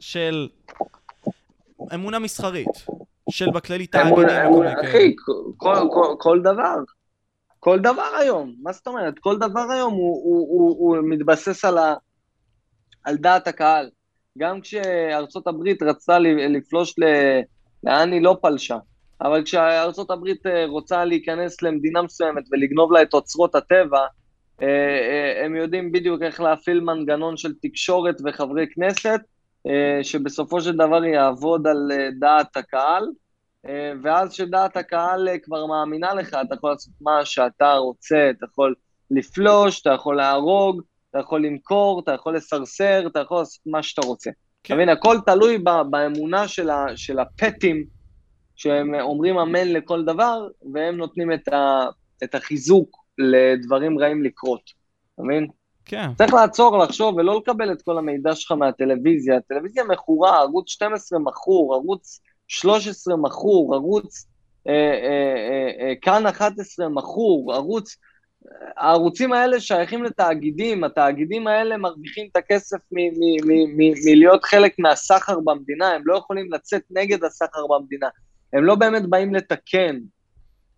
[0.00, 0.48] של
[1.94, 2.86] אמונה מסחרית.
[3.30, 5.14] של בכללי תאגידים וכל מיני אחי,
[6.18, 6.74] כל דבר.
[7.60, 9.18] כל דבר היום, מה זאת אומרת?
[9.18, 11.94] כל דבר היום הוא, הוא, הוא, הוא מתבסס על, ה,
[13.04, 13.90] על דעת הקהל.
[14.38, 17.04] גם כשארצות הברית רצתה לפלוש ל...
[17.84, 18.78] לאן היא לא פלשה,
[19.20, 24.00] אבל כשארצות הברית אה, רוצה להיכנס למדינה מסוימת ולגנוב לה את אוצרות הטבע,
[24.62, 29.20] אה, אה, הם יודעים בדיוק איך להפעיל מנגנון של תקשורת וחברי כנסת,
[30.02, 33.08] שבסופו של דבר יעבוד על דעת הקהל,
[34.02, 38.74] ואז שדעת הקהל אה, כבר מאמינה לך, אתה יכול לעשות מה שאתה רוצה, אתה יכול
[39.10, 44.06] לפלוש, אתה יכול להרוג, אתה יכול למכור, אתה יכול לסרסר, אתה יכול לעשות מה שאתה
[44.06, 44.30] רוצה.
[44.62, 44.74] כן.
[44.74, 45.58] אתה מבין, הכל תלוי
[45.90, 47.84] באמונה של, ה, של הפטים,
[48.56, 51.86] שהם אומרים אמן לכל דבר, והם נותנים את, ה,
[52.24, 54.62] את החיזוק לדברים רעים לקרות.
[55.14, 55.46] אתה מבין?
[55.84, 56.14] כן.
[56.18, 59.36] צריך לעצור, לחשוב, ולא לקבל את כל המידע שלך מהטלוויזיה.
[59.36, 62.20] הטלוויזיה מכורה, ערוץ 12 מכור, ערוץ
[62.50, 64.26] 13 מכור, ערוץ
[64.68, 67.96] אה, אה, אה, כאן 11 מכור, ערוץ...
[68.76, 72.78] הערוצים האלה שייכים לתאגידים, התאגידים האלה מרוויחים את הכסף
[74.06, 78.08] מלהיות חלק מהסחר במדינה, הם לא יכולים לצאת נגד הסחר במדינה,
[78.52, 79.98] הם לא באמת באים לתקן.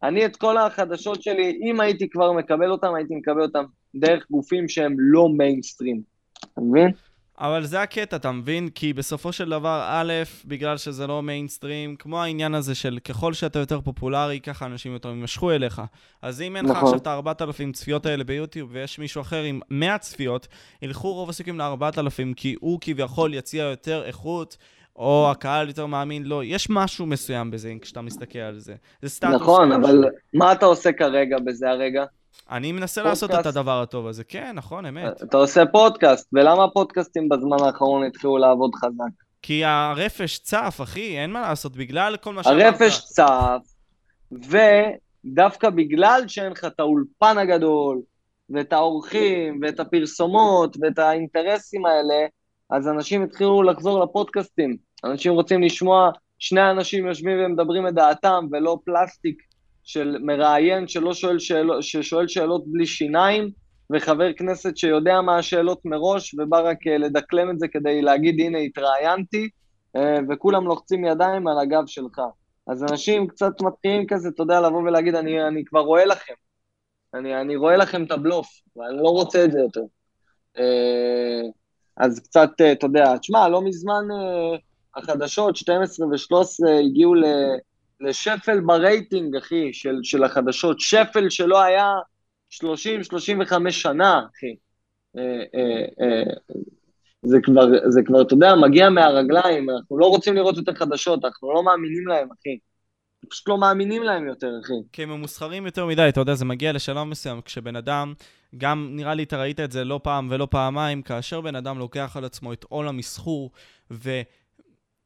[0.03, 4.69] אני את כל החדשות שלי, אם הייתי כבר מקבל אותם, הייתי מקבל אותם דרך גופים
[4.69, 6.03] שהם לא מיינסטרים,
[6.39, 6.91] אתה מבין?
[7.39, 8.69] אבל זה הקטע, אתה מבין?
[8.69, 10.13] כי בסופו של דבר, א',
[10.45, 15.09] בגלל שזה לא מיינסטרים, כמו העניין הזה של ככל שאתה יותר פופולרי, ככה אנשים יותר
[15.09, 15.83] יימשכו אליך.
[16.23, 16.95] אז אם אין לך נכון.
[16.95, 20.49] עכשיו את ה-4,000 צפיות האלה ביוטיוב, ויש מישהו אחר עם 100 צפיות,
[20.83, 24.57] ילכו רוב הסיכויים ל-4,000, כי הוא כביכול יציע יותר איכות.
[24.97, 28.75] או הקהל יותר מאמין לו, יש משהו מסוים בזה כשאתה מסתכל על זה.
[29.03, 29.35] זה סטטוס.
[29.35, 30.05] נכון, אבל
[30.35, 32.05] מה אתה עושה כרגע בזה הרגע?
[32.51, 33.23] אני מנסה פודקאסט.
[33.23, 35.23] לעשות את הדבר הטוב הזה, כן, נכון, אמת.
[35.23, 39.13] אתה עושה פודקאסט, ולמה הפודקאסטים בזמן האחרון התחילו לעבוד חזק?
[39.43, 42.63] כי הרפש צף, אחי, אין מה לעשות, בגלל כל מה שאמרת.
[42.63, 43.61] הרפש צף,
[44.33, 48.01] ודווקא בגלל שאין לך את האולפן הגדול,
[48.51, 52.27] ואת האורחים, ואת הפרסומות, ואת האינטרסים האלה,
[52.71, 54.77] אז אנשים התחילו לחזור לפודקאסטים.
[55.05, 59.43] אנשים רוצים לשמוע שני אנשים יושבים ומדברים את דעתם, ולא פלסטיק
[59.83, 63.51] של מראיין שלא שואל שאלות, ששואל שאלות בלי שיניים,
[63.93, 68.59] וחבר כנסת שיודע מה השאלות מראש, ובא רק אה, לדקלם את זה כדי להגיד, הנה,
[68.59, 69.49] התראיינתי,
[69.97, 72.21] אה, וכולם לוחצים ידיים על הגב שלך.
[72.67, 76.35] אז אנשים קצת מתחילים כזה, אתה יודע, לבוא ולהגיד, אני, אני כבר רואה לכם.
[77.15, 78.47] אני, אני רואה לכם את הבלוף,
[78.77, 79.85] ואני לא רוצה את זה יותר.
[80.59, 81.43] אה,
[81.97, 84.05] אז קצת, אתה יודע, תשמע, לא מזמן
[84.97, 87.25] החדשות, 12 ו-13, הגיעו ל...
[88.03, 90.81] לשפל ברייטינג, אחי, של, של החדשות.
[90.81, 91.95] שפל שלא היה
[92.51, 94.55] 30-35 שנה, אחי.
[95.19, 95.23] אה,
[95.55, 96.35] אה, אה,
[97.23, 101.55] זה כבר, זה כבר, אתה יודע, מגיע מהרגליים, אנחנו לא רוצים לראות יותר חדשות, אנחנו
[101.55, 102.59] לא מאמינים להם, אחי.
[103.29, 104.75] פשוט לא מאמינים להם יותר, אחי.
[104.93, 108.15] כי הם ממוסחרים יותר מדי, אתה יודע, זה מגיע לשלב מסוים, כשבן אדם,
[108.57, 112.17] גם נראה לי אתה ראית את זה לא פעם ולא פעמיים, כאשר בן אדם לוקח
[112.17, 113.51] על עצמו את עול המסחור,
[113.91, 114.11] ו...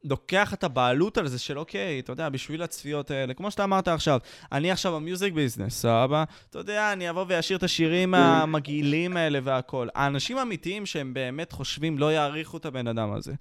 [0.04, 3.88] לוקח את הבעלות על זה של אוקיי, אתה יודע, בשביל הצפיות האלה, כמו שאתה אמרת
[3.88, 4.18] עכשיו,
[4.52, 6.24] אני עכשיו במיוזיק ביזנס, סבבה?
[6.50, 9.88] אתה יודע, אני אבוא ואשאיר את השירים המגעילים האלה והכל.
[9.94, 13.32] האנשים האמיתיים שהם באמת חושבים לא יעריכו את הבן אדם הזה.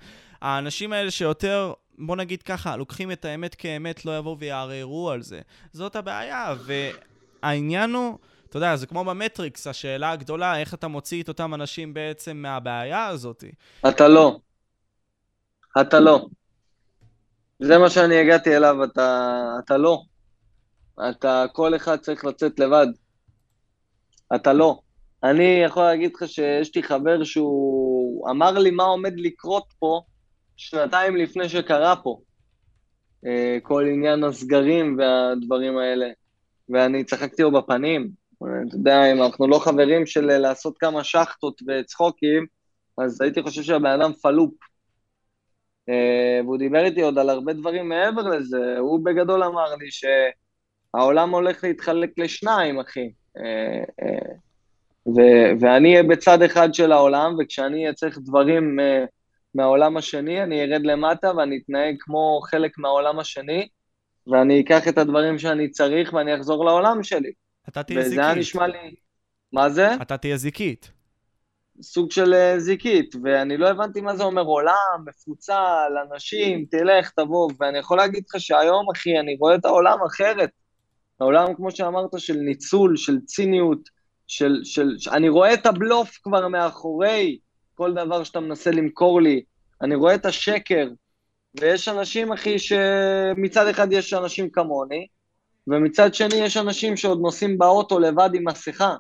[0.42, 5.42] האנשים האלה שיותר, בוא נגיד ככה, לוקחים את האמת כאמת, לא יבואו ויערערו על זה.
[5.74, 6.56] זאת הבעיה,
[7.44, 8.18] והעניין הוא...
[8.50, 13.06] אתה יודע, זה כמו במטריקס, השאלה הגדולה, איך אתה מוציא את אותם אנשים בעצם מהבעיה
[13.06, 13.44] הזאת.
[13.88, 14.40] אתה לא.
[15.82, 16.26] אתה לא.
[17.60, 19.32] זה מה שאני הגעתי אליו, אתה,
[19.66, 20.02] אתה לא.
[21.10, 22.88] אתה, כל אחד צריך לצאת לבד.
[24.36, 24.80] אתה לא.
[25.24, 30.02] אני יכול להגיד לך שיש לי חבר שהוא אמר לי מה עומד לקרות פה
[30.58, 32.20] שנתיים לפני שקרה פה.
[33.26, 36.08] אה, כל עניין הסגרים והדברים האלה.
[36.70, 38.10] ואני צחקתי לו בפנים.
[38.38, 42.46] אתה יודע, אם אנחנו לא חברים של לעשות כמה שחטות וצחוקים,
[42.98, 44.54] אז הייתי חושב שהבן אדם פלופ.
[45.90, 51.30] אה, והוא דיבר איתי עוד על הרבה דברים מעבר לזה, הוא בגדול אמר לי שהעולם
[51.30, 53.10] הולך להתחלק לשניים, אחי.
[53.38, 54.34] אה, אה,
[55.08, 58.80] ו- ואני אהיה בצד אחד של העולם, וכשאני אהיה צריך דברים
[59.56, 63.68] מהעולם השני, אני ארד למטה ואני אתנהג כמו חלק מהעולם השני,
[64.28, 67.32] ואני אקח את הדברים שאני צריך ואני אחזור לעולם שלי.
[67.70, 68.14] אתה תהיה זיקית.
[68.14, 68.96] וזה היה נשמע לי...
[69.54, 69.88] מה זה?
[70.02, 70.92] אתה תהיה זיקית.
[71.82, 77.50] סוג של אה, זיקית, ואני לא הבנתי מה זה אומר עולם, מפוצל, אנשים, תלך, תבוא,
[77.60, 80.50] ואני יכול להגיד לך שהיום, אחי, אני רואה את העולם אחרת.
[81.20, 83.90] העולם, כמו שאמרת, של ניצול, של ציניות,
[84.28, 84.90] של, של...
[85.12, 87.38] אני רואה את הבלוף כבר מאחורי
[87.76, 89.44] כל דבר שאתה מנסה למכור לי.
[89.82, 90.88] אני רואה את השקר,
[91.60, 95.08] ויש אנשים, אחי, שמצד אחד יש אנשים כמוני,
[95.68, 98.96] ומצד שני יש אנשים שעוד נוסעים באוטו לבד עם מסכה.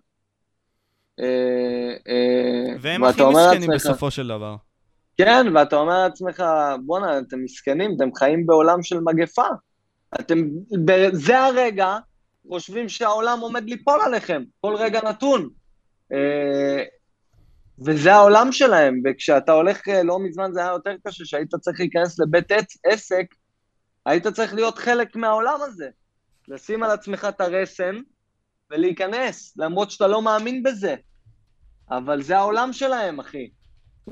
[1.20, 4.56] אה, אה, והם הכי מסכנים בסופו של דבר.
[5.18, 6.44] כן, ואתה אומר לעצמך,
[6.86, 9.48] בואנה, אתם מסכנים, אתם חיים בעולם של מגפה.
[10.20, 10.38] אתם,
[10.86, 11.98] בזה הרגע,
[12.48, 15.50] חושבים שהעולם עומד ליפול עליכם, כל רגע נתון.
[16.14, 16.84] אה,
[17.86, 22.52] וזה העולם שלהם, וכשאתה הולך, לא מזמן זה היה יותר קשה, שהיית צריך להיכנס לבית
[22.86, 23.26] עסק,
[24.06, 25.90] היית צריך להיות חלק מהעולם הזה.
[26.48, 27.96] לשים על עצמך את הרסן
[28.72, 30.96] ולהיכנס, למרות שאתה לא מאמין בזה.
[31.92, 33.50] אבל זה העולם שלהם, אחי.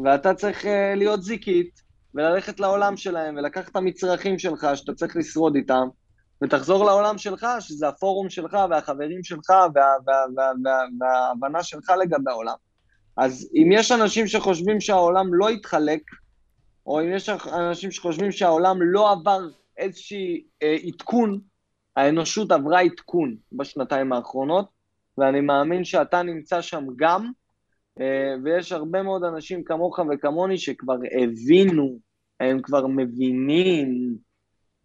[0.03, 1.81] ואתה צריך uh, להיות זיקית,
[2.15, 5.88] וללכת לעולם שלהם, ולקחת את המצרכים שלך, שאתה צריך לשרוד איתם,
[6.43, 9.49] ותחזור לעולם שלך, שזה הפורום שלך, והחברים שלך,
[10.99, 12.55] וההבנה שלך לגבי העולם.
[13.17, 16.01] אז אם יש אנשים שחושבים שהעולם לא יתחלק,
[16.85, 19.39] או אם יש אנשים שחושבים שהעולם לא עבר
[19.77, 21.39] איזשהי אה, עדכון,
[21.95, 24.65] האנושות עברה עדכון בשנתיים האחרונות,
[25.17, 27.31] ואני מאמין שאתה נמצא שם גם,
[28.01, 31.99] אה, ויש הרבה מאוד אנשים כמוך וכמוני שכבר הבינו,
[32.39, 34.15] הם כבר מבינים,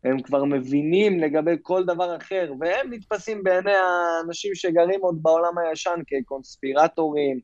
[0.05, 6.01] הם כבר מבינים לגבי כל דבר אחר, והם נתפסים בעיני האנשים שגרים עוד בעולם הישן
[6.07, 7.41] כקונספירטורים,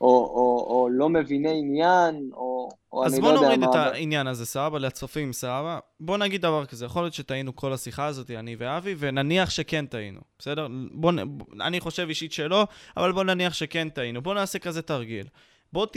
[0.00, 3.36] או, או, או לא מביני עניין, או, או אני לא יודע מה...
[3.36, 5.78] אז בוא נוריד את העניין הזה, סבבה, לצופים, סבבה.
[6.00, 10.20] בוא נגיד דבר כזה, יכול להיות שטעינו כל השיחה הזאת, אני ואבי, ונניח שכן טעינו,
[10.38, 10.66] בסדר?
[10.92, 11.12] בוא,
[11.60, 12.66] אני חושב אישית שלא,
[12.96, 14.22] אבל בוא נניח שכן טעינו.
[14.22, 15.26] בוא נעשה כזה תרגיל.
[15.72, 15.96] בוא ת,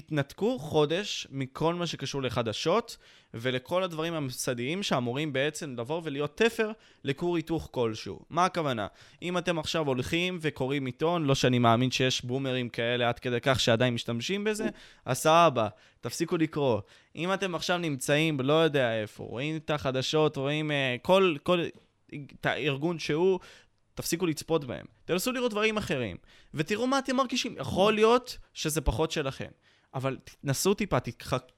[0.00, 2.96] תתנתקו חודש מכל מה שקשור לחדשות
[3.34, 6.72] ולכל הדברים הממסדיים שאמורים בעצם לבוא ולהיות תפר
[7.04, 8.20] לכור היתוך כלשהו.
[8.30, 8.86] מה הכוונה?
[9.22, 13.60] אם אתם עכשיו הולכים וקוראים עיתון, לא שאני מאמין שיש בומרים כאלה עד כדי כך
[13.60, 14.68] שעדיין משתמשים בזה,
[15.04, 15.68] אז סבבה,
[16.00, 16.80] תפסיקו לקרוא.
[17.16, 21.64] אם אתם עכשיו נמצאים, לא יודע איפה, רואים את החדשות, רואים uh, כל, כל
[22.40, 23.38] את הארגון שהוא,
[23.94, 24.86] תפסיקו לצפות בהם.
[25.04, 26.16] תנסו לראות דברים אחרים,
[26.54, 27.54] ותראו מה אתם מרגישים.
[27.58, 29.50] יכול להיות שזה פחות שלכם.
[29.94, 30.98] אבל תנסו טיפה,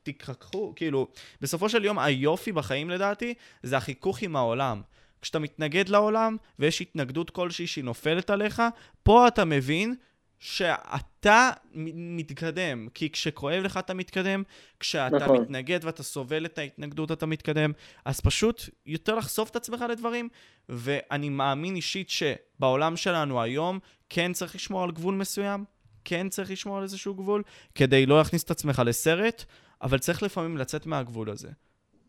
[0.03, 1.09] תתחככו, כאילו,
[1.41, 4.83] בסופו של יום היופי בחיים לדעתי, זה החיכוך עם העולם.
[5.23, 8.63] כשאתה מתנגד לעולם, ויש התנגדות כלשהי שהיא נופלת עליך,
[9.03, 9.95] פה אתה מבין
[10.39, 11.51] שאתה
[11.95, 14.43] מתקדם, כי כשכואב לך אתה מתקדם,
[14.81, 15.41] כשאתה נכון.
[15.41, 17.73] מתנגד ואתה סובל את ההתנגדות אתה מתקדם,
[18.05, 20.29] אז פשוט יותר לחשוף את עצמך לדברים,
[20.69, 23.79] ואני מאמין אישית שבעולם שלנו היום
[24.09, 25.65] כן צריך לשמור על גבול מסוים,
[26.09, 27.43] כן צריך לשמור על איזשהו גבול,
[27.75, 29.45] כדי לא להכניס את עצמך לסרט,
[29.83, 31.49] אבל צריך לפעמים לצאת מהגבול הזה.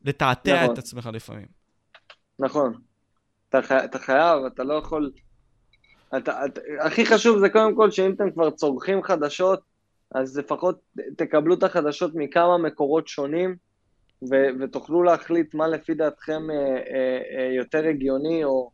[0.06, 0.74] לתעתע נכון.
[0.74, 1.48] את עצמך לפעמים.
[2.40, 2.74] נכון.
[3.50, 3.86] אתה, חי...
[3.86, 5.12] אתה חייב, אתה לא יכול...
[6.18, 6.62] אתה, אתה...
[6.80, 9.60] הכי חשוב זה קודם כל שאם אתם כבר צורכים חדשות,
[10.16, 10.80] אז לפחות
[11.18, 13.56] תקבלו את החדשות מכמה מקורות שונים,
[14.32, 14.36] ו...
[14.60, 18.72] ותוכלו להחליט מה לפי דעתכם אה, אה, אה, יותר הגיוני או,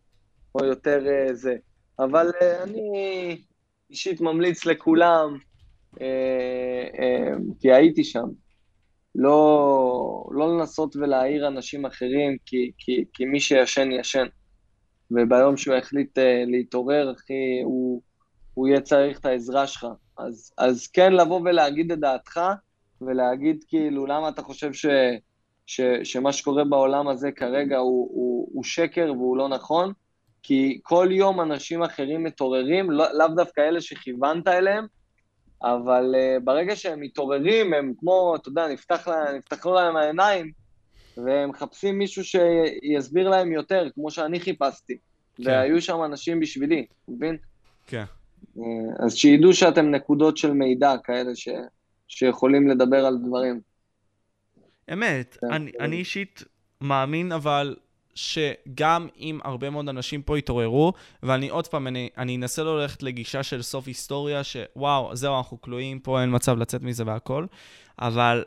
[0.56, 1.56] או יותר אה, זה.
[1.99, 3.41] אבל אה, אני...
[3.89, 5.37] אישית ממליץ לכולם,
[6.01, 8.27] אה, אה, כי הייתי שם,
[9.15, 14.25] לא, לא לנסות ולהעיר אנשים אחרים, כי, כי, כי מי שישן, ישן.
[15.11, 18.01] וביום שהוא החליט אה, להתעורר, אחי, הוא,
[18.53, 19.87] הוא יהיה צריך את העזרה שלך.
[20.17, 22.39] אז, אז כן לבוא ולהגיד את דעתך,
[23.01, 24.85] ולהגיד כאילו, למה אתה חושב ש,
[25.65, 29.93] ש, שמה שקורה בעולם הזה כרגע הוא, הוא, הוא שקר והוא לא נכון,
[30.47, 34.85] כי כל יום אנשים אחרים מתעוררים, לא, לאו דווקא אלה שכיוונת אליהם,
[35.63, 40.51] אבל uh, ברגע שהם מתעוררים, הם כמו, אתה יודע, נפתח, לה, נפתחו להם העיניים,
[41.17, 44.97] והם מחפשים מישהו שיסביר להם יותר, כמו שאני חיפשתי.
[45.35, 45.43] כן.
[45.45, 47.38] והיו שם אנשים בשבילי, מבין?
[47.88, 48.03] כן.
[48.57, 48.61] Uh,
[49.05, 51.49] אז שידעו שאתם נקודות של מידע כאלה ש,
[52.07, 53.61] שיכולים לדבר על דברים.
[54.93, 55.51] אמת, כן.
[55.51, 56.43] אני, אני אישית
[56.81, 57.76] מאמין אבל
[58.15, 60.93] שגם אם הרבה מאוד אנשים פה יתעוררו,
[61.23, 65.61] ואני עוד פעם, אני, אני אנסה לא ללכת לגישה של סוף היסטוריה, שוואו, זהו, אנחנו
[65.61, 67.45] כלואים פה, אין מצב לצאת מזה והכל,
[67.99, 68.43] אבל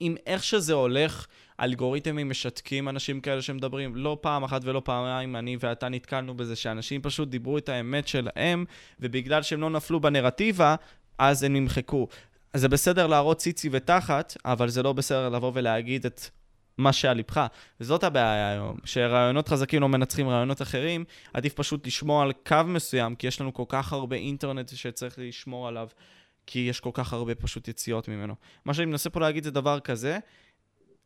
[0.00, 1.26] אם איך שזה הולך,
[1.60, 3.96] אלגוריתמים משתקים אנשים כאלה שמדברים.
[3.96, 8.64] לא פעם אחת ולא פעמיים אני ואתה נתקלנו בזה שאנשים פשוט דיברו את האמת שלהם,
[9.00, 10.74] ובגלל שהם לא נפלו בנרטיבה,
[11.18, 12.08] אז הם נמחקו.
[12.54, 16.20] זה בסדר להראות ציצי ותחת, אבל זה לא בסדר לבוא ולהגיד את
[16.78, 17.46] מה שעל ליבך.
[17.80, 23.14] וזאת הבעיה היום, שרעיונות חזקים לא מנצחים רעיונות אחרים, עדיף פשוט לשמור על קו מסוים,
[23.14, 25.88] כי יש לנו כל כך הרבה אינטרנט שצריך לשמור עליו,
[26.46, 28.34] כי יש כל כך הרבה פשוט יציאות ממנו.
[28.64, 30.18] מה שאני מנסה פה להגיד זה דבר כזה,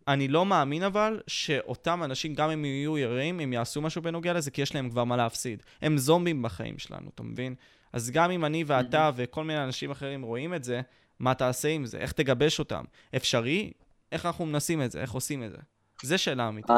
[0.08, 4.50] אני לא מאמין אבל שאותם אנשים, גם אם יהיו יראים, הם יעשו משהו בנוגע לזה,
[4.50, 5.62] כי יש להם כבר מה להפסיד.
[5.82, 7.54] הם זומבים בחיים שלנו, אתה מבין?
[7.92, 10.80] אז גם אם אני ואתה וכל מיני אנשים אחרים רואים את זה,
[11.18, 11.98] מה תעשה עם זה?
[11.98, 12.84] איך תגבש אותם?
[13.16, 13.72] אפשרי?
[14.12, 15.00] איך אנחנו מנסים את זה?
[15.00, 15.58] איך עושים את זה?
[16.02, 16.76] זו שאלה אמיתית.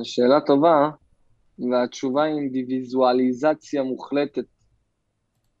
[0.00, 0.90] השאלה טובה,
[1.58, 4.44] והתשובה היא אינדיביזואליזציה מוחלטת.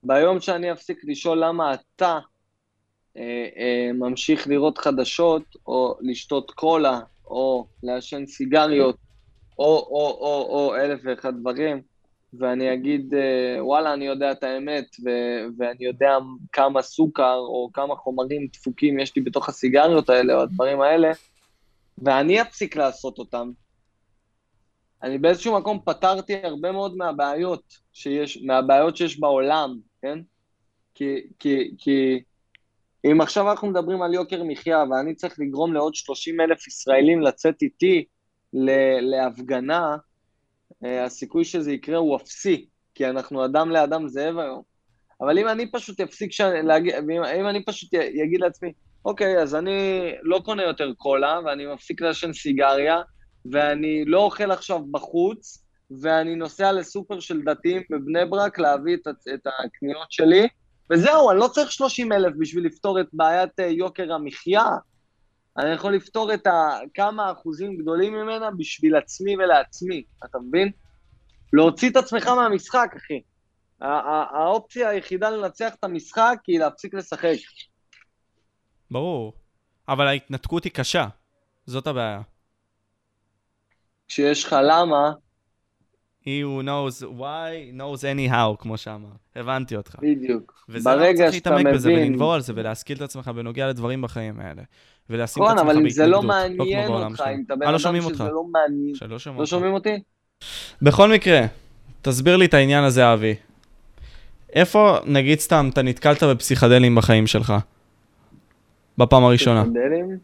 [0.02, 2.18] ביום שאני אפסיק לשאול למה אתה
[3.16, 8.96] אה, אה, ממשיך לראות חדשות, או לשתות קולה, או לעשן סיגריות,
[9.58, 11.82] או, או, או, או אלף ואחד דברים,
[12.38, 16.18] ואני אגיד, אה, וואלה, אני יודע את האמת, ו- ואני יודע
[16.52, 21.10] כמה סוכר או כמה חומרים דפוקים יש לי בתוך הסיגריות האלה או הדברים האלה,
[21.98, 23.50] ואני אפסיק לעשות אותם.
[25.02, 30.18] אני באיזשהו מקום פתרתי הרבה מאוד מהבעיות שיש, מהבעיות שיש בעולם, כן?
[30.94, 32.22] כי, כי, כי
[33.04, 37.62] אם עכשיו אנחנו מדברים על יוקר מחיה ואני צריך לגרום לעוד 30 אלף ישראלים לצאת
[37.62, 38.04] איתי
[39.00, 39.96] להפגנה,
[40.82, 44.62] הסיכוי שזה יקרה הוא אפסי, כי אנחנו אדם לאדם זאב היום.
[45.20, 46.40] אבל אם אני פשוט אפסיק, ש...
[47.40, 48.72] אם אני פשוט אגיד לעצמי,
[49.04, 53.02] אוקיי, אז אני לא קונה יותר קולה, ואני מפסיק לעשן סיגריה,
[53.52, 55.64] ואני לא אוכל עכשיו בחוץ,
[56.00, 60.48] ואני נוסע לסופר של דתיים בבני ברק להביא את, את הקניות שלי,
[60.90, 64.66] וזהו, אני לא צריך 30 אלף בשביל לפתור את בעיית אה, יוקר המחיה.
[65.58, 66.78] אני יכול לפתור את ה...
[66.94, 70.70] כמה אחוזים גדולים ממנה בשביל עצמי ולעצמי, אתה מבין?
[71.52, 73.20] להוציא את עצמך מהמשחק, אחי.
[73.80, 77.36] האופציה היחידה לנצח את המשחק היא להפסיק לשחק.
[78.90, 79.32] ברור.
[79.88, 81.06] אבל ההתנתקות היא קשה.
[81.66, 82.20] זאת הבעיה.
[84.08, 85.12] כשיש לך למה,
[86.26, 89.08] he who knows why knows anyhow, כמו שאמר.
[89.36, 89.96] הבנתי אותך.
[90.00, 90.64] בדיוק.
[90.68, 94.62] וזה למה צריך להתעמק בזה ולנבור על זה ולהשכיל את עצמך בנוגע לדברים בחיים האלה.
[95.10, 95.76] ולשים את עצמך בהתנגדות.
[95.76, 98.94] אבל אם זה לא מעניין אותך, אם אתה בן אה, לא אדם שזה לא מעניין...
[99.38, 100.02] לא שומעים אותי?
[100.82, 101.40] בכל מקרה,
[102.02, 103.34] תסביר לי את העניין הזה, אבי.
[104.52, 107.54] איפה, נגיד סתם, אתה נתקלת בפסיכדלים בחיים שלך?
[108.98, 109.62] בפעם הראשונה.
[109.62, 110.18] פסיכדלים?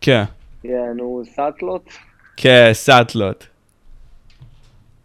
[0.00, 0.22] כן.
[0.64, 1.88] יענו, סאטלות?
[2.36, 3.46] כן, סאטלות.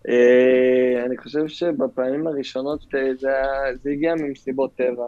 [0.10, 2.86] אה, אני חושב שבפעמים הראשונות
[3.82, 5.06] זה הגיע ממסיבות טבע.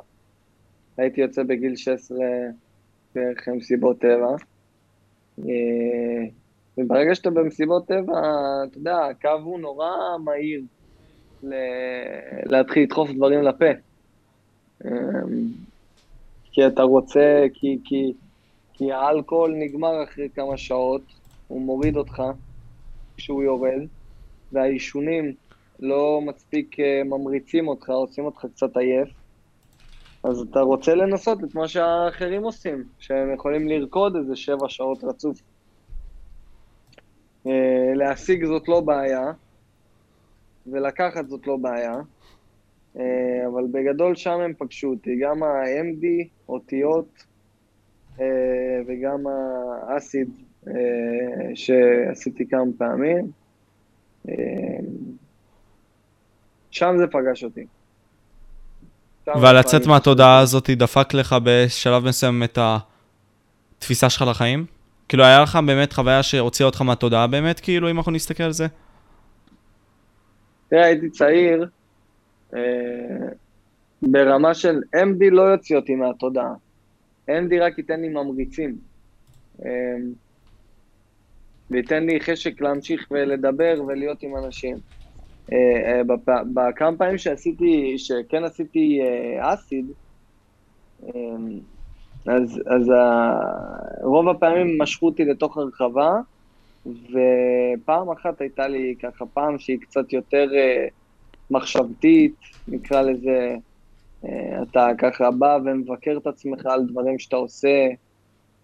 [0.98, 2.18] הייתי יוצא בגיל 16
[3.16, 4.36] בערך ממסיבות טבע.
[5.40, 6.26] אה,
[6.78, 8.22] וברגע שאתה במסיבות טבע,
[8.68, 9.88] אתה יודע, הקו הוא נורא
[10.24, 10.62] מהיר
[12.46, 13.66] להתחיל לדחוף דברים לפה.
[14.86, 14.92] אה,
[16.52, 18.14] כי אתה רוצה, כי, כי,
[18.74, 21.02] כי האלכוהול נגמר אחרי כמה שעות,
[21.48, 22.24] הוא מוריד אותך
[23.18, 23.82] כשהוא יורד.
[24.52, 25.34] והעישונים
[25.80, 29.10] לא מספיק אה, ממריצים אותך, עושים אותך קצת עייף,
[30.30, 35.40] אז אתה רוצה לנסות את מה שהאחרים עושים, שהם יכולים לרקוד איזה שבע שעות רצוף.
[37.48, 39.32] אה, להשיג זאת לא בעיה,
[40.68, 41.94] ולקחת זאת לא בעיה,
[42.98, 47.24] אה, אבל בגדול שם הם פגשו אותי, גם ה-MD, אותיות,
[48.88, 49.24] וגם
[49.88, 50.30] האסיד
[51.56, 53.32] שעשיתי כמה פעמים.
[56.72, 57.66] שם זה פגש אותי.
[59.28, 62.60] ולצאת מהתודעה הזאת דפק לך בשלב מסוים את
[63.78, 64.66] התפיסה שלך לחיים?
[65.10, 68.68] כאילו, היה לך באמת חוויה שהוציאה אותך מהתודעה באמת, כאילו, אם אנחנו נסתכל על זה?
[70.70, 71.68] תראה, הייתי צעיר,
[72.56, 72.60] אה,
[74.02, 76.54] ברמה של MD לא יוציא אותי מהתודעה.
[77.30, 78.76] MD רק ייתן לי ממריצים.
[79.66, 79.70] אה,
[81.72, 84.78] וייתן לי חשק להמשיך ולדבר ולהיות עם אנשים.
[85.54, 86.02] אה, אה,
[86.54, 89.86] בכמה פעמים שעשיתי, שכן עשיתי אה, אסיד,
[92.26, 92.92] אז, אז
[94.04, 96.12] רוב הפעמים משכו אותי לתוך הרחבה,
[96.86, 100.48] ופעם אחת הייתה לי ככה פעם שהיא קצת יותר
[101.52, 102.36] מחשבתית,
[102.68, 103.56] נקרא לזה,
[104.62, 107.88] אתה ככה בא ומבקר את עצמך על דברים שאתה עושה,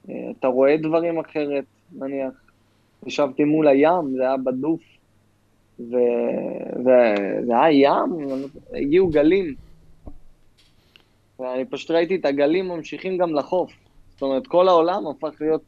[0.05, 2.33] אתה רואה דברים אחרת, נניח.
[3.05, 4.81] ישבתי מול הים, זה היה בדוף,
[5.89, 8.27] וזה היה ים,
[8.73, 9.55] הגיעו גלים,
[11.39, 13.71] ואני פשוט ראיתי את הגלים ממשיכים גם לחוף.
[14.11, 15.61] זאת אומרת, כל העולם הפך להיות,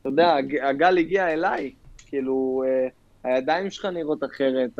[0.00, 0.36] אתה יודע,
[0.68, 1.70] הגל הגיע אליי,
[2.06, 2.88] כאילו, אה,
[3.24, 4.70] הידיים שלך נראות אחרת,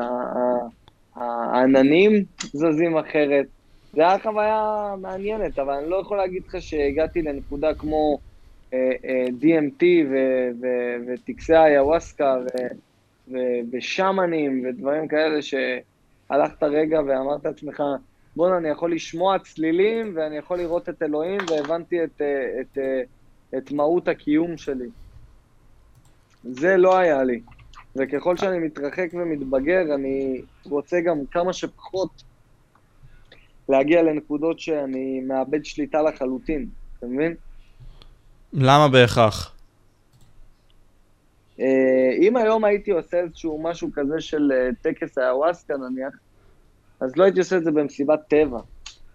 [1.14, 3.46] העננים זזים אחרת.
[3.92, 8.18] זה היה חוויה מעניינת, אבל אני לא יכול להגיד לך שהגעתי לנקודה כמו
[8.74, 9.84] אה, אה, DMT
[11.06, 12.36] וטקסי היוואסקה
[13.72, 17.82] ושמנים ודברים כאלה שהלכת רגע ואמרת לעצמך,
[18.36, 22.22] בואנה, אני יכול לשמוע צלילים ואני יכול לראות את אלוהים והבנתי את,
[22.60, 22.78] את, את,
[23.56, 24.88] את מהות הקיום שלי.
[26.44, 27.40] זה לא היה לי.
[27.96, 32.22] וככל שאני מתרחק ומתבגר, אני רוצה גם כמה שפחות
[33.68, 36.66] להגיע לנקודות שאני מאבד שליטה לחלוטין,
[36.98, 37.34] אתה מבין?
[38.52, 39.54] למה בהכרח?
[41.60, 46.14] אה, אם היום הייתי עושה איזשהו משהו כזה של אה, טקס האוואסקה נניח,
[47.00, 48.60] אז לא הייתי עושה את זה במסיבת טבע.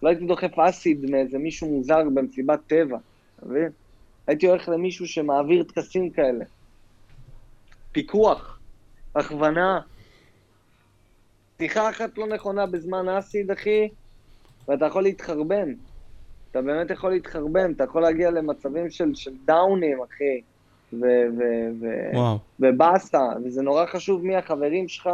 [0.02, 2.98] לא הייתי דוחף אסיד מאיזה מישהו מוזר במסיבת טבע,
[3.36, 3.70] אתה מבין?
[4.26, 6.44] הייתי הולך למישהו שמעביר טקסים כאלה.
[7.92, 8.60] פיקוח,
[9.14, 9.80] הכוונה.
[11.62, 13.88] שיחה אחת לא נכונה בזמן אסיד, אחי,
[14.68, 15.74] ואתה יכול להתחרבן.
[16.50, 20.42] אתה באמת יכול להתחרבן, אתה יכול להגיע למצבים של, של דאונים, אחי,
[22.60, 25.10] ובאסה, וזה נורא חשוב מי החברים שלך,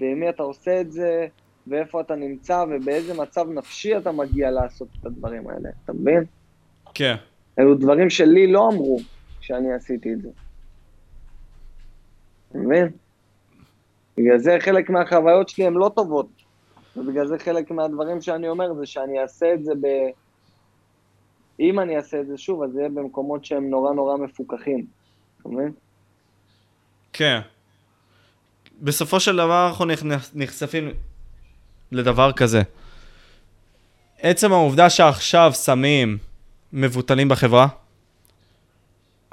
[0.00, 1.26] ועם מי אתה עושה את זה,
[1.66, 6.24] ואיפה אתה נמצא, ובאיזה מצב נפשי אתה מגיע לעשות את הדברים האלה, אתה מבין?
[6.94, 7.14] כן.
[7.58, 8.98] אלו דברים שלי לא אמרו
[9.40, 10.28] כשאני עשיתי את זה.
[12.50, 12.88] אתה מבין?
[14.16, 16.28] בגלל זה חלק מהחוויות שלי הן לא טובות.
[16.96, 19.86] ובגלל זה חלק מהדברים שאני אומר זה שאני אעשה את זה ב...
[21.60, 24.86] אם אני אעשה את זה שוב, אז זה יהיה במקומות שהם נורא נורא מפוקחים,
[25.44, 25.72] אתה מבין?
[27.12, 27.40] כן.
[28.80, 29.84] בסופו של דבר אנחנו
[30.34, 30.92] נחשפים
[31.92, 32.62] לדבר כזה.
[34.20, 36.18] עצם העובדה שעכשיו סמים
[36.72, 37.66] מבוטלים בחברה,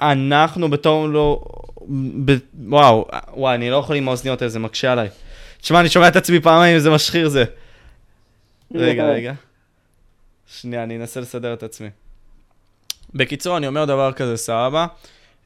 [0.00, 1.44] אנחנו בתור לא...
[2.24, 2.32] ב...
[2.68, 5.08] וואו, וואי, אני לא יכול עם האוזניות האלה, זה מקשה עליי.
[5.60, 7.44] תשמע, אני שומע את עצמי פעמיים, איזה משחיר זה.
[8.74, 9.32] רגע, רגע.
[10.46, 11.88] שנייה, אני אנסה לסדר את עצמי.
[13.14, 14.86] בקיצור, אני אומר דבר כזה, סבבה.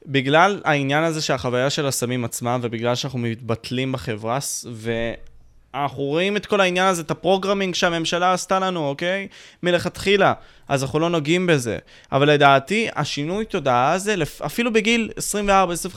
[0.05, 4.39] בגלל העניין הזה שהחוויה של הסמים עצמם, ובגלל שאנחנו מתבטלים בחברה,
[4.73, 9.27] ואנחנו רואים את כל העניין הזה, את ה programming שהממשלה עשתה לנו, אוקיי?
[9.63, 10.33] מלכתחילה.
[10.67, 11.77] אז אנחנו לא נוגעים בזה.
[12.11, 14.15] אבל לדעתי, השינוי תודעה הזה,
[14.45, 15.11] אפילו בגיל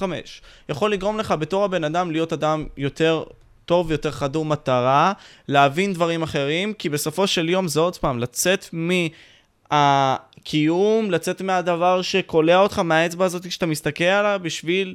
[0.01, 0.03] 24-25,
[0.69, 3.25] יכול לגרום לך בתור הבן אדם להיות אדם יותר
[3.65, 5.13] טוב, יותר חדור מטרה,
[5.49, 8.67] להבין דברים אחרים, כי בסופו של יום זה עוד פעם, לצאת
[10.41, 14.95] מהקיום, לצאת מהדבר שקולע אותך, מהאצבע הזאת שאתה מסתכל עליה, בשביל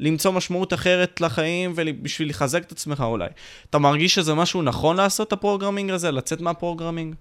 [0.00, 3.28] למצוא משמעות אחרת לחיים ובשביל לחזק את עצמך אולי.
[3.70, 7.14] אתה מרגיש שזה משהו נכון לעשות את ה programming הזה, לצאת מה programming?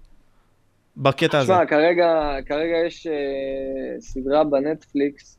[0.97, 1.53] בקטע הזה.
[1.53, 5.37] תשמע, כרגע, כרגע יש uh, סדרה בנטפליקס,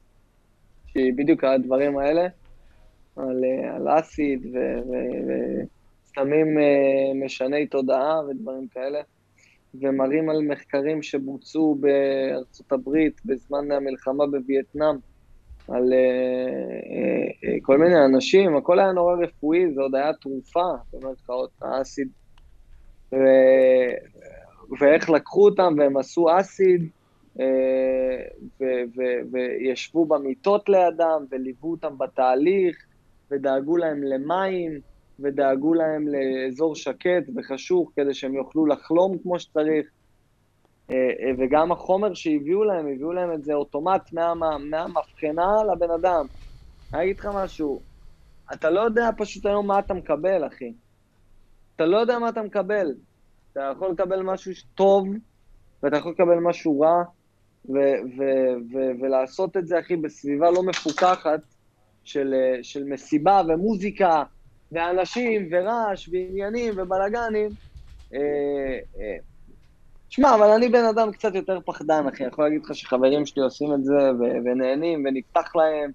[0.87, 2.27] שהיא בדיוק על הדברים האלה,
[3.17, 4.47] על, uh, על acid
[6.05, 8.99] וסמים uh, משני תודעה ודברים כאלה,
[9.81, 14.97] ומראים על מחקרים שבוצעו בארצות הברית בזמן המלחמה בווייטנאם,
[15.69, 15.97] על uh,
[17.45, 22.09] uh, כל מיני אנשים, הכל היה נורא רפואי, זה עוד היה תרופה, במירכאות, האסיד.
[24.81, 26.89] ואיך לקחו אותם והם עשו אסיד,
[27.41, 28.67] אה,
[29.33, 32.77] וישבו במיטות לידם, וליוו אותם בתהליך,
[33.31, 34.81] ודאגו להם למים,
[35.19, 39.87] ודאגו להם לאזור שקט וחשוך, כדי שהם יוכלו לחלום כמו שצריך.
[40.91, 44.13] אה, אה, וגם החומר שהביאו להם, הביאו להם את זה אוטומט
[44.71, 46.27] מהמבחנה לבן אדם.
[46.95, 47.83] אני אגיד לך משהו,
[48.55, 50.73] אתה לא יודע פשוט היום מה אתה מקבל, אחי.
[51.77, 52.95] אתה לא יודע מה אתה מקבל.
[53.53, 55.09] אתה יכול לקבל משהו טוב,
[55.83, 57.03] ואתה יכול לקבל משהו רע,
[57.69, 61.41] ו- ו- ו- ולעשות את זה, אחי, בסביבה לא מפוקחת
[62.05, 64.23] של, של מסיבה ומוזיקה,
[64.73, 67.51] ואנשים, ורעש, ועניינים, ובלאגנים.
[68.15, 69.17] אה, אה,
[70.09, 72.23] שמע, אבל אני בן אדם קצת יותר פחדן, אחי.
[72.23, 75.91] אני יכול להגיד לך שחברים שלי עושים את זה, ו- ונהנים, ונפתח להם,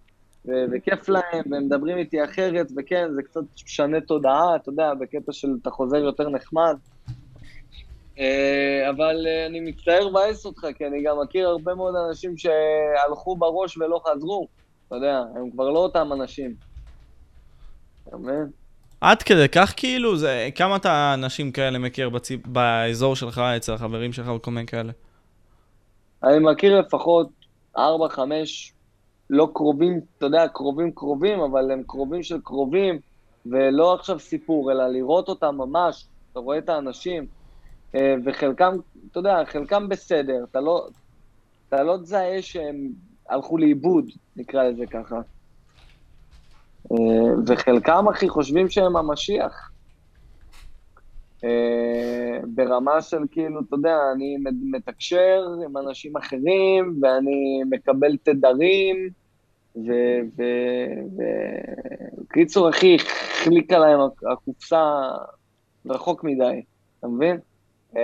[0.48, 5.32] ו- וכיף להם, והם מדברים איתי אחרת, וכן, זה קצת משנה תודעה, אתה יודע, בקטע
[5.32, 6.76] של אתה חוזר יותר נחמד.
[8.20, 13.78] אה, אבל אני מצטער לבאס אותך, כי אני גם מכיר הרבה מאוד אנשים שהלכו בראש
[13.78, 14.48] ולא חזרו.
[14.88, 16.54] אתה יודע, הם כבר לא אותם אנשים.
[18.08, 18.61] אתה מבין?
[19.02, 24.14] עד כדי כך כאילו, זה, כמה אתה אנשים כאלה מכיר בצי, באזור שלך, אצל החברים
[24.14, 24.92] שלך וכל מיני כאלה?
[26.24, 27.30] אני מכיר לפחות
[27.78, 27.80] 4-5
[29.30, 33.00] לא קרובים, אתה יודע, קרובים קרובים, אבל הם קרובים של קרובים,
[33.46, 37.26] ולא עכשיו סיפור, אלא לראות אותם ממש, אתה רואה את האנשים,
[37.96, 38.78] אה, וחלקם,
[39.12, 40.88] אתה יודע, חלקם בסדר, אתה לא,
[41.70, 42.90] אתה לא תזהה שהם
[43.30, 44.06] הלכו לאיבוד,
[44.36, 45.22] נקרא לזה ככה.
[46.92, 46.98] אה,
[47.48, 49.72] וחלקם, אחי, חושבים שהם המשיח.
[51.44, 54.38] אה, ברמה של כאילו, אתה יודע, אני
[54.72, 59.10] מתקשר עם אנשים אחרים, ואני מקבל תדרים,
[62.28, 64.00] וקיצור, אחי, החליקה להם
[64.32, 65.02] הקופסה
[65.86, 66.62] רחוק מדי,
[67.00, 67.40] אתה מבין?
[67.98, 68.02] אה,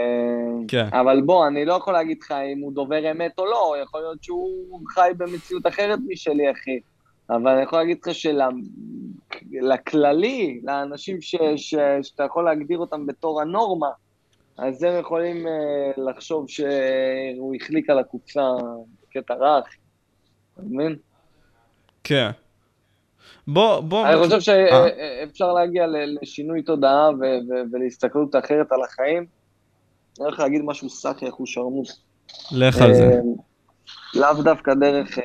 [0.68, 0.88] כן.
[0.92, 4.24] אבל בוא, אני לא יכול להגיד לך אם הוא דובר אמת או לא, יכול להיות
[4.24, 6.80] שהוא חי במציאות אחרת משלי, אחי.
[7.30, 8.16] אבל אני יכול להגיד לך
[9.52, 13.90] שלכללי, לאנשים ש, ש, שאתה יכול להגדיר אותם בתור הנורמה,
[14.58, 15.50] אז הם יכולים uh,
[16.02, 18.42] לחשוב שהוא החליק על הקופסה
[19.04, 19.66] בקטע רך,
[20.54, 20.96] אתה מבין?
[22.04, 22.30] כן.
[23.48, 24.08] בוא, בוא...
[24.08, 25.54] אני חושב שאפשר אה.
[25.54, 25.86] להגיע
[26.22, 27.10] לשינוי תודעה
[27.72, 29.26] ולהסתכלות אחרת על החיים.
[30.20, 32.02] אני הולך להגיד משהו סאחי, אחו שרמוס.
[32.52, 33.04] לך על זה.
[33.04, 33.20] אה,
[34.16, 35.20] לאו דווקא דרך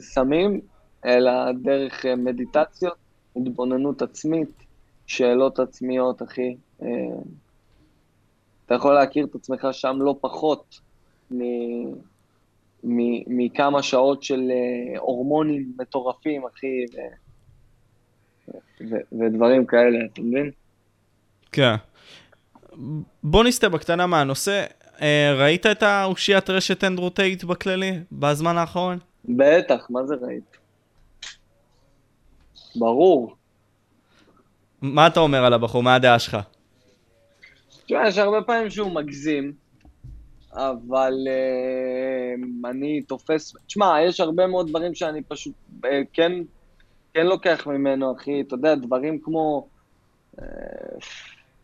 [0.00, 0.60] סמים,
[1.04, 2.94] אלא דרך מדיטציות,
[3.36, 4.50] התבוננות עצמית,
[5.06, 6.56] שאלות עצמיות, אחי.
[8.66, 10.80] אתה יכול להכיר את עצמך שם לא פחות
[13.26, 16.98] מכמה שעות של אה, הורמונים מטורפים, אחי, ו...
[18.80, 20.50] ו- ודברים כאלה, אתה מבין?
[21.52, 21.74] כן.
[23.22, 24.64] בוא נסתה בקטנה מהנושא.
[25.02, 28.98] אה, ראית את האושיית רשת אנדרו טייט בכללי, בזמן האחרון?
[29.24, 30.56] בטח, מה זה ראית?
[32.78, 33.36] ברור.
[34.82, 35.82] מה אתה אומר על הבחור?
[35.82, 36.36] מה הדעה שלך?
[37.86, 39.52] תשמע, יש הרבה פעמים שהוא מגזים,
[40.52, 43.54] אבל uh, אני תופס...
[43.66, 46.32] תשמע, יש הרבה מאוד דברים שאני פשוט uh, כן,
[47.14, 48.40] כן לוקח ממנו, אחי.
[48.40, 49.66] אתה יודע, דברים כמו...
[50.36, 50.42] Uh,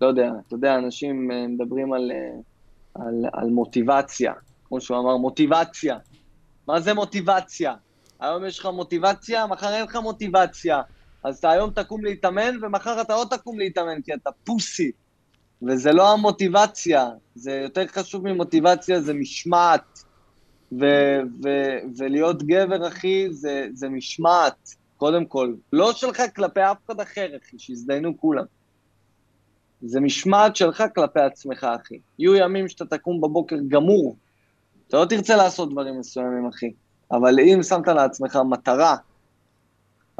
[0.01, 4.32] לא יודע, אתה יודע, אנשים uh, מדברים על, uh, על, על מוטיבציה,
[4.68, 5.97] כמו שהוא אמר, מוטיבציה.
[6.68, 7.74] מה זה מוטיבציה?
[8.20, 10.82] היום יש לך מוטיבציה, מחר אין לך מוטיבציה.
[11.24, 14.90] אז אתה היום תקום להתאמן, ומחר אתה עוד תקום להתאמן, כי אתה פוסי.
[15.62, 20.05] וזה לא המוטיבציה, זה יותר חשוב ממוטיבציה, זה משמעת.
[20.81, 25.55] ו- ו- ולהיות גבר, אחי, זה, זה משמעת, קודם כל.
[25.73, 28.44] לא שלך כלפי אף אחד אחר, אחי, שיזדיינו כולם.
[29.82, 31.99] זה משמעת שלך כלפי עצמך, אחי.
[32.19, 34.16] יהיו ימים שאתה תקום בבוקר גמור.
[34.89, 36.73] אתה לא תרצה לעשות דברים מסוימים, אחי.
[37.11, 38.97] אבל אם שמת לעצמך מטרה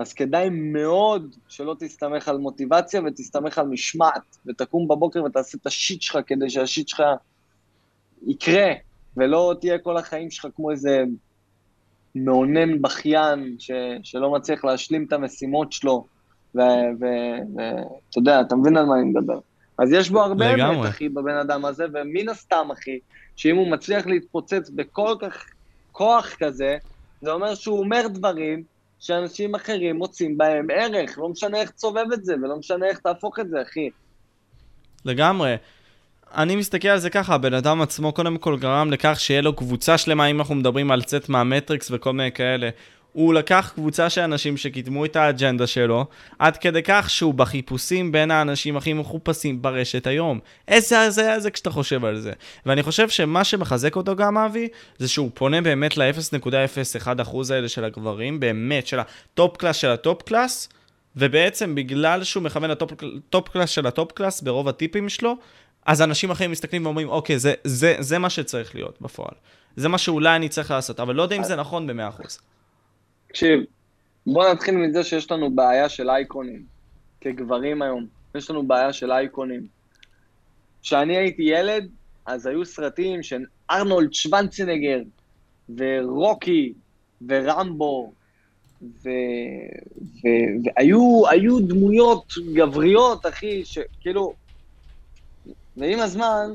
[0.03, 6.03] אז כדאי מאוד שלא תסתמך על מוטיבציה ותסתמך על משמעת, ותקום בבוקר ותעשה את השיט
[6.03, 7.03] שלך כדי שהשיט שלך
[8.27, 8.73] יקרה,
[9.16, 11.05] ולא תהיה כל החיים שלך כמו איזה
[12.15, 13.70] מאונן בכיין ש,
[14.03, 16.07] שלא מצליח להשלים את המשימות שלו,
[16.55, 19.39] ואתה יודע, אתה מבין על מה אני מדבר.
[19.79, 22.99] אז יש בו הרבה אמת, אחי, בבן אדם הזה, ומן הסתם, אחי,
[23.37, 25.45] שאם הוא מצליח להתפוצץ בכל כך
[25.93, 26.77] כוח כזה,
[27.20, 28.72] זה אומר שהוא אומר דברים
[29.03, 33.39] שאנשים אחרים מוצאים בהם ערך, לא משנה איך תסובב את זה, ולא משנה איך תהפוך
[33.39, 33.91] את זה, אחי.
[35.05, 35.57] לגמרי.
[36.35, 39.99] אני מסתכל על זה ככה, הבן אדם עצמו קודם כל גרם לכך שיהיה לו קבוצה
[39.99, 42.69] שלמה, אם אנחנו מדברים על צאת מהמטריקס וכל מיני כאלה.
[43.12, 46.06] הוא לקח קבוצה של אנשים שקידמו את האג'נדה שלו,
[46.39, 50.39] עד כדי כך שהוא בחיפושים בין האנשים הכי מחופשים ברשת היום.
[50.68, 52.32] איזה הזיה זה כשאתה חושב על זה.
[52.66, 54.68] ואני חושב שמה שמחזק אותו גם, אבי,
[54.98, 59.98] זה שהוא פונה באמת ל-0.01% האלה של הגברים, באמת, של ה top class של ה
[59.98, 60.69] top class,
[61.16, 65.36] ובעצם בגלל שהוא מכוון ל top class של ה top class ברוב הטיפים שלו,
[65.86, 69.34] אז אנשים אחרים מסתכלים ואומרים, אוקיי, זה, זה, זה מה שצריך להיות בפועל.
[69.76, 72.22] זה מה שאולי אני צריך לעשות, אבל לא יודע אם זה נכון ב-100%.
[73.32, 73.60] תקשיב,
[74.26, 76.64] בוא נתחיל מזה שיש לנו בעיה של אייקונים.
[77.20, 79.66] כגברים היום, יש לנו בעיה של אייקונים.
[80.82, 81.88] כשאני הייתי ילד,
[82.26, 85.00] אז היו סרטים של ארנולד שוונצנגר,
[85.76, 86.72] ורוקי,
[87.28, 88.12] ורמבו,
[88.82, 89.09] ו...
[90.02, 90.28] ו...
[90.64, 94.32] והיו דמויות גבריות, אחי, שכאילו...
[95.76, 96.50] ועם הזמן,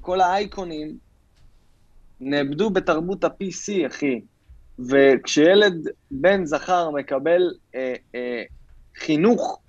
[0.00, 0.98] כל האייקונים
[2.20, 4.20] נאבדו בתרבות ה-PC, אחי.
[4.88, 7.42] וכשילד בן זכר מקבל
[7.74, 8.42] אה, אה,
[8.96, 9.60] חינוך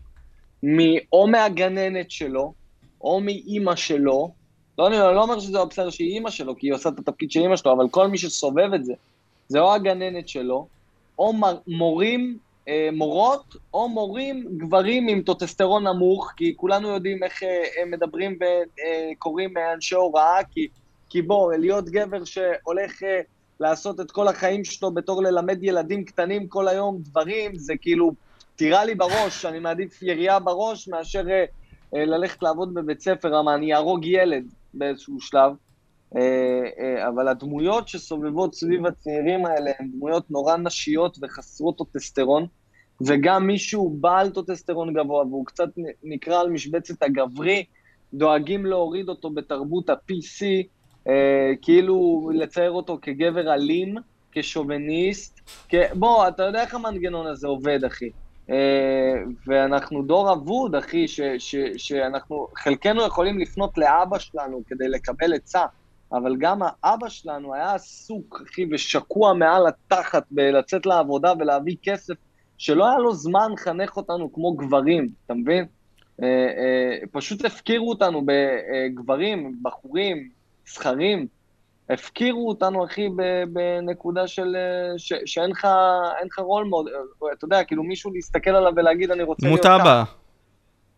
[1.14, 2.54] או מהגננת שלו,
[3.02, 4.32] או מאימא שלו,
[4.78, 7.40] לא, אני לא אומר שזה בסדר שהיא אימא שלו, כי היא עושה את התפקיד של
[7.40, 8.94] אימא שלו, אבל כל מי שסובב את זה,
[9.48, 10.68] זה או הגננת שלו,
[11.20, 11.34] או
[11.68, 18.38] מורים, אה, מורות, או מורים גברים עם טוטסטרון נמוך, כי כולנו יודעים איך אה, מדברים
[18.40, 20.68] וקוראים אה, אנשי הוראה, כי,
[21.10, 23.04] כי בוא, להיות גבר שהולך...
[23.04, 23.22] אה,
[23.62, 28.14] לעשות את כל החיים שלו בתור ללמד ילדים קטנים כל היום דברים, זה כאילו,
[28.56, 31.46] תירה לי בראש, אני מעדיף ירייה בראש מאשר אה,
[31.96, 34.44] אה, ללכת לעבוד בבית ספר, אבל אני אהרוג ילד
[34.74, 35.52] באיזשהו שלב.
[36.16, 36.22] אה,
[36.80, 42.46] אה, אבל הדמויות שסובבות סביב הצעירים האלה הן דמויות נורא נשיות וחסרות טסטוסטרון,
[43.02, 45.70] וגם מישהו בעל טסטוסטרון גבוה והוא קצת
[46.04, 47.66] נקרא על משבצת הגברי,
[48.14, 50.46] דואגים להוריד אותו בתרבות ה-PC,
[51.62, 53.96] כאילו לצייר אותו כגבר אלים,
[54.32, 55.76] כשוביניסט, כ...
[55.94, 58.10] בוא, אתה יודע איך המנגנון הזה עובד, אחי.
[58.50, 59.14] אה,
[59.48, 65.66] ואנחנו דור אבוד, אחי, ש, ש, שאנחנו, חלקנו יכולים לפנות לאבא שלנו כדי לקבל עצה,
[66.14, 72.14] אבל גם האבא שלנו היה עסוק, אחי, ושקוע מעל התחת בלצאת לעבודה ולהביא כסף,
[72.58, 75.66] שלא היה לו זמן לחנך אותנו כמו גברים, אתה מבין?
[76.24, 80.30] אה, אה, פשוט הפקירו אותנו בגברים, בחורים,
[80.74, 81.28] זכרים,
[81.90, 83.10] הפקירו אותנו, אחי,
[83.48, 84.56] בנקודה של...
[84.98, 86.86] ש, שאין לך רול מאוד,
[87.34, 90.04] אתה יודע, כאילו מישהו להסתכל עליו ולהגיד, אני רוצה להיות ככה.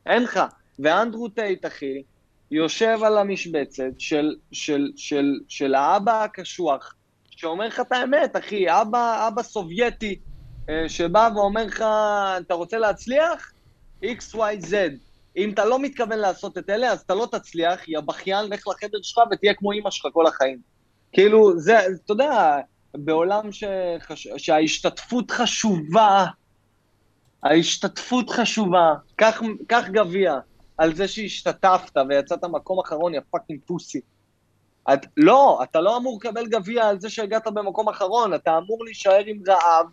[0.05, 0.39] אין לך.
[0.79, 2.03] ואנדרו טייט, אחי,
[2.51, 6.95] יושב על המשבצת של, של, של, של האבא הקשוח,
[7.29, 10.19] שאומר לך את האמת, אחי, אבא, אבא סובייטי,
[10.69, 11.83] אה, שבא ואומר לך,
[12.41, 13.53] אתה רוצה להצליח?
[14.03, 14.73] XYZ.
[15.37, 18.97] אם אתה לא מתכוון לעשות את אלה, אז אתה לא תצליח, יא בכיין, לך לחדר
[19.01, 20.59] שלך ותהיה כמו אימא שלך כל החיים.
[21.11, 22.59] כאילו, זה, אתה יודע,
[22.93, 24.27] בעולם שחש...
[24.37, 26.25] שההשתתפות חשובה,
[27.43, 28.93] ההשתתפות חשובה,
[29.67, 30.39] קח גביע
[30.77, 34.01] על זה שהשתתפת ויצאת מקום אחרון, יא פאקינג פוסי.
[34.93, 39.23] את, לא, אתה לא אמור לקבל גביע על זה שהגעת במקום אחרון, אתה אמור להישאר
[39.25, 39.85] עם רעב,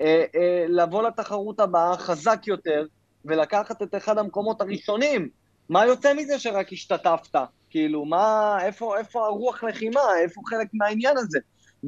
[0.00, 2.86] אה, אה, לבוא לתחרות הבאה חזק יותר,
[3.24, 5.28] ולקחת את אחד המקומות הראשונים.
[5.68, 7.38] מה יוצא מזה שרק השתתפת?
[7.70, 10.00] כאילו, מה, איפה, איפה הרוח לחימה?
[10.22, 11.38] איפה חלק מהעניין הזה?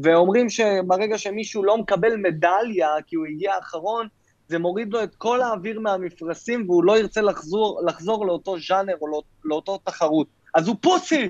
[0.03, 4.09] ואומרים שברגע שמישהו לא מקבל מדליה כי הוא הגיע אחרון,
[4.49, 9.09] זה מוריד לו את כל האוויר מהמפרשים והוא לא ירצה לחזור, לחזור לאותו ז'אנר או
[9.09, 10.27] לא, לאותו תחרות.
[10.55, 11.29] אז הוא פוסי,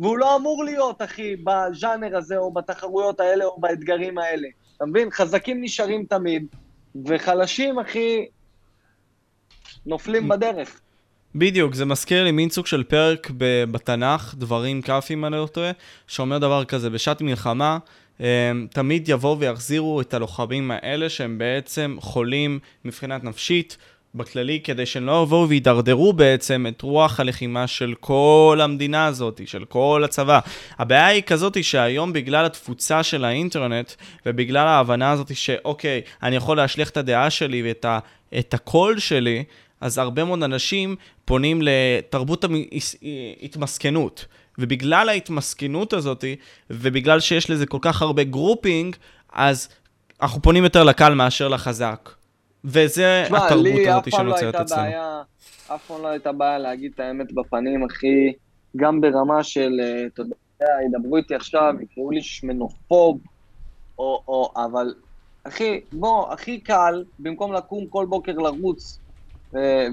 [0.00, 4.48] והוא לא אמור להיות, אחי, בז'אנר הזה או בתחרויות האלה או באתגרים האלה.
[4.76, 5.10] אתה מבין?
[5.10, 6.46] חזקים נשארים תמיד,
[7.06, 8.26] וחלשים, אחי,
[9.86, 10.80] נופלים בדרך.
[11.34, 13.30] בדיוק, זה מזכיר לי מין סוג של פרק
[13.70, 15.70] בתנ"ך, דברים כאפים אני לא טועה,
[16.06, 17.78] שאומר דבר כזה, בשעת מלחמה,
[18.20, 23.76] הם, תמיד יבואו ויחזירו את הלוחמים האלה שהם בעצם חולים מבחינת נפשית,
[24.14, 29.64] בכללי, כדי שהם לא יבואו וידרדרו בעצם את רוח הלחימה של כל המדינה הזאת, של
[29.64, 30.40] כל הצבא.
[30.78, 33.92] הבעיה היא כזאת שהיום בגלל התפוצה של האינטרנט,
[34.26, 37.98] ובגלל ההבנה הזאת שאוקיי, אני יכול להשליך את הדעה שלי ואת ה,
[38.38, 39.44] את הקול שלי,
[39.80, 42.44] אז הרבה מאוד אנשים פונים לתרבות
[43.40, 44.26] ההתמסכנות.
[44.58, 46.24] ובגלל ההתמסכנות הזאת,
[46.70, 48.96] ובגלל שיש לזה כל כך הרבה grouping,
[49.32, 49.68] אז
[50.22, 52.10] אנחנו פונים יותר לקל מאשר לחזק.
[52.64, 54.90] וזה שמה, התרבות הזאת שנוצרת לא אצלנו.
[55.74, 58.32] אף פעם לא הייתה בעיה להגיד את האמת בפנים, אחי,
[58.76, 63.20] גם ברמה של, אה, אתה יודע, ידברו איתי עכשיו, יקראו לי שמנופוב,
[63.98, 64.94] או, או, אבל,
[65.44, 68.98] אחי, בוא, הכי קל, במקום לקום כל בוקר לרוץ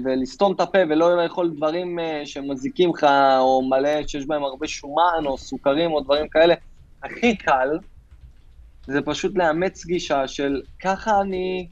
[0.04, 3.06] ולסתום את הפה ולא לאכול דברים אה, שמזיקים לך,
[3.38, 6.54] או מלא, שיש בהם הרבה שומן, או סוכרים, או דברים כאלה,
[7.02, 7.78] הכי קל
[8.86, 11.68] זה פשוט לאמץ גישה של ככה אני,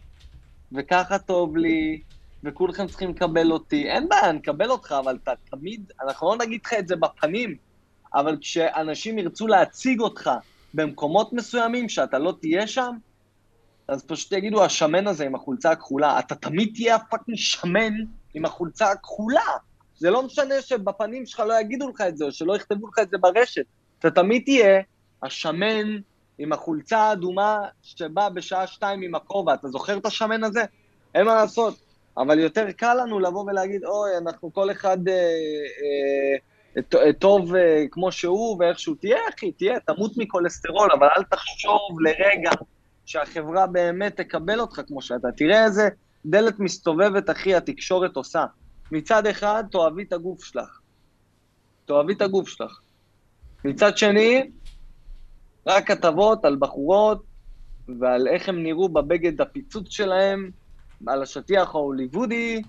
[0.73, 2.01] וככה טוב לי,
[2.45, 3.89] וכולכם צריכים לקבל אותי.
[3.91, 7.57] אין בעיה, נקבל אותך, אבל אתה תמיד, אנחנו לא נגיד לך את זה בפנים,
[8.15, 10.31] אבל כשאנשים ירצו להציג אותך
[10.75, 12.97] במקומות מסוימים שאתה לא תהיה שם,
[13.89, 17.93] אז פשוט יגידו, השמן הזה עם החולצה הכחולה, אתה תמיד תהיה הפאקינג שמן
[18.35, 19.51] עם החולצה הכחולה.
[19.97, 23.11] זה לא משנה שבפנים שלך לא יגידו לך את זה, או שלא יכתבו לך את
[23.11, 23.65] זה ברשת.
[23.99, 24.81] אתה תמיד תהיה
[25.23, 25.99] השמן
[26.39, 29.55] עם החולצה האדומה שבא בשעה שתיים עם הכובע.
[29.55, 30.65] אתה זוכר את השמן הזה?
[31.15, 31.75] אין מה לעשות.
[32.19, 35.15] אבל יותר קל לנו לבוא ולהגיד, אוי, אנחנו כל אחד אה,
[36.77, 38.95] אה, אה, טוב אה, כמו שהוא ואיכשהו.
[38.95, 42.51] תהיה, אחי, תהיה, תמות מכולסטרול, אבל אל תחשוב לרגע
[43.07, 45.29] שהחברה באמת תקבל אותך כמו שאתה.
[45.37, 45.89] תראה איזה
[46.27, 48.45] דלת מסתובבת, אחי, התקשורת עושה.
[48.93, 50.81] מצד אחד, תאהבי את הגוף שלך.
[51.85, 52.81] תאהבי את הגוף שלך.
[53.65, 54.51] מצד שני,
[55.67, 57.23] רק כתבות על בחורות
[58.01, 60.51] ועל איך הם נראו בבגד הפיצוץ שלהם,
[61.07, 62.63] על השטיח ההוליוודי,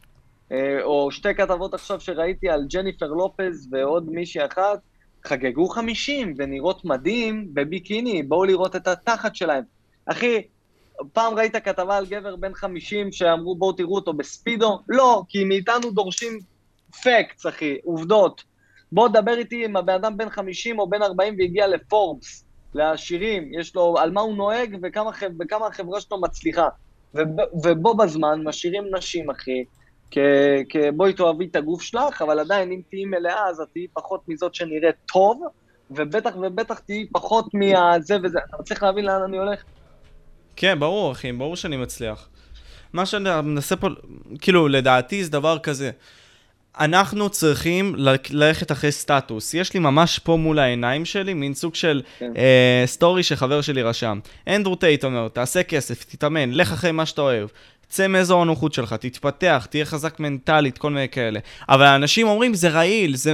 [0.52, 4.80] אה, או שתי כתבות עכשיו שראיתי על ג'ניפר לופז ועוד מישהי אחת,
[5.26, 9.75] חגגו חמישים ונראות מדהים בביקיני, בואו לראות את התחת שלהם.
[10.06, 10.42] אחי,
[11.14, 14.80] פעם ראית כתבה על גבר בן 50 שאמרו בואו תראו אותו בספידו?
[14.90, 16.40] לא, כי מאיתנו דורשים
[17.04, 18.44] פקטס, אחי, עובדות.
[18.92, 22.46] בוא דבר איתי אם הבן אדם בן 50 או בן 40 והגיע לפורבס.
[22.74, 26.68] לעשירים, יש לו על מה הוא נוהג וכמה, החברה שלו מצליחה.
[27.64, 29.64] ובו בזמן משאירים נשים, אחי,
[30.70, 34.56] כבואי תאהבי את הגוף שלך, אבל עדיין אם תהיי מלאה אז את תהיי פחות מזאת
[34.56, 35.42] שנראית טוב,
[35.90, 38.40] ובטח ובטח תהיי פחות מהזה וזה.
[38.50, 39.64] אתה מצליח להבין לאן אני הולך?
[40.56, 42.28] כן, ברור, אחי, ברור שאני מצליח.
[42.94, 43.88] מה שאני מנסה פה,
[44.42, 45.92] כאילו, לדעתי זה דבר כזה.
[46.80, 47.96] אנחנו צריכים
[48.30, 49.54] ללכת אחרי סטטוס.
[49.54, 52.32] יש לי ממש פה מול העיניים שלי מין סוג של כן.
[52.38, 54.20] אה, סטורי שחבר שלי רשם.
[54.48, 57.48] אנדרו טייט אומר, תעשה כסף, תתאמן, לך אחרי מה שאתה אוהב.
[57.90, 61.40] צא מאזור הנוחות שלך, תתפתח, תהיה חזק מנטלית, כל מיני כאלה.
[61.70, 63.34] אבל האנשים אומרים, זה רעיל, זה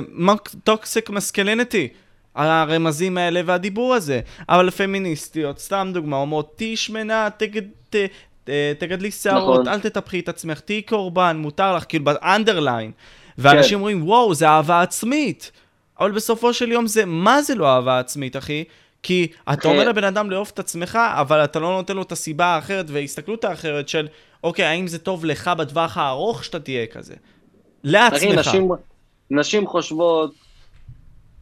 [0.64, 1.88] toxic masculinity.
[2.36, 4.20] הרמזים האלה והדיבור הזה.
[4.50, 7.62] אבל פמיניסטיות, סתם דוגמה, אומרות, תהי שמנה, תגד...
[7.90, 7.96] ת,
[8.44, 8.50] ת,
[8.80, 9.74] תגדלי שערות, נכון.
[9.74, 12.92] אל תטפחי את עצמך, תהיי קורבן, מותר לך, כאילו ב underline.
[13.38, 13.76] ואנשים כן.
[13.76, 15.52] אומרים, וואו, זה אהבה עצמית.
[16.00, 18.64] אבל בסופו של יום זה, מה זה לא אהבה עצמית, אחי?
[19.04, 22.46] כי אתה אומר לבן אדם לאהוב את עצמך, אבל אתה לא נותן לו את הסיבה
[22.46, 24.08] האחרת וההסתכלות האחרת של,
[24.44, 27.14] אוקיי, האם זה טוב לך בטווח הארוך שאתה תהיה כזה?
[27.84, 28.18] לעצמך.
[28.18, 28.70] אחי, נשים,
[29.32, 30.34] נשים חושבות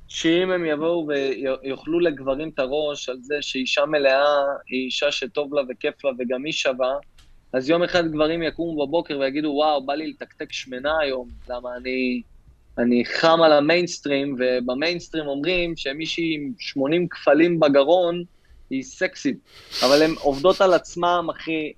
[0.10, 5.62] שאם הם יבואו ויאכלו לגברים את הראש על זה שאישה מלאה היא אישה שטוב לה
[5.70, 6.94] וכיף לה וגם היא שווה,
[7.54, 12.22] אז יום אחד גברים יקומו בבוקר ויגידו, וואו, בא לי לתקתק שמנה היום, למה אני,
[12.78, 18.24] אני חם על המיינסטרים, ובמיינסטרים אומרים שמישהי עם 80 כפלים בגרון
[18.70, 19.38] היא סקסית,
[19.86, 21.74] אבל הן עובדות על עצמם, אחי,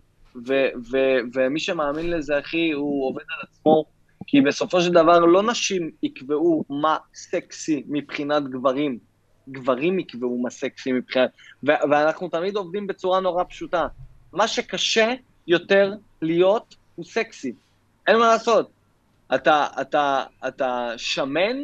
[0.47, 3.85] ו- ו- ומי שמאמין לזה, אחי, הוא עובד על עצמו,
[4.31, 8.99] כי בסופו של דבר לא נשים יקבעו מה סקסי מבחינת גברים,
[9.49, 11.29] גברים יקבעו מה סקסי מבחינת...
[11.67, 13.87] ו- ואנחנו תמיד עובדים בצורה נורא פשוטה.
[14.33, 15.13] מה שקשה
[15.47, 17.53] יותר להיות הוא סקסי.
[18.07, 18.69] אין מה לעשות.
[19.35, 21.57] אתה, אתה, אתה שמן,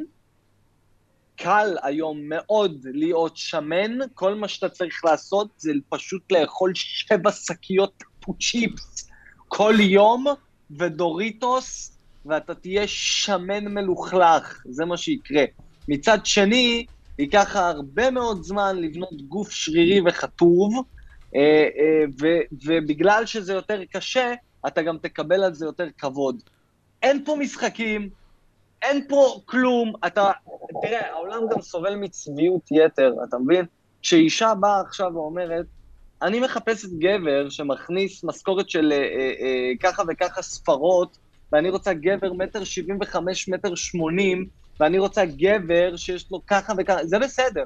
[1.36, 8.04] קל היום מאוד להיות שמן, כל מה שאתה צריך לעשות זה פשוט לאכול שבע שקיות
[8.40, 9.10] צ'יפס
[9.48, 10.26] כל יום,
[10.72, 11.97] ודוריטוס,
[12.28, 15.44] ואתה תהיה שמן מלוכלך, זה מה שיקרה.
[15.88, 16.86] מצד שני,
[17.20, 20.84] ייקח הרבה מאוד זמן לבנות גוף שרירי וכתוב,
[21.36, 22.28] אה, אה,
[22.66, 24.34] ובגלל שזה יותר קשה,
[24.68, 26.44] אתה גם תקבל על זה יותר כבוד.
[27.04, 28.10] אין פה משחקים,
[28.82, 30.32] אין פה כלום, אתה...
[30.82, 33.66] תראה, העולם גם סובל מצביעות יתר, אתה מבין?
[34.02, 35.66] כשאישה באה עכשיו ואומרת,
[36.22, 41.18] אני מחפשת גבר שמכניס משכורת של אה, אה, אה, ככה וככה ספרות,
[41.52, 44.48] ואני רוצה גבר מטר שבעים וחמש, מטר שמונים,
[44.80, 47.64] ואני רוצה גבר שיש לו ככה וככה, זה בסדר.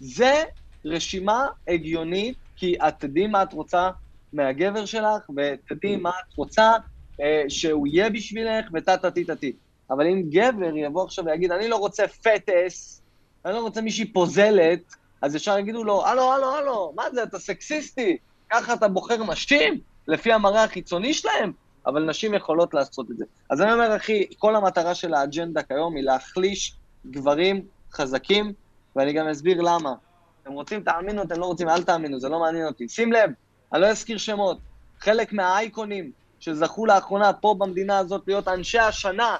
[0.00, 0.42] זה
[0.84, 3.90] רשימה הגיונית כי את תדעי מה את רוצה
[4.32, 6.72] מהגבר שלך, ותדעי מה את רוצה
[7.20, 9.52] אה, שהוא יהיה בשבילך, וטה-טה-טי-טה-טי.
[9.90, 13.02] אבל אם גבר יבוא עכשיו ויגיד, אני לא רוצה פטס,
[13.44, 17.38] אני לא רוצה מישהי פוזלת, אז ישר יגידו לו, הלו, הלו, הלו, מה זה, אתה
[17.38, 18.16] סקסיסטי?
[18.50, 19.80] ככה אתה בוחר נשים?
[20.08, 21.52] לפי המראה החיצוני שלהם?
[21.88, 23.24] אבל נשים יכולות לעשות את זה.
[23.50, 26.74] אז אני אומר, אחי, כל המטרה של האג'נדה כיום היא להחליש
[27.06, 27.62] גברים
[27.92, 28.52] חזקים,
[28.96, 29.94] ואני גם אסביר למה.
[30.42, 32.88] אתם רוצים, תאמינו, אתם לא רוצים, אל תאמינו, זה לא מעניין אותי.
[32.88, 33.30] שים לב,
[33.72, 34.58] אני לא אזכיר שמות.
[35.00, 36.10] חלק מהאייקונים
[36.40, 39.36] שזכו לאחרונה פה במדינה הזאת להיות אנשי השנה,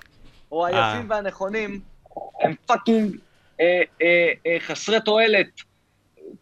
[0.53, 0.93] או אה.
[0.93, 1.81] היפים והנכונים,
[2.41, 3.17] הם fucking
[3.61, 5.47] אה, אה, אה, חסרי תועלת,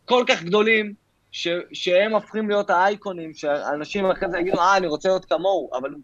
[0.05, 0.95] כל כך גדולים,
[1.37, 5.93] ש, שהם הופכים להיות האייקונים, שאנשים אחרי זה יגידו, אה, אני רוצה להיות כמוהו, אבל
[5.93, 6.01] הוא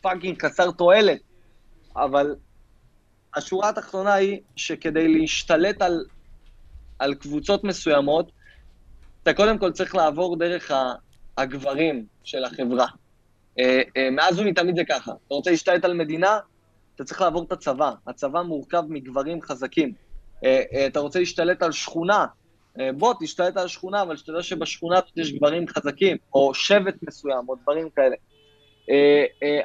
[0.00, 1.18] פאקינג חסר תועלת.
[1.96, 2.34] אבל
[3.34, 6.04] השורה התחתונה היא שכדי להשתלט על
[6.98, 8.30] על קבוצות מסוימות,
[9.22, 10.70] אתה קודם כל צריך לעבור דרך
[11.36, 12.86] הגברים של החברה.
[13.58, 15.12] אה, אה, מאז ומתמיד זה ככה.
[15.26, 16.38] אתה רוצה להשתלט על מדינה,
[16.94, 17.92] אתה צריך לעבור את הצבא.
[18.06, 19.92] הצבא מורכב מגברים חזקים.
[20.44, 22.26] אה, אתה רוצה להשתלט על שכונה,
[22.96, 27.88] בוא, תשתלט על שכונה, אבל שתדע שבשכונה יש גברים חזקים, או שבט מסוים, או דברים
[27.90, 28.16] כאלה.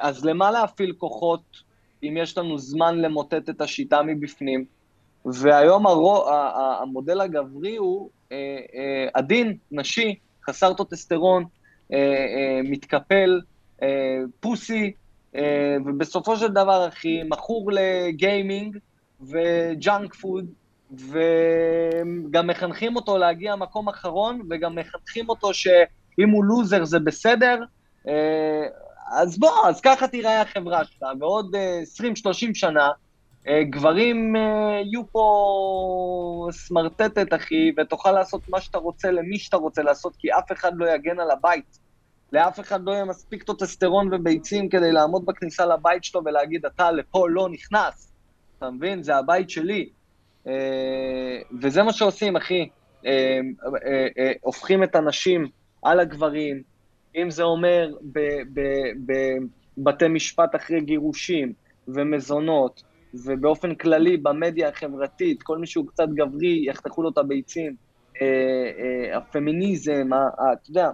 [0.00, 1.42] אז למה להפעיל כוחות
[2.02, 4.64] אם יש לנו זמן למוטט את השיטה מבפנים?
[5.24, 6.28] והיום הרו,
[6.82, 8.36] המודל הגברי הוא אה,
[8.74, 10.14] אה, עדין, נשי,
[10.46, 11.44] חסר טוטסטרון,
[11.92, 13.40] אה, מתקפל,
[14.40, 14.92] פוסי,
[15.86, 18.78] ובסופו של דבר, אחי, מכור ל gaming
[19.20, 20.46] ו junk food,
[20.92, 27.58] וגם מחנכים אותו להגיע מקום אחרון, וגם מחנכים אותו שאם הוא לוזר זה בסדר,
[29.12, 31.56] אז בוא, אז ככה תיראה החברה שלך, ועוד
[32.00, 32.88] 20-30 שנה,
[33.48, 34.40] אה, גברים אה,
[34.84, 40.52] יהיו פה סמרטטת, אחי, ותוכל לעשות מה שאתה רוצה למי שאתה רוצה לעשות, כי אף
[40.52, 41.78] אחד לא יגן על הבית.
[42.32, 47.28] לאף אחד לא יהיה מספיק טוטסטרון וביצים כדי לעמוד בכניסה לבית שלו ולהגיד, אתה לפה
[47.28, 48.12] לא נכנס.
[48.58, 49.02] אתה מבין?
[49.02, 49.88] זה הבית שלי.
[50.46, 52.68] אה, וזה מה שעושים, אחי.
[53.06, 53.40] אה,
[54.18, 55.48] אה, הופכים את הנשים
[55.82, 56.62] על הגברים,
[57.16, 57.94] אם זה אומר
[59.76, 61.52] בבתי משפט אחרי גירושים
[61.88, 62.82] ומזונות,
[63.14, 67.74] ובאופן כללי במדיה החברתית, כל מי שהוא קצת גברי, יחתכו לו את הביצים,
[69.14, 70.90] הפמיניזם, אתה יודע,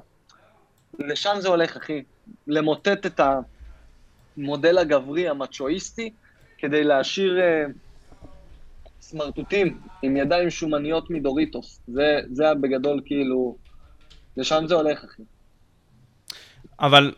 [0.99, 2.03] לשם זה הולך, אחי.
[2.47, 3.21] למוטט את
[4.37, 6.11] המודל הגברי המצ'ואיסטי,
[6.59, 7.65] כדי להשאיר אה,
[9.09, 11.81] סמרטוטים עם ידיים שומניות מדוריטוס.
[11.87, 13.57] זה, זה בגדול כאילו,
[14.37, 15.23] לשם זה הולך, אחי.
[16.81, 17.13] אבל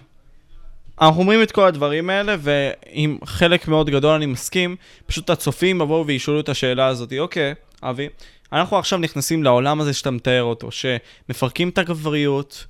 [1.00, 4.76] אנחנו אומרים את כל הדברים האלה, ועם חלק מאוד גדול אני מסכים,
[5.06, 8.08] פשוט הצופים יבואו וישאלו את השאלה הזאת, אוקיי, אבי,
[8.52, 12.66] אנחנו עכשיו נכנסים לעולם הזה שאתה מתאר אותו, שמפרקים את הגבריות,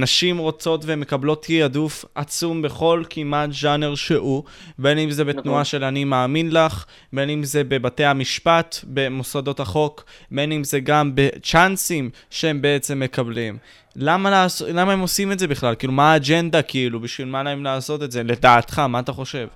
[0.00, 4.42] נשים רוצות ומקבלות תעדוף עצום בכל כמעט ז'אנר שהוא,
[4.78, 5.64] בין אם זה בתנועה נכון.
[5.64, 11.12] של אני מאמין לך, בין אם זה בבתי המשפט, במוסדות החוק, בין אם זה גם
[11.14, 13.58] בצ'אנסים שהם בעצם מקבלים.
[13.96, 14.62] למה, לעש...
[14.62, 15.74] למה הם עושים את זה בכלל?
[15.74, 17.00] כאילו, מה האג'נדה, כאילו?
[17.00, 18.22] בשביל מה להם לעשות את זה?
[18.22, 19.48] לדעתך, מה אתה חושב?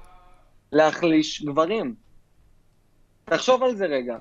[0.72, 1.94] להחליש גברים.
[3.24, 4.16] תחשוב על זה רגע.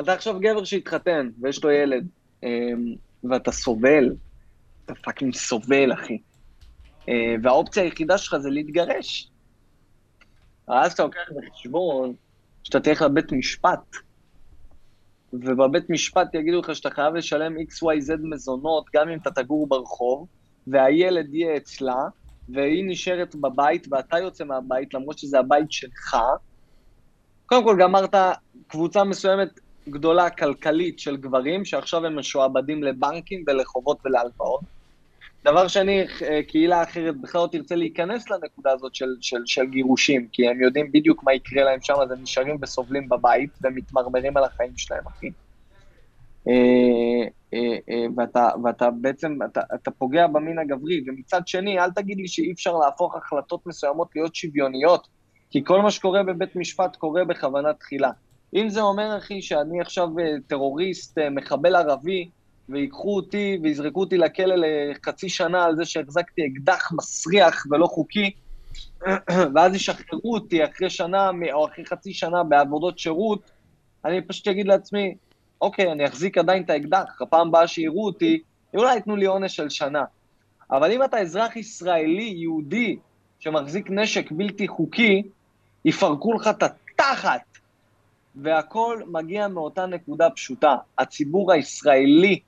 [0.00, 2.06] אתה עכשיו גבר שהתחתן, ויש לו ילד.
[3.30, 4.14] ואתה סובל,
[4.84, 6.18] אתה פאקינג סובל, אחי.
[7.08, 9.30] אה, והאופציה היחידה שלך זה להתגרש.
[10.68, 12.14] אז אתה לוקח בחשבון
[12.62, 13.96] שאתה תלך לבית משפט,
[15.32, 20.26] ובבית משפט יגידו לך שאתה חייב לשלם XYZ מזונות, גם אם אתה תגור ברחוב,
[20.66, 22.04] והילד יהיה אצלה,
[22.48, 26.16] והיא נשארת בבית, ואתה יוצא מהבית, למרות שזה הבית שלך.
[27.46, 28.14] קודם כל, גמרת
[28.66, 34.60] קבוצה מסוימת גדולה כלכלית של גברים, שעכשיו הם משועבדים לבנקים ולחובות ולהלוואות.
[35.44, 40.28] דבר שני, אה, קהילה אחרת בכלל לא תרצה להיכנס לנקודה הזאת של, של, של גירושים,
[40.32, 44.44] כי הם יודעים בדיוק מה יקרה להם שם, אז הם נשארים וסובלים בבית ומתמרמרים על
[44.44, 45.30] החיים שלהם, אחי.
[46.48, 46.52] אה,
[47.54, 52.52] אה, ואתה, ואתה בעצם, אתה, אתה פוגע במין הגברי, ומצד שני, אל תגיד לי שאי
[52.52, 55.08] אפשר להפוך החלטות מסוימות להיות שוויוניות,
[55.50, 58.10] כי כל מה שקורה בבית משפט קורה בכוונה תחילה.
[58.54, 62.28] אם זה אומר, אחי, שאני עכשיו אה, טרוריסט, אה, מחבל ערבי,
[62.68, 68.30] ויקחו אותי ויזרקו אותי לכלא לחצי שנה על זה שהחזקתי אקדח מסריח ולא חוקי,
[69.54, 73.50] ואז ישחררו אותי אחרי שנה או אחרי חצי שנה בעבודות שירות,
[74.04, 75.14] אני פשוט אגיד לעצמי,
[75.60, 78.42] אוקיי, אני אחזיק עדיין את האקדח, הפעם הבאה שיראו אותי,
[78.74, 80.04] אולי ייתנו לי עונש של שנה.
[80.70, 82.96] אבל אם אתה אזרח ישראלי, יהודי,
[83.38, 85.22] שמחזיק נשק בלתי חוקי,
[85.84, 87.51] יפרקו לך את התחת.
[88.36, 90.76] והכל מגיע מאותה נקודה פשוטה.
[90.98, 92.40] הציבור הישראלי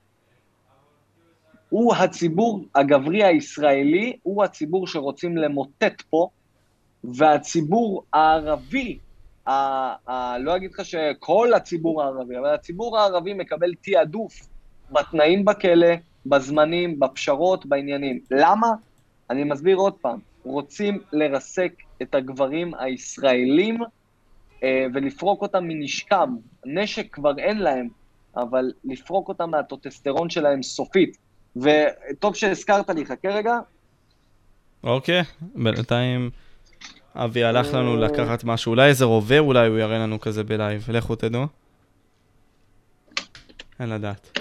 [1.69, 6.29] הוא הציבור הגברי הישראלי, הוא הציבור שרוצים למוטט פה,
[7.03, 8.99] והציבור הערבי,
[9.45, 9.51] ה,
[10.11, 14.47] ה, לא אגיד לך שכל הציבור הערבי, אבל הציבור הערבי מקבל תעדוף
[14.91, 15.95] בתנאים בכלא,
[16.25, 18.19] בזמנים, בפשרות, בעניינים.
[18.31, 18.67] למה?
[19.29, 23.79] אני מסביר עוד פעם, רוצים לרסק את הגברים הישראלים
[24.93, 26.35] ולפרוק אותם מנשקם.
[26.65, 27.87] נשק כבר אין להם,
[28.35, 31.17] אבל לפרוק אותם מהטוטסטרון שלהם סופית.
[31.55, 33.59] וטוב שהזכרת לי, חכה רגע.
[34.83, 36.29] אוקיי, בינתיים
[37.15, 37.99] אבי הלך לנו אה.
[37.99, 41.45] לקחת משהו, אולי איזה רובה, אולי הוא יראה לנו כזה בלייב, לכו תדעו.
[43.79, 44.39] אין לדעת.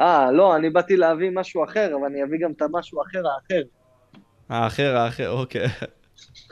[0.00, 3.62] אה, לא, אני באתי להביא משהו אחר, אבל אני אביא גם את המשהו האחר האחר.
[4.48, 5.66] האחר האחר, אוקיי.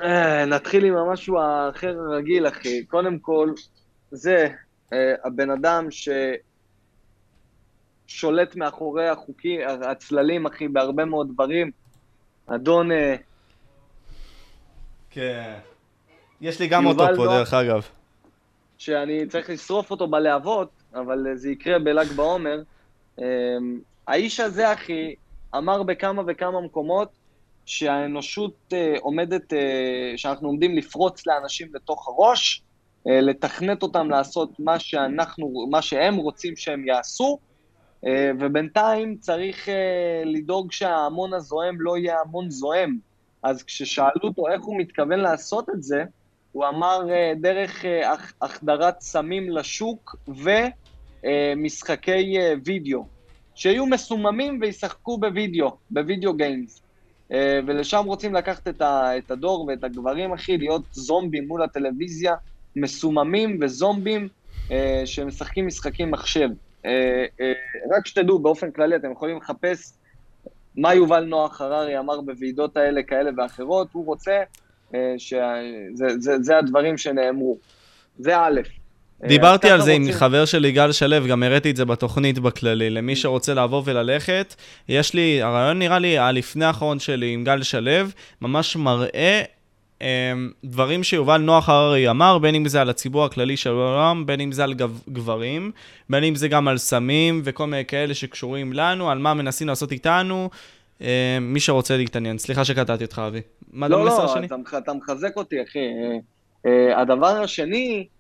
[0.02, 2.84] אה, נתחיל עם המשהו האחר הרגיל, אחי.
[2.84, 3.52] קודם כל,
[4.10, 4.48] זה
[4.92, 5.88] אה, הבן אדם
[8.06, 11.70] ששולט מאחורי החוקים, הצללים, אחי, בהרבה מאוד דברים.
[12.46, 12.92] אדון...
[12.92, 13.16] אה,
[15.10, 15.58] כן.
[16.40, 17.88] יש לי גם אותו פה, לא, דרך אגב.
[18.78, 22.62] שאני צריך לשרוף אותו בלהבות, אבל זה יקרה בל"ג בעומר.
[24.06, 25.14] האיש הזה, אחי,
[25.56, 27.08] אמר בכמה וכמה מקומות
[27.66, 32.62] שהאנושות אה, עומדת, אה, שאנחנו עומדים לפרוץ לאנשים לתוך הראש,
[33.08, 37.38] אה, לתכנת אותם לעשות מה שאנחנו, מה שהם רוצים שהם יעשו,
[38.40, 39.68] ובינתיים צריך
[40.24, 42.98] לדאוג שההמון הזועם לא יהיה המון זועם.
[43.42, 46.04] אז כששאלו אותו איך הוא מתכוון לעשות את זה,
[46.52, 47.00] הוא אמר
[47.36, 47.84] דרך
[48.42, 50.16] החדרת סמים לשוק
[51.24, 53.06] ומשחקי וידאו,
[53.54, 56.85] שיהיו מסוממים וישחקו בוידאו, בוידאו גיימס.
[57.32, 62.34] אה, ולשם רוצים לקחת את, הדור ואת הגברים, אחי, להיות זומבים מול הטלוויזיה,
[62.76, 64.28] מסוממים וזומבים
[64.70, 66.48] אה, שמשחקים משחקים מחשב.
[66.84, 67.24] אה,
[67.96, 69.92] רק שתדעו, באופן כללי, אתם יכולים לחפש
[70.76, 74.42] מה יובל נוח הררי אמר בוועידות האלה, כאלה ואחרות, הוא רוצה
[75.18, 77.58] שזה זה, זה הדברים שנאמרו.
[78.18, 78.60] זה א',
[79.24, 82.38] דיברתי אז על זה עם רוצים- חבר שלי, גל שלו, גם הראיתי את זה בתוכנית
[82.38, 82.90] בכללי.
[82.90, 84.54] למי שרוצה לבוא וללכת,
[84.88, 87.90] יש לי, הרעיון נראה לי, הלפני האחרון שלי עם גל שלו,
[88.42, 89.42] ממש מראה
[90.00, 90.06] אמ,
[90.64, 94.52] דברים שיובל נוח הררי אמר, בין אם זה על הציבור הכללי של העולם, בין אם
[94.52, 95.72] זה על גב- גברים,
[96.10, 99.92] בין אם זה גם על סמים וכל מיני כאלה שקשורים לנו, על מה מנסים לעשות
[99.92, 100.50] איתנו.
[101.00, 101.06] אמ,
[101.40, 102.38] מי שרוצה להתעניין.
[102.38, 103.40] סליחה שקטעתי אותך, אבי.
[103.72, 104.24] מה לא, לא?
[104.44, 105.78] אתה, אתה מחזק אותי, אחי.
[105.78, 106.16] אה,
[106.70, 108.15] אה, הדבר השני אה,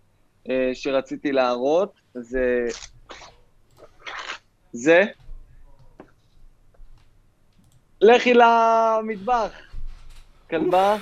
[0.74, 2.64] שרציתי להראות זה...
[4.72, 5.02] זה...
[8.00, 9.52] לכי למטבח,
[10.50, 10.96] כלבה.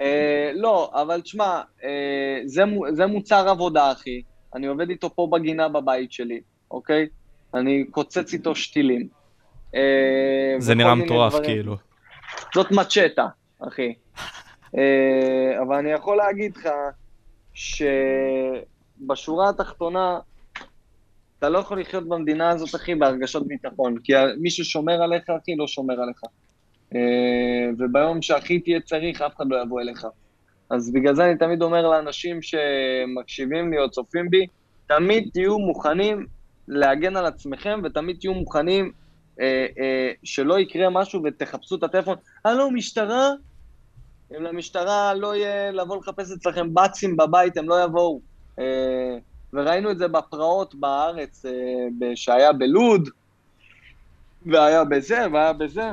[0.00, 2.62] אה, לא, אבל תשמע, אה, זה,
[2.92, 4.22] זה מוצר עבודה, אחי.
[4.54, 6.40] אני עובד איתו פה בגינה בבית שלי,
[6.70, 7.06] אוקיי?
[7.54, 9.08] אני קוצץ איתו שתילים.
[9.74, 11.44] אה, זה נראה מטורף, דברים.
[11.44, 11.76] כאילו.
[12.54, 13.26] זאת מצ'טה,
[13.68, 13.94] אחי.
[14.78, 16.68] אה, אבל אני יכול להגיד לך
[17.54, 20.18] שבשורה התחתונה,
[21.38, 23.98] אתה לא יכול לחיות במדינה הזאת, אחי, בהרגשות ביטחון.
[24.04, 26.20] כי מי ששומר עליך, אחי, לא שומר עליך.
[26.94, 30.06] אה, וביום שהכי תהיה צריך, אף אחד לא יבוא אליך.
[30.70, 34.46] אז בגלל זה אני תמיד אומר לאנשים שמקשיבים לי או צופים בי,
[34.86, 36.26] תמיד תהיו מוכנים
[36.68, 38.92] להגן על עצמכם, ותמיד תהיו מוכנים
[39.40, 42.16] אה, אה, שלא יקרה משהו ותחפשו את הטלפון.
[42.44, 43.30] הלו, משטרה?
[44.36, 48.20] אם למשטרה לא יהיה לבוא לחפש אצלכם בצים בבית, הם לא יבואו.
[48.58, 49.18] אה,
[49.52, 53.08] וראינו את זה בפרעות בארץ, אה, שהיה בלוד,
[54.46, 55.92] והיה בזה, והיה בזה.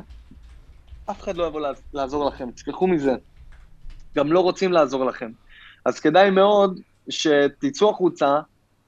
[1.12, 3.12] אף אחד לא יבוא לעז- לעזור לכם, תשכחו מזה.
[4.18, 5.32] גם לא רוצים לעזור לכם.
[5.86, 6.80] אז כדאי מאוד
[7.10, 8.40] שתצאו החוצה,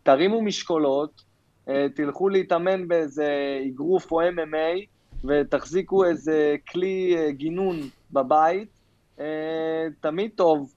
[0.04, 1.22] תרימו משקולות,
[1.70, 4.86] אה, תלכו להתאמן באיזה אגרוף או MMA,
[5.28, 7.80] ותחזיקו איזה כלי גינון
[8.12, 8.81] בבית.
[9.22, 10.74] אה, תמיד טוב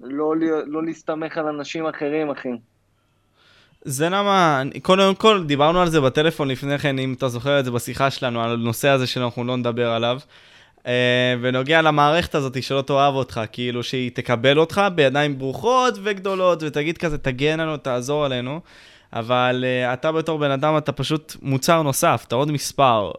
[0.00, 0.34] לא,
[0.66, 2.48] לא להסתמך על אנשים אחרים, אחי.
[3.82, 7.70] זה למה, קודם כל, דיברנו על זה בטלפון לפני כן, אם אתה זוכר את זה
[7.70, 10.18] בשיחה שלנו, על הנושא הזה שאנחנו לא נדבר עליו.
[10.86, 16.98] אה, ונוגע למערכת הזאת שלא תאהב אותך, כאילו שהיא תקבל אותך בידיים ברוכות וגדולות, ותגיד
[16.98, 18.60] כזה, תגן עלינו, תעזור עלינו.
[19.12, 23.10] אבל uh, אתה בתור בן אדם, אתה פשוט מוצר נוסף, אתה עוד מספר.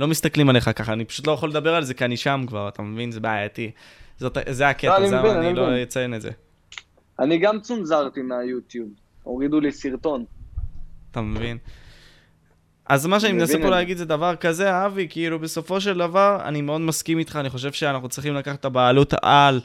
[0.00, 2.68] לא מסתכלים עליך ככה, אני פשוט לא יכול לדבר על זה כי אני שם כבר,
[2.68, 3.12] אתה מבין?
[3.12, 3.70] זה בעייתי.
[4.18, 5.82] זאת, זה הקטע, לא, זה למה אני אני לא.
[5.82, 6.30] אציין את זה.
[7.20, 8.88] אני גם צונזרתי מהיוטיוב,
[9.22, 10.24] הורידו לי סרטון.
[11.10, 11.58] אתה מבין?
[12.86, 13.70] אז מה שאני אני מנסה פה.
[13.70, 17.72] להגיד זה דבר כזה, אבי, כאילו בסופו של דבר, אני מאוד מסכים איתך, אני חושב
[17.72, 19.60] שאנחנו צריכים לקחת את הבעלות על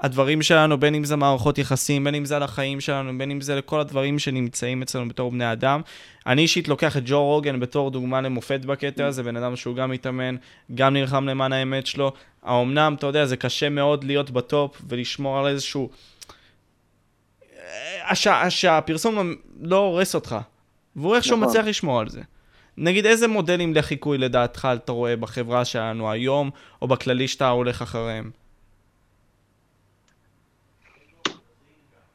[0.00, 3.40] הדברים שלנו, בין אם זה מערכות יחסים, בין אם זה על החיים שלנו, בין אם
[3.40, 5.80] זה לכל הדברים שנמצאים אצלנו בתור בני אדם.
[6.26, 9.90] אני אישית לוקח את ג'ו רוגן בתור דוגמה למופת בקטע הזה, בן אדם שהוא גם
[9.90, 10.36] מתאמן,
[10.74, 12.12] גם נלחם למען האמת שלו.
[12.42, 15.90] האומנם, אתה יודע, זה קשה מאוד להיות בטופ ולשמור על איזשהו...
[17.58, 20.36] אה, הש- שהפרסום לא הורס אותך,
[20.96, 21.48] והוא איכשהו נכון.
[21.48, 22.20] מצליח לשמור על זה.
[22.76, 26.50] נגיד, איזה מודלים לחיקוי לדעתך אתה רואה בחברה שלנו היום,
[26.82, 28.30] או בכללי שאתה הולך אחריהם?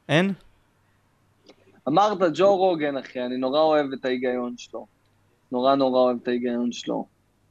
[0.08, 0.32] אין?
[1.88, 4.86] אמרת ג'ו רוגן, אחי, אני נורא אוהב את ההיגיון שלו.
[5.52, 7.06] נורא נורא אוהב את ההיגיון שלו.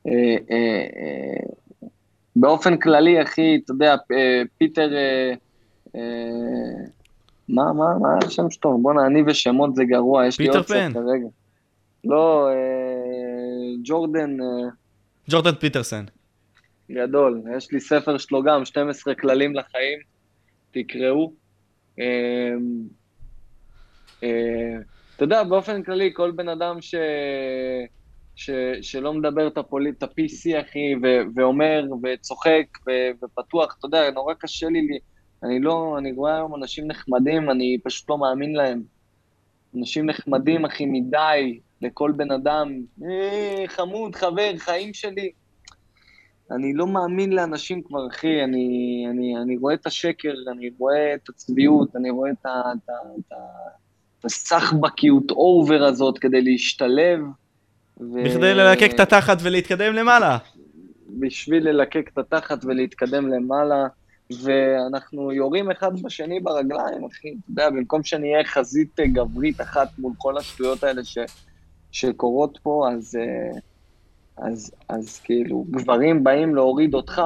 [0.07, 0.11] אה,
[0.51, 1.87] אה, אה,
[2.35, 3.95] באופן כללי, אחי, אתה יודע,
[4.57, 4.89] פיטר...
[7.49, 8.77] מה, מה, מה השם שלו?
[8.77, 10.93] בואנה, אני ושמות זה גרוע, יש לי עוד קצת פן.
[10.93, 11.27] כרגע.
[12.03, 12.49] לא,
[13.83, 14.37] ג'ורדן
[15.29, 16.05] ג'ורדן פיטרסן.
[16.91, 19.99] גדול, יש לי ספר שלו גם, 12 כללים לחיים,
[20.71, 21.31] תקראו.
[21.99, 22.53] אה,
[24.23, 24.77] אה,
[25.15, 26.95] אתה יודע, באופן כללי, כל בן אדם ש...
[28.35, 28.49] ש...
[28.81, 29.89] שלא מדבר את, הפולי...
[29.89, 31.05] את ה-PC, אחי, ו...
[31.35, 32.91] ואומר, וצוחק, ו...
[33.23, 34.99] ופתוח, אתה יודע, נורא קשה לי, לי.
[35.43, 38.83] אני לא, אני רואה היום אנשים נחמדים, אני פשוט לא מאמין להם.
[39.77, 45.31] אנשים נחמדים, אחי, מדי, לכל בן אדם, אה, חמוד, חבר, חיים שלי.
[46.51, 51.29] אני לא מאמין לאנשים כבר, אחי, אני, אני, אני רואה את השקר, אני רואה את
[51.29, 53.35] הצביעות, אני רואה את, ה, את, ה, את, ה,
[54.19, 57.19] את הסחבקיות אובר הזאת כדי להשתלב.
[57.99, 58.23] ו...
[58.25, 60.37] בכדי ללקק את התחת ולהתקדם למעלה.
[61.19, 63.87] בשביל ללקק את התחת ולהתקדם למעלה,
[64.43, 67.27] ואנחנו יורים אחד בשני ברגליים, אחי.
[67.27, 71.17] אתה יודע, במקום שנהיה חזית גברית אחת מול כל השטויות האלה ש,
[71.91, 73.59] שקורות פה, אז, אה,
[74.37, 77.21] אז, אז כאילו, גברים באים להוריד אותך,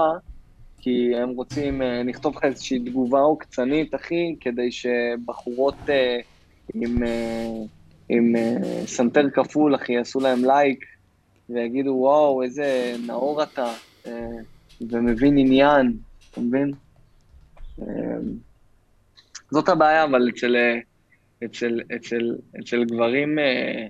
[0.77, 6.19] כי הם רוצים אה, לכתוב לך איזושהי תגובה עוקצנית, אחי, כדי שבחורות אה,
[6.73, 7.47] עם, אה,
[8.09, 10.85] עם אה, סנטר כפול, אחי, יעשו להם לייק,
[11.49, 13.73] ויגידו, וואו, איזה נאור אתה,
[14.07, 14.27] אה,
[14.81, 15.93] ומבין עניין,
[16.31, 16.71] אתה מבין?
[17.81, 17.85] אה,
[19.51, 20.79] זאת הבעיה, אבל אצל, אה,
[21.45, 23.87] אצל, אצל, אצל גברים, אה,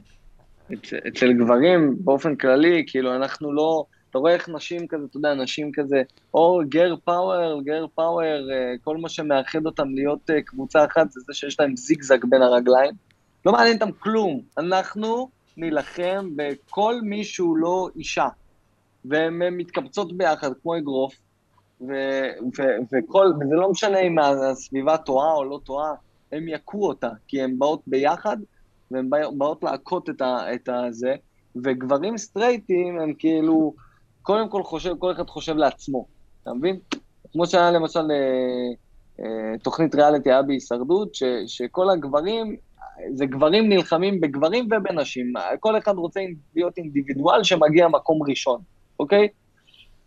[0.74, 5.34] אצל, אצל גברים באופן כללי, כאילו אנחנו לא, אתה רואה איך נשים כזה, אתה יודע,
[5.34, 6.02] נשים כזה,
[6.34, 8.50] או גר פאוור, גר פאוור,
[8.84, 12.94] כל מה שמאחד אותם להיות אה, קבוצה אחת זה זה שיש להם זיגזג בין הרגליים.
[13.46, 14.42] לא מעניין אותם כלום.
[14.58, 18.28] אנחנו נילחם בכל מי שהוא לא אישה.
[19.06, 21.16] והן מתקבצות ביחד כמו אגרוף,
[21.82, 25.94] ו- ו- וכל, וזה לא משנה אם הסביבה טועה או לא טועה,
[26.32, 28.38] הם יכו אותה, כי הן באות ביחד,
[28.92, 30.22] והן באות להכות את,
[30.56, 31.16] את הזה,
[31.64, 33.74] וגברים סטרייטים הם כאילו,
[34.22, 36.06] קודם כל חושב, כל אחד חושב לעצמו,
[36.44, 36.80] אתה מבין?
[37.32, 38.70] כמו שהיה למשל אה,
[39.20, 42.56] אה, תוכנית ריאליטי היה בהישרדות, ש- שכל הגברים,
[43.14, 46.20] זה גברים נלחמים בגברים ובנשים, כל אחד רוצה
[46.56, 48.62] להיות אינדיבידואל שמגיע מקום ראשון,
[49.00, 49.28] אוקיי?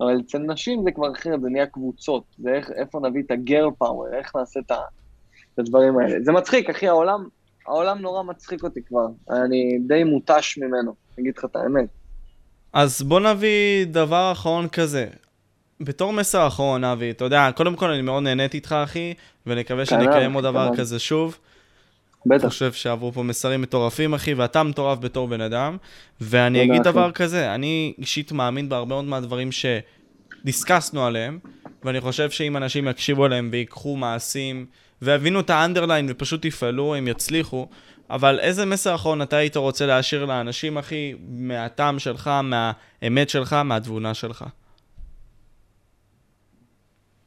[0.00, 3.68] אבל אצל נשים זה כבר אחרת, זה נהיה קבוצות, זה איך, איפה נביא את הגר
[3.78, 4.72] פאוור, איך נעשה את
[5.58, 6.24] הדברים האלה.
[6.24, 7.28] זה מצחיק, אחי, העולם,
[7.66, 11.88] העולם נורא מצחיק אותי כבר, אני די מותש ממנו, אני אגיד לך את האמת.
[12.72, 15.06] אז בוא נביא דבר אחרון כזה.
[15.80, 19.14] בתור מסר אחרון, אבי, אתה יודע, קודם כל אני מאוד נהניתי איתך, אחי,
[19.46, 21.38] ונקווה שנקיים עוד דבר כזה שוב.
[22.26, 22.42] בטח.
[22.42, 25.76] אני חושב שעברו פה מסרים מטורפים, אחי, ואתה מטורף בתור בן אדם.
[26.20, 31.38] ואני אגיד דבר כזה, אני אישית מאמין בהרבה מאוד מהדברים שדיסקסנו עליהם,
[31.84, 34.66] ואני חושב שאם אנשים יקשיבו עליהם ויקחו מעשים,
[35.02, 37.68] ויבינו את האנדרליין ופשוט יפעלו, הם יצליחו.
[38.10, 44.14] אבל איזה מסר אחרון אתה היית רוצה להשאיר לאנשים, אחי, מהטעם שלך, מהאמת שלך, מהתבונה
[44.14, 44.44] שלך?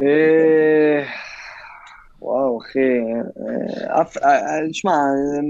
[0.01, 1.03] אה,
[2.21, 4.17] וואו, אחי, אה, אף,
[4.71, 4.91] תשמע,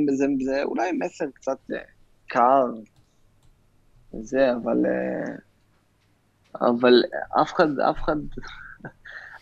[0.08, 1.58] זה, זה, זה אולי מסר קצת
[2.28, 2.66] קר,
[4.22, 4.86] זה, אבל,
[6.62, 7.04] אבל
[7.42, 8.16] אף אחד, אף אחד,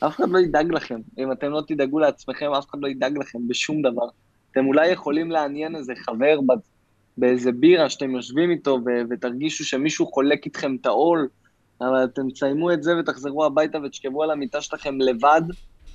[0.07, 0.99] אף אחד לא ידאג לכם.
[1.17, 4.07] אם אתם לא תדאגו לעצמכם, אף אחד לא ידאג לכם בשום דבר.
[4.51, 6.39] אתם אולי יכולים לעניין איזה חבר
[7.17, 11.27] באיזה בירה שאתם יושבים איתו ותרגישו שמישהו חולק איתכם את העול,
[11.81, 15.41] אבל אתם תסיימו את זה ותחזרו הביתה ותשכבו על המיטה שלכם לבד,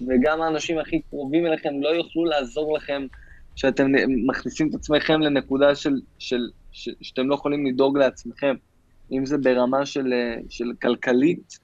[0.09, 3.07] וגם האנשים הכי קרובים אליכם לא יוכלו לעזור לכם,
[3.57, 3.87] שאתם
[4.27, 8.55] מכניסים את עצמכם לנקודה של, של, של, שאתם לא יכולים לדאוג לעצמכם.
[9.13, 10.13] אם זה ברמה של,
[10.49, 11.59] של כלכלית,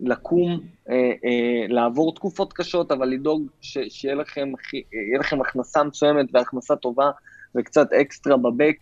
[0.00, 0.60] לקום,
[0.90, 4.52] אה, אה, לעבור תקופות קשות, אבל לדאוג שיהיה לכם,
[5.20, 7.10] לכם הכנסה מסוימת והכנסה טובה
[7.54, 8.76] וקצת אקסטרה בבק.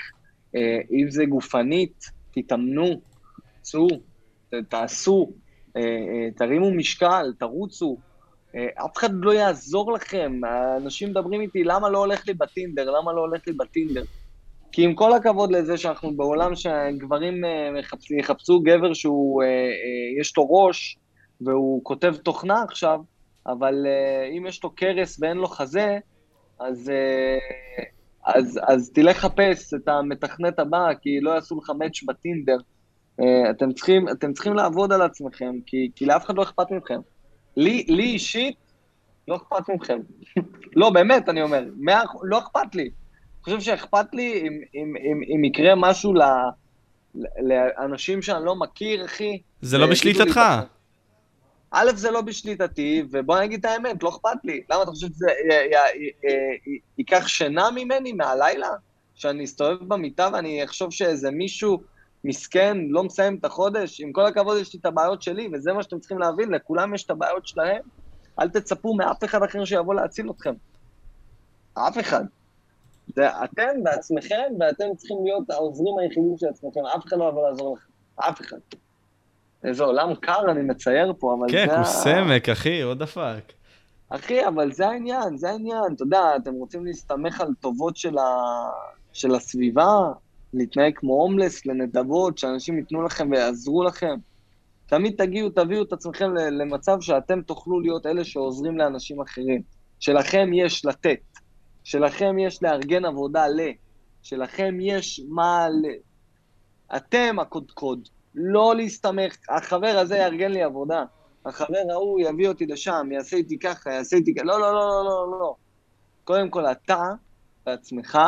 [0.56, 3.01] אה, אם זה גופנית, תתאמנו,
[3.62, 3.88] צאו,
[4.68, 5.32] תעשו,
[5.76, 7.97] אה, אה, תרימו משקל, תרוצו.
[8.56, 10.40] אה, אף אחד לא יעזור לכם.
[10.76, 12.90] אנשים מדברים איתי, למה לא הולך לי בטינדר?
[12.90, 14.02] למה לא הולך לי בטינדר?
[14.72, 17.44] כי עם כל הכבוד לזה שאנחנו בעולם שגברים
[18.18, 19.43] יחפשו גבר שהוא,
[20.20, 20.98] יש לו ראש
[21.41, 23.01] והוא כותב תוכנה עכשיו,
[23.47, 23.87] אבל
[24.37, 25.99] אם יש לו קרס ואין לו חזה,
[26.61, 26.93] אז,
[28.27, 32.57] אז, אז תלך חפש את המתכנת הבא, כי לא יעשו לך מאץ' בטינדר.
[33.51, 37.01] אתם צריכים, אתם צריכים לעבוד על עצמכם, כי, כי לאף אחד לא אכפת מכם.
[37.57, 38.57] לי, לי אישית,
[39.29, 39.99] לא אכפת מכם.
[40.81, 42.83] לא, באמת, אני אומר, מה, לא אכפת לי.
[42.83, 42.91] אני
[43.43, 46.23] חושב שאכפת לי אם, אם, אם, אם יקרה משהו ל,
[47.43, 49.39] לאנשים שאני לא מכיר, אחי.
[49.61, 50.41] זה לא בשליטתך.
[51.78, 54.62] א', זה לא בשליטתי, ובוא נגיד את האמת, לא אכפת לי.
[54.70, 55.27] למה אתה חושב שזה
[56.98, 58.70] ייקח שינה ממני מהלילה?
[59.15, 61.78] שאני אסתובב במיטה ואני אחשוב שאיזה מישהו
[62.24, 64.01] מסכן, לא מסיים את החודש?
[64.01, 67.05] עם כל הכבוד יש לי את הבעיות שלי, וזה מה שאתם צריכים להבין, לכולם יש
[67.05, 67.82] את הבעיות שלהם.
[68.40, 70.55] אל תצפו מאף אחד אחר שיבוא להציל אתכם.
[71.74, 72.24] אף אחד.
[73.07, 76.81] זה אתם בעצמכם, ואתם צריכים להיות העוזרים היחידים של עצמכם.
[76.97, 77.90] אף אחד לא יבוא לעזור לכם.
[78.28, 78.59] אף אחד.
[79.66, 81.72] איזה עולם קר אני מצייר פה, אבל כן, זה...
[81.72, 83.52] כן, הוא סמק, אחי, עוד דפק.
[84.09, 85.93] אחי, אבל זה העניין, זה העניין.
[85.94, 88.24] אתה יודע, אתם רוצים להסתמך על טובות של, ה...
[89.12, 89.98] של הסביבה,
[90.55, 94.14] להתנהג כמו הומלס, לנדבות, שאנשים ייתנו לכם ויעזרו לכם.
[94.86, 99.62] תמיד תגיעו, תביאו את עצמכם למצב שאתם תוכלו להיות אלה שעוזרים לאנשים אחרים.
[100.01, 101.20] שלכם יש לתת,
[101.84, 103.60] שלכם יש לארגן עבודה ל,
[104.22, 105.86] שלכם יש מה ל...
[106.97, 111.05] אתם הקודקוד, לא להסתמך, החבר הזה יארגן לי עבודה,
[111.47, 115.31] החבר ההוא יביא אותי לשם, יעשה איתי ככה, יעשה איתי ככה, לא, לא, לא, לא,
[115.31, 115.55] לא, לא.
[116.25, 117.03] קודם כל אתה,
[117.67, 118.19] בעצמך,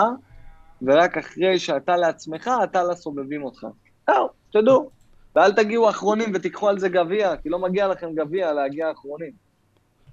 [0.83, 3.67] ורק אחרי שאתה לעצמך, אתה לסובבים אותך.
[4.07, 4.91] זהו, תדעו.
[5.37, 9.48] ואל תגיעו אחרונים ותיקחו על זה גביע, כי לא מגיע לכם גביע להגיע אחרונים.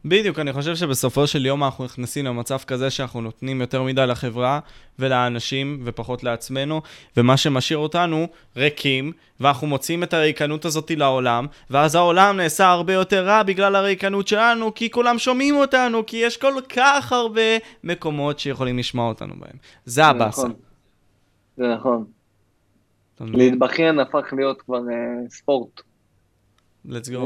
[0.07, 4.59] בדיוק, אני חושב שבסופו של יום אנחנו נכנסים למצב כזה שאנחנו נותנים יותר מדי לחברה
[4.99, 6.81] ולאנשים ופחות לעצמנו,
[7.17, 8.27] ומה שמשאיר אותנו
[8.57, 14.27] ריקים, ואנחנו מוצאים את הריקנות הזאת לעולם, ואז העולם נעשה הרבה יותר רע בגלל הריקנות
[14.27, 19.57] שלנו, כי כולם שומעים אותנו, כי יש כל כך הרבה מקומות שיכולים לשמוע אותנו בהם.
[19.85, 20.47] זה הבאסה.
[20.47, 20.53] נכון.
[21.57, 22.05] זה נכון.
[23.19, 25.81] להתבכיין הפך להיות כבר אה, ספורט.
[26.87, 27.19] let's go.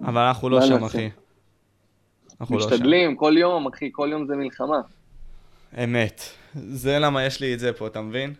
[0.00, 0.84] אבל אנחנו לא שם?
[0.84, 1.10] אחי.
[2.40, 2.66] אנחנו לא.
[2.66, 4.80] משתדלים, כל יום, אחי, כל יום זה מלחמה.
[5.84, 6.20] אמת.
[6.54, 8.34] זה למה יש לי את זה פה, אתה מבין?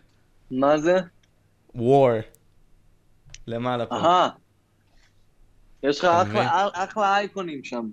[0.51, 0.99] מה זה?
[1.75, 2.21] war.
[3.47, 3.95] למעלה פה.
[3.95, 4.29] אהה.
[5.83, 7.89] יש לך אחלה אחלה אייקונים שם.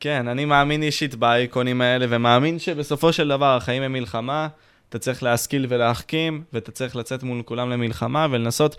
[0.00, 4.48] כן, אני מאמין אישית באייקונים האלה, ומאמין שבסופו של דבר החיים הם מלחמה,
[4.88, 8.76] אתה צריך להשכיל ולהחכים, ואתה צריך לצאת מול כולם למלחמה, ולנסות,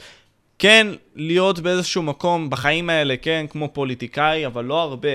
[0.59, 5.09] כן, להיות באיזשהו מקום בחיים האלה, כן, כמו פוליטיקאי, אבל לא הרבה.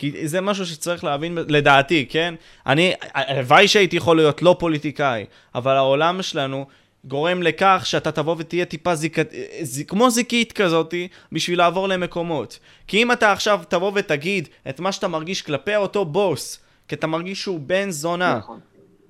[0.00, 2.34] כי זה משהו שצריך להבין, לדעתי, כן?
[2.66, 5.24] אני, הלוואי שהייתי יכול להיות לא פוליטיקאי,
[5.54, 6.66] אבל העולם שלנו
[7.04, 12.58] גורם לכך שאתה תבוא ותהיה טיפה זיקת, ז, כמו זיקית כזאתי, בשביל לעבור למקומות.
[12.86, 17.06] כי אם אתה עכשיו תבוא ותגיד את מה שאתה מרגיש כלפי אותו בוס, כי אתה
[17.06, 18.60] מרגיש שהוא בן זונה, נכון.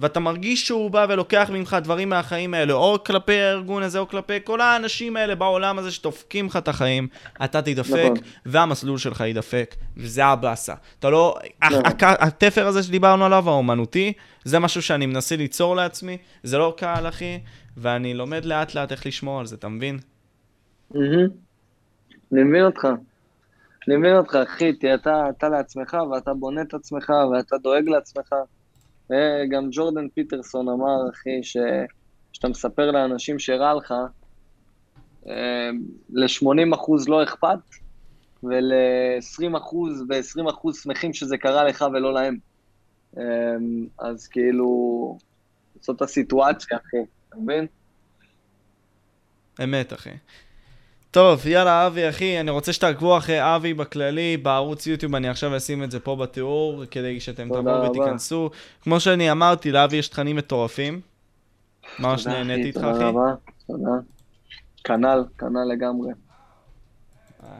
[0.01, 4.39] ואתה מרגיש שהוא בא ולוקח ממך דברים מהחיים האלה, או כלפי הארגון הזה, או כלפי
[4.44, 7.09] כל האנשים האלה בעולם הזה שדופקים לך את החיים,
[7.44, 8.16] אתה תדפק, נכון.
[8.47, 10.74] והמסלול שלך ידפק, וזה הבאסה.
[10.98, 11.36] אתה לא...
[11.64, 11.82] נכון.
[12.01, 14.12] התפר הזה שדיברנו עליו, האומנותי,
[14.44, 17.40] זה משהו שאני מנסה ליצור לעצמי, זה לא קל, אחי,
[17.77, 19.98] ואני לומד לאט לאט איך לשמור על זה, אתה מבין?
[20.90, 21.28] מהמם.
[22.32, 22.89] אני מבין אותך.
[23.89, 28.35] אני מבין אותך, אחי, אתה, אתה לעצמך, ואתה בונה את עצמך, ואתה דואג לעצמך.
[29.11, 31.57] וגם ג'ורדן פיטרסון אמר, אחי, ש...
[32.32, 33.95] שאתה מספר לאנשים שרע לך,
[35.28, 35.70] אה,
[36.11, 37.59] ל-80% לא אכפת,
[38.43, 39.77] ול-20%
[40.09, 42.39] ו-20% שמחים שזה קרה לך ולא להם.
[43.19, 43.23] אה,
[43.99, 45.19] אז כאילו,
[45.81, 46.97] זאת הסיטואציה, אחי,
[47.28, 47.66] אתה מבין?
[49.65, 50.11] אמת, אחי.
[51.11, 55.82] טוב, יאללה, אבי, אחי, אני רוצה שתעקבו אחרי אבי בכללי, בערוץ יוטיוב, אני עכשיו אשים
[55.82, 57.91] את זה פה בתיאור, כדי שאתם תודה תבואו.
[57.91, 58.51] ותיכנסו.
[58.82, 61.01] כמו שאני אמרתי, לאבי יש תכנים מטורפים.
[61.99, 63.05] ממש תודה, נהניתי איתך, תודה אחי.
[63.05, 63.35] רבה,
[63.66, 63.91] תודה.
[64.85, 66.12] כנ"ל, כנ"ל לגמרי.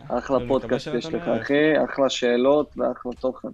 [0.09, 1.29] אחלה אני פודקאסט יש לך.
[1.29, 3.49] אחי, אחלה שאלות ואחלה תוכן.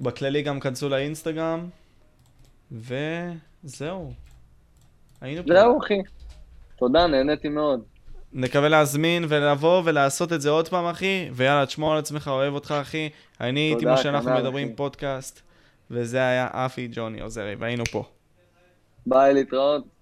[0.00, 1.68] בכללי גם כנסו לאינסטגרם,
[2.72, 4.12] וזהו.
[5.20, 5.54] היינו פה.
[5.54, 5.98] זהו, אחי.
[6.76, 7.80] תודה, נהניתי מאוד.
[8.32, 12.74] נקווה להזמין ולבוא ולעשות את זה עוד פעם, אחי, ויאללה, תשמור על עצמך, אוהב אותך,
[12.80, 13.08] אחי.
[13.40, 14.76] אני הייתי מה שאנחנו כנ"ל, מדברים אחי.
[14.76, 15.40] פודקאסט,
[15.90, 18.04] וזה היה אפי ג'וני עוזרי, והיינו פה.
[19.06, 19.93] ביי, להתראות.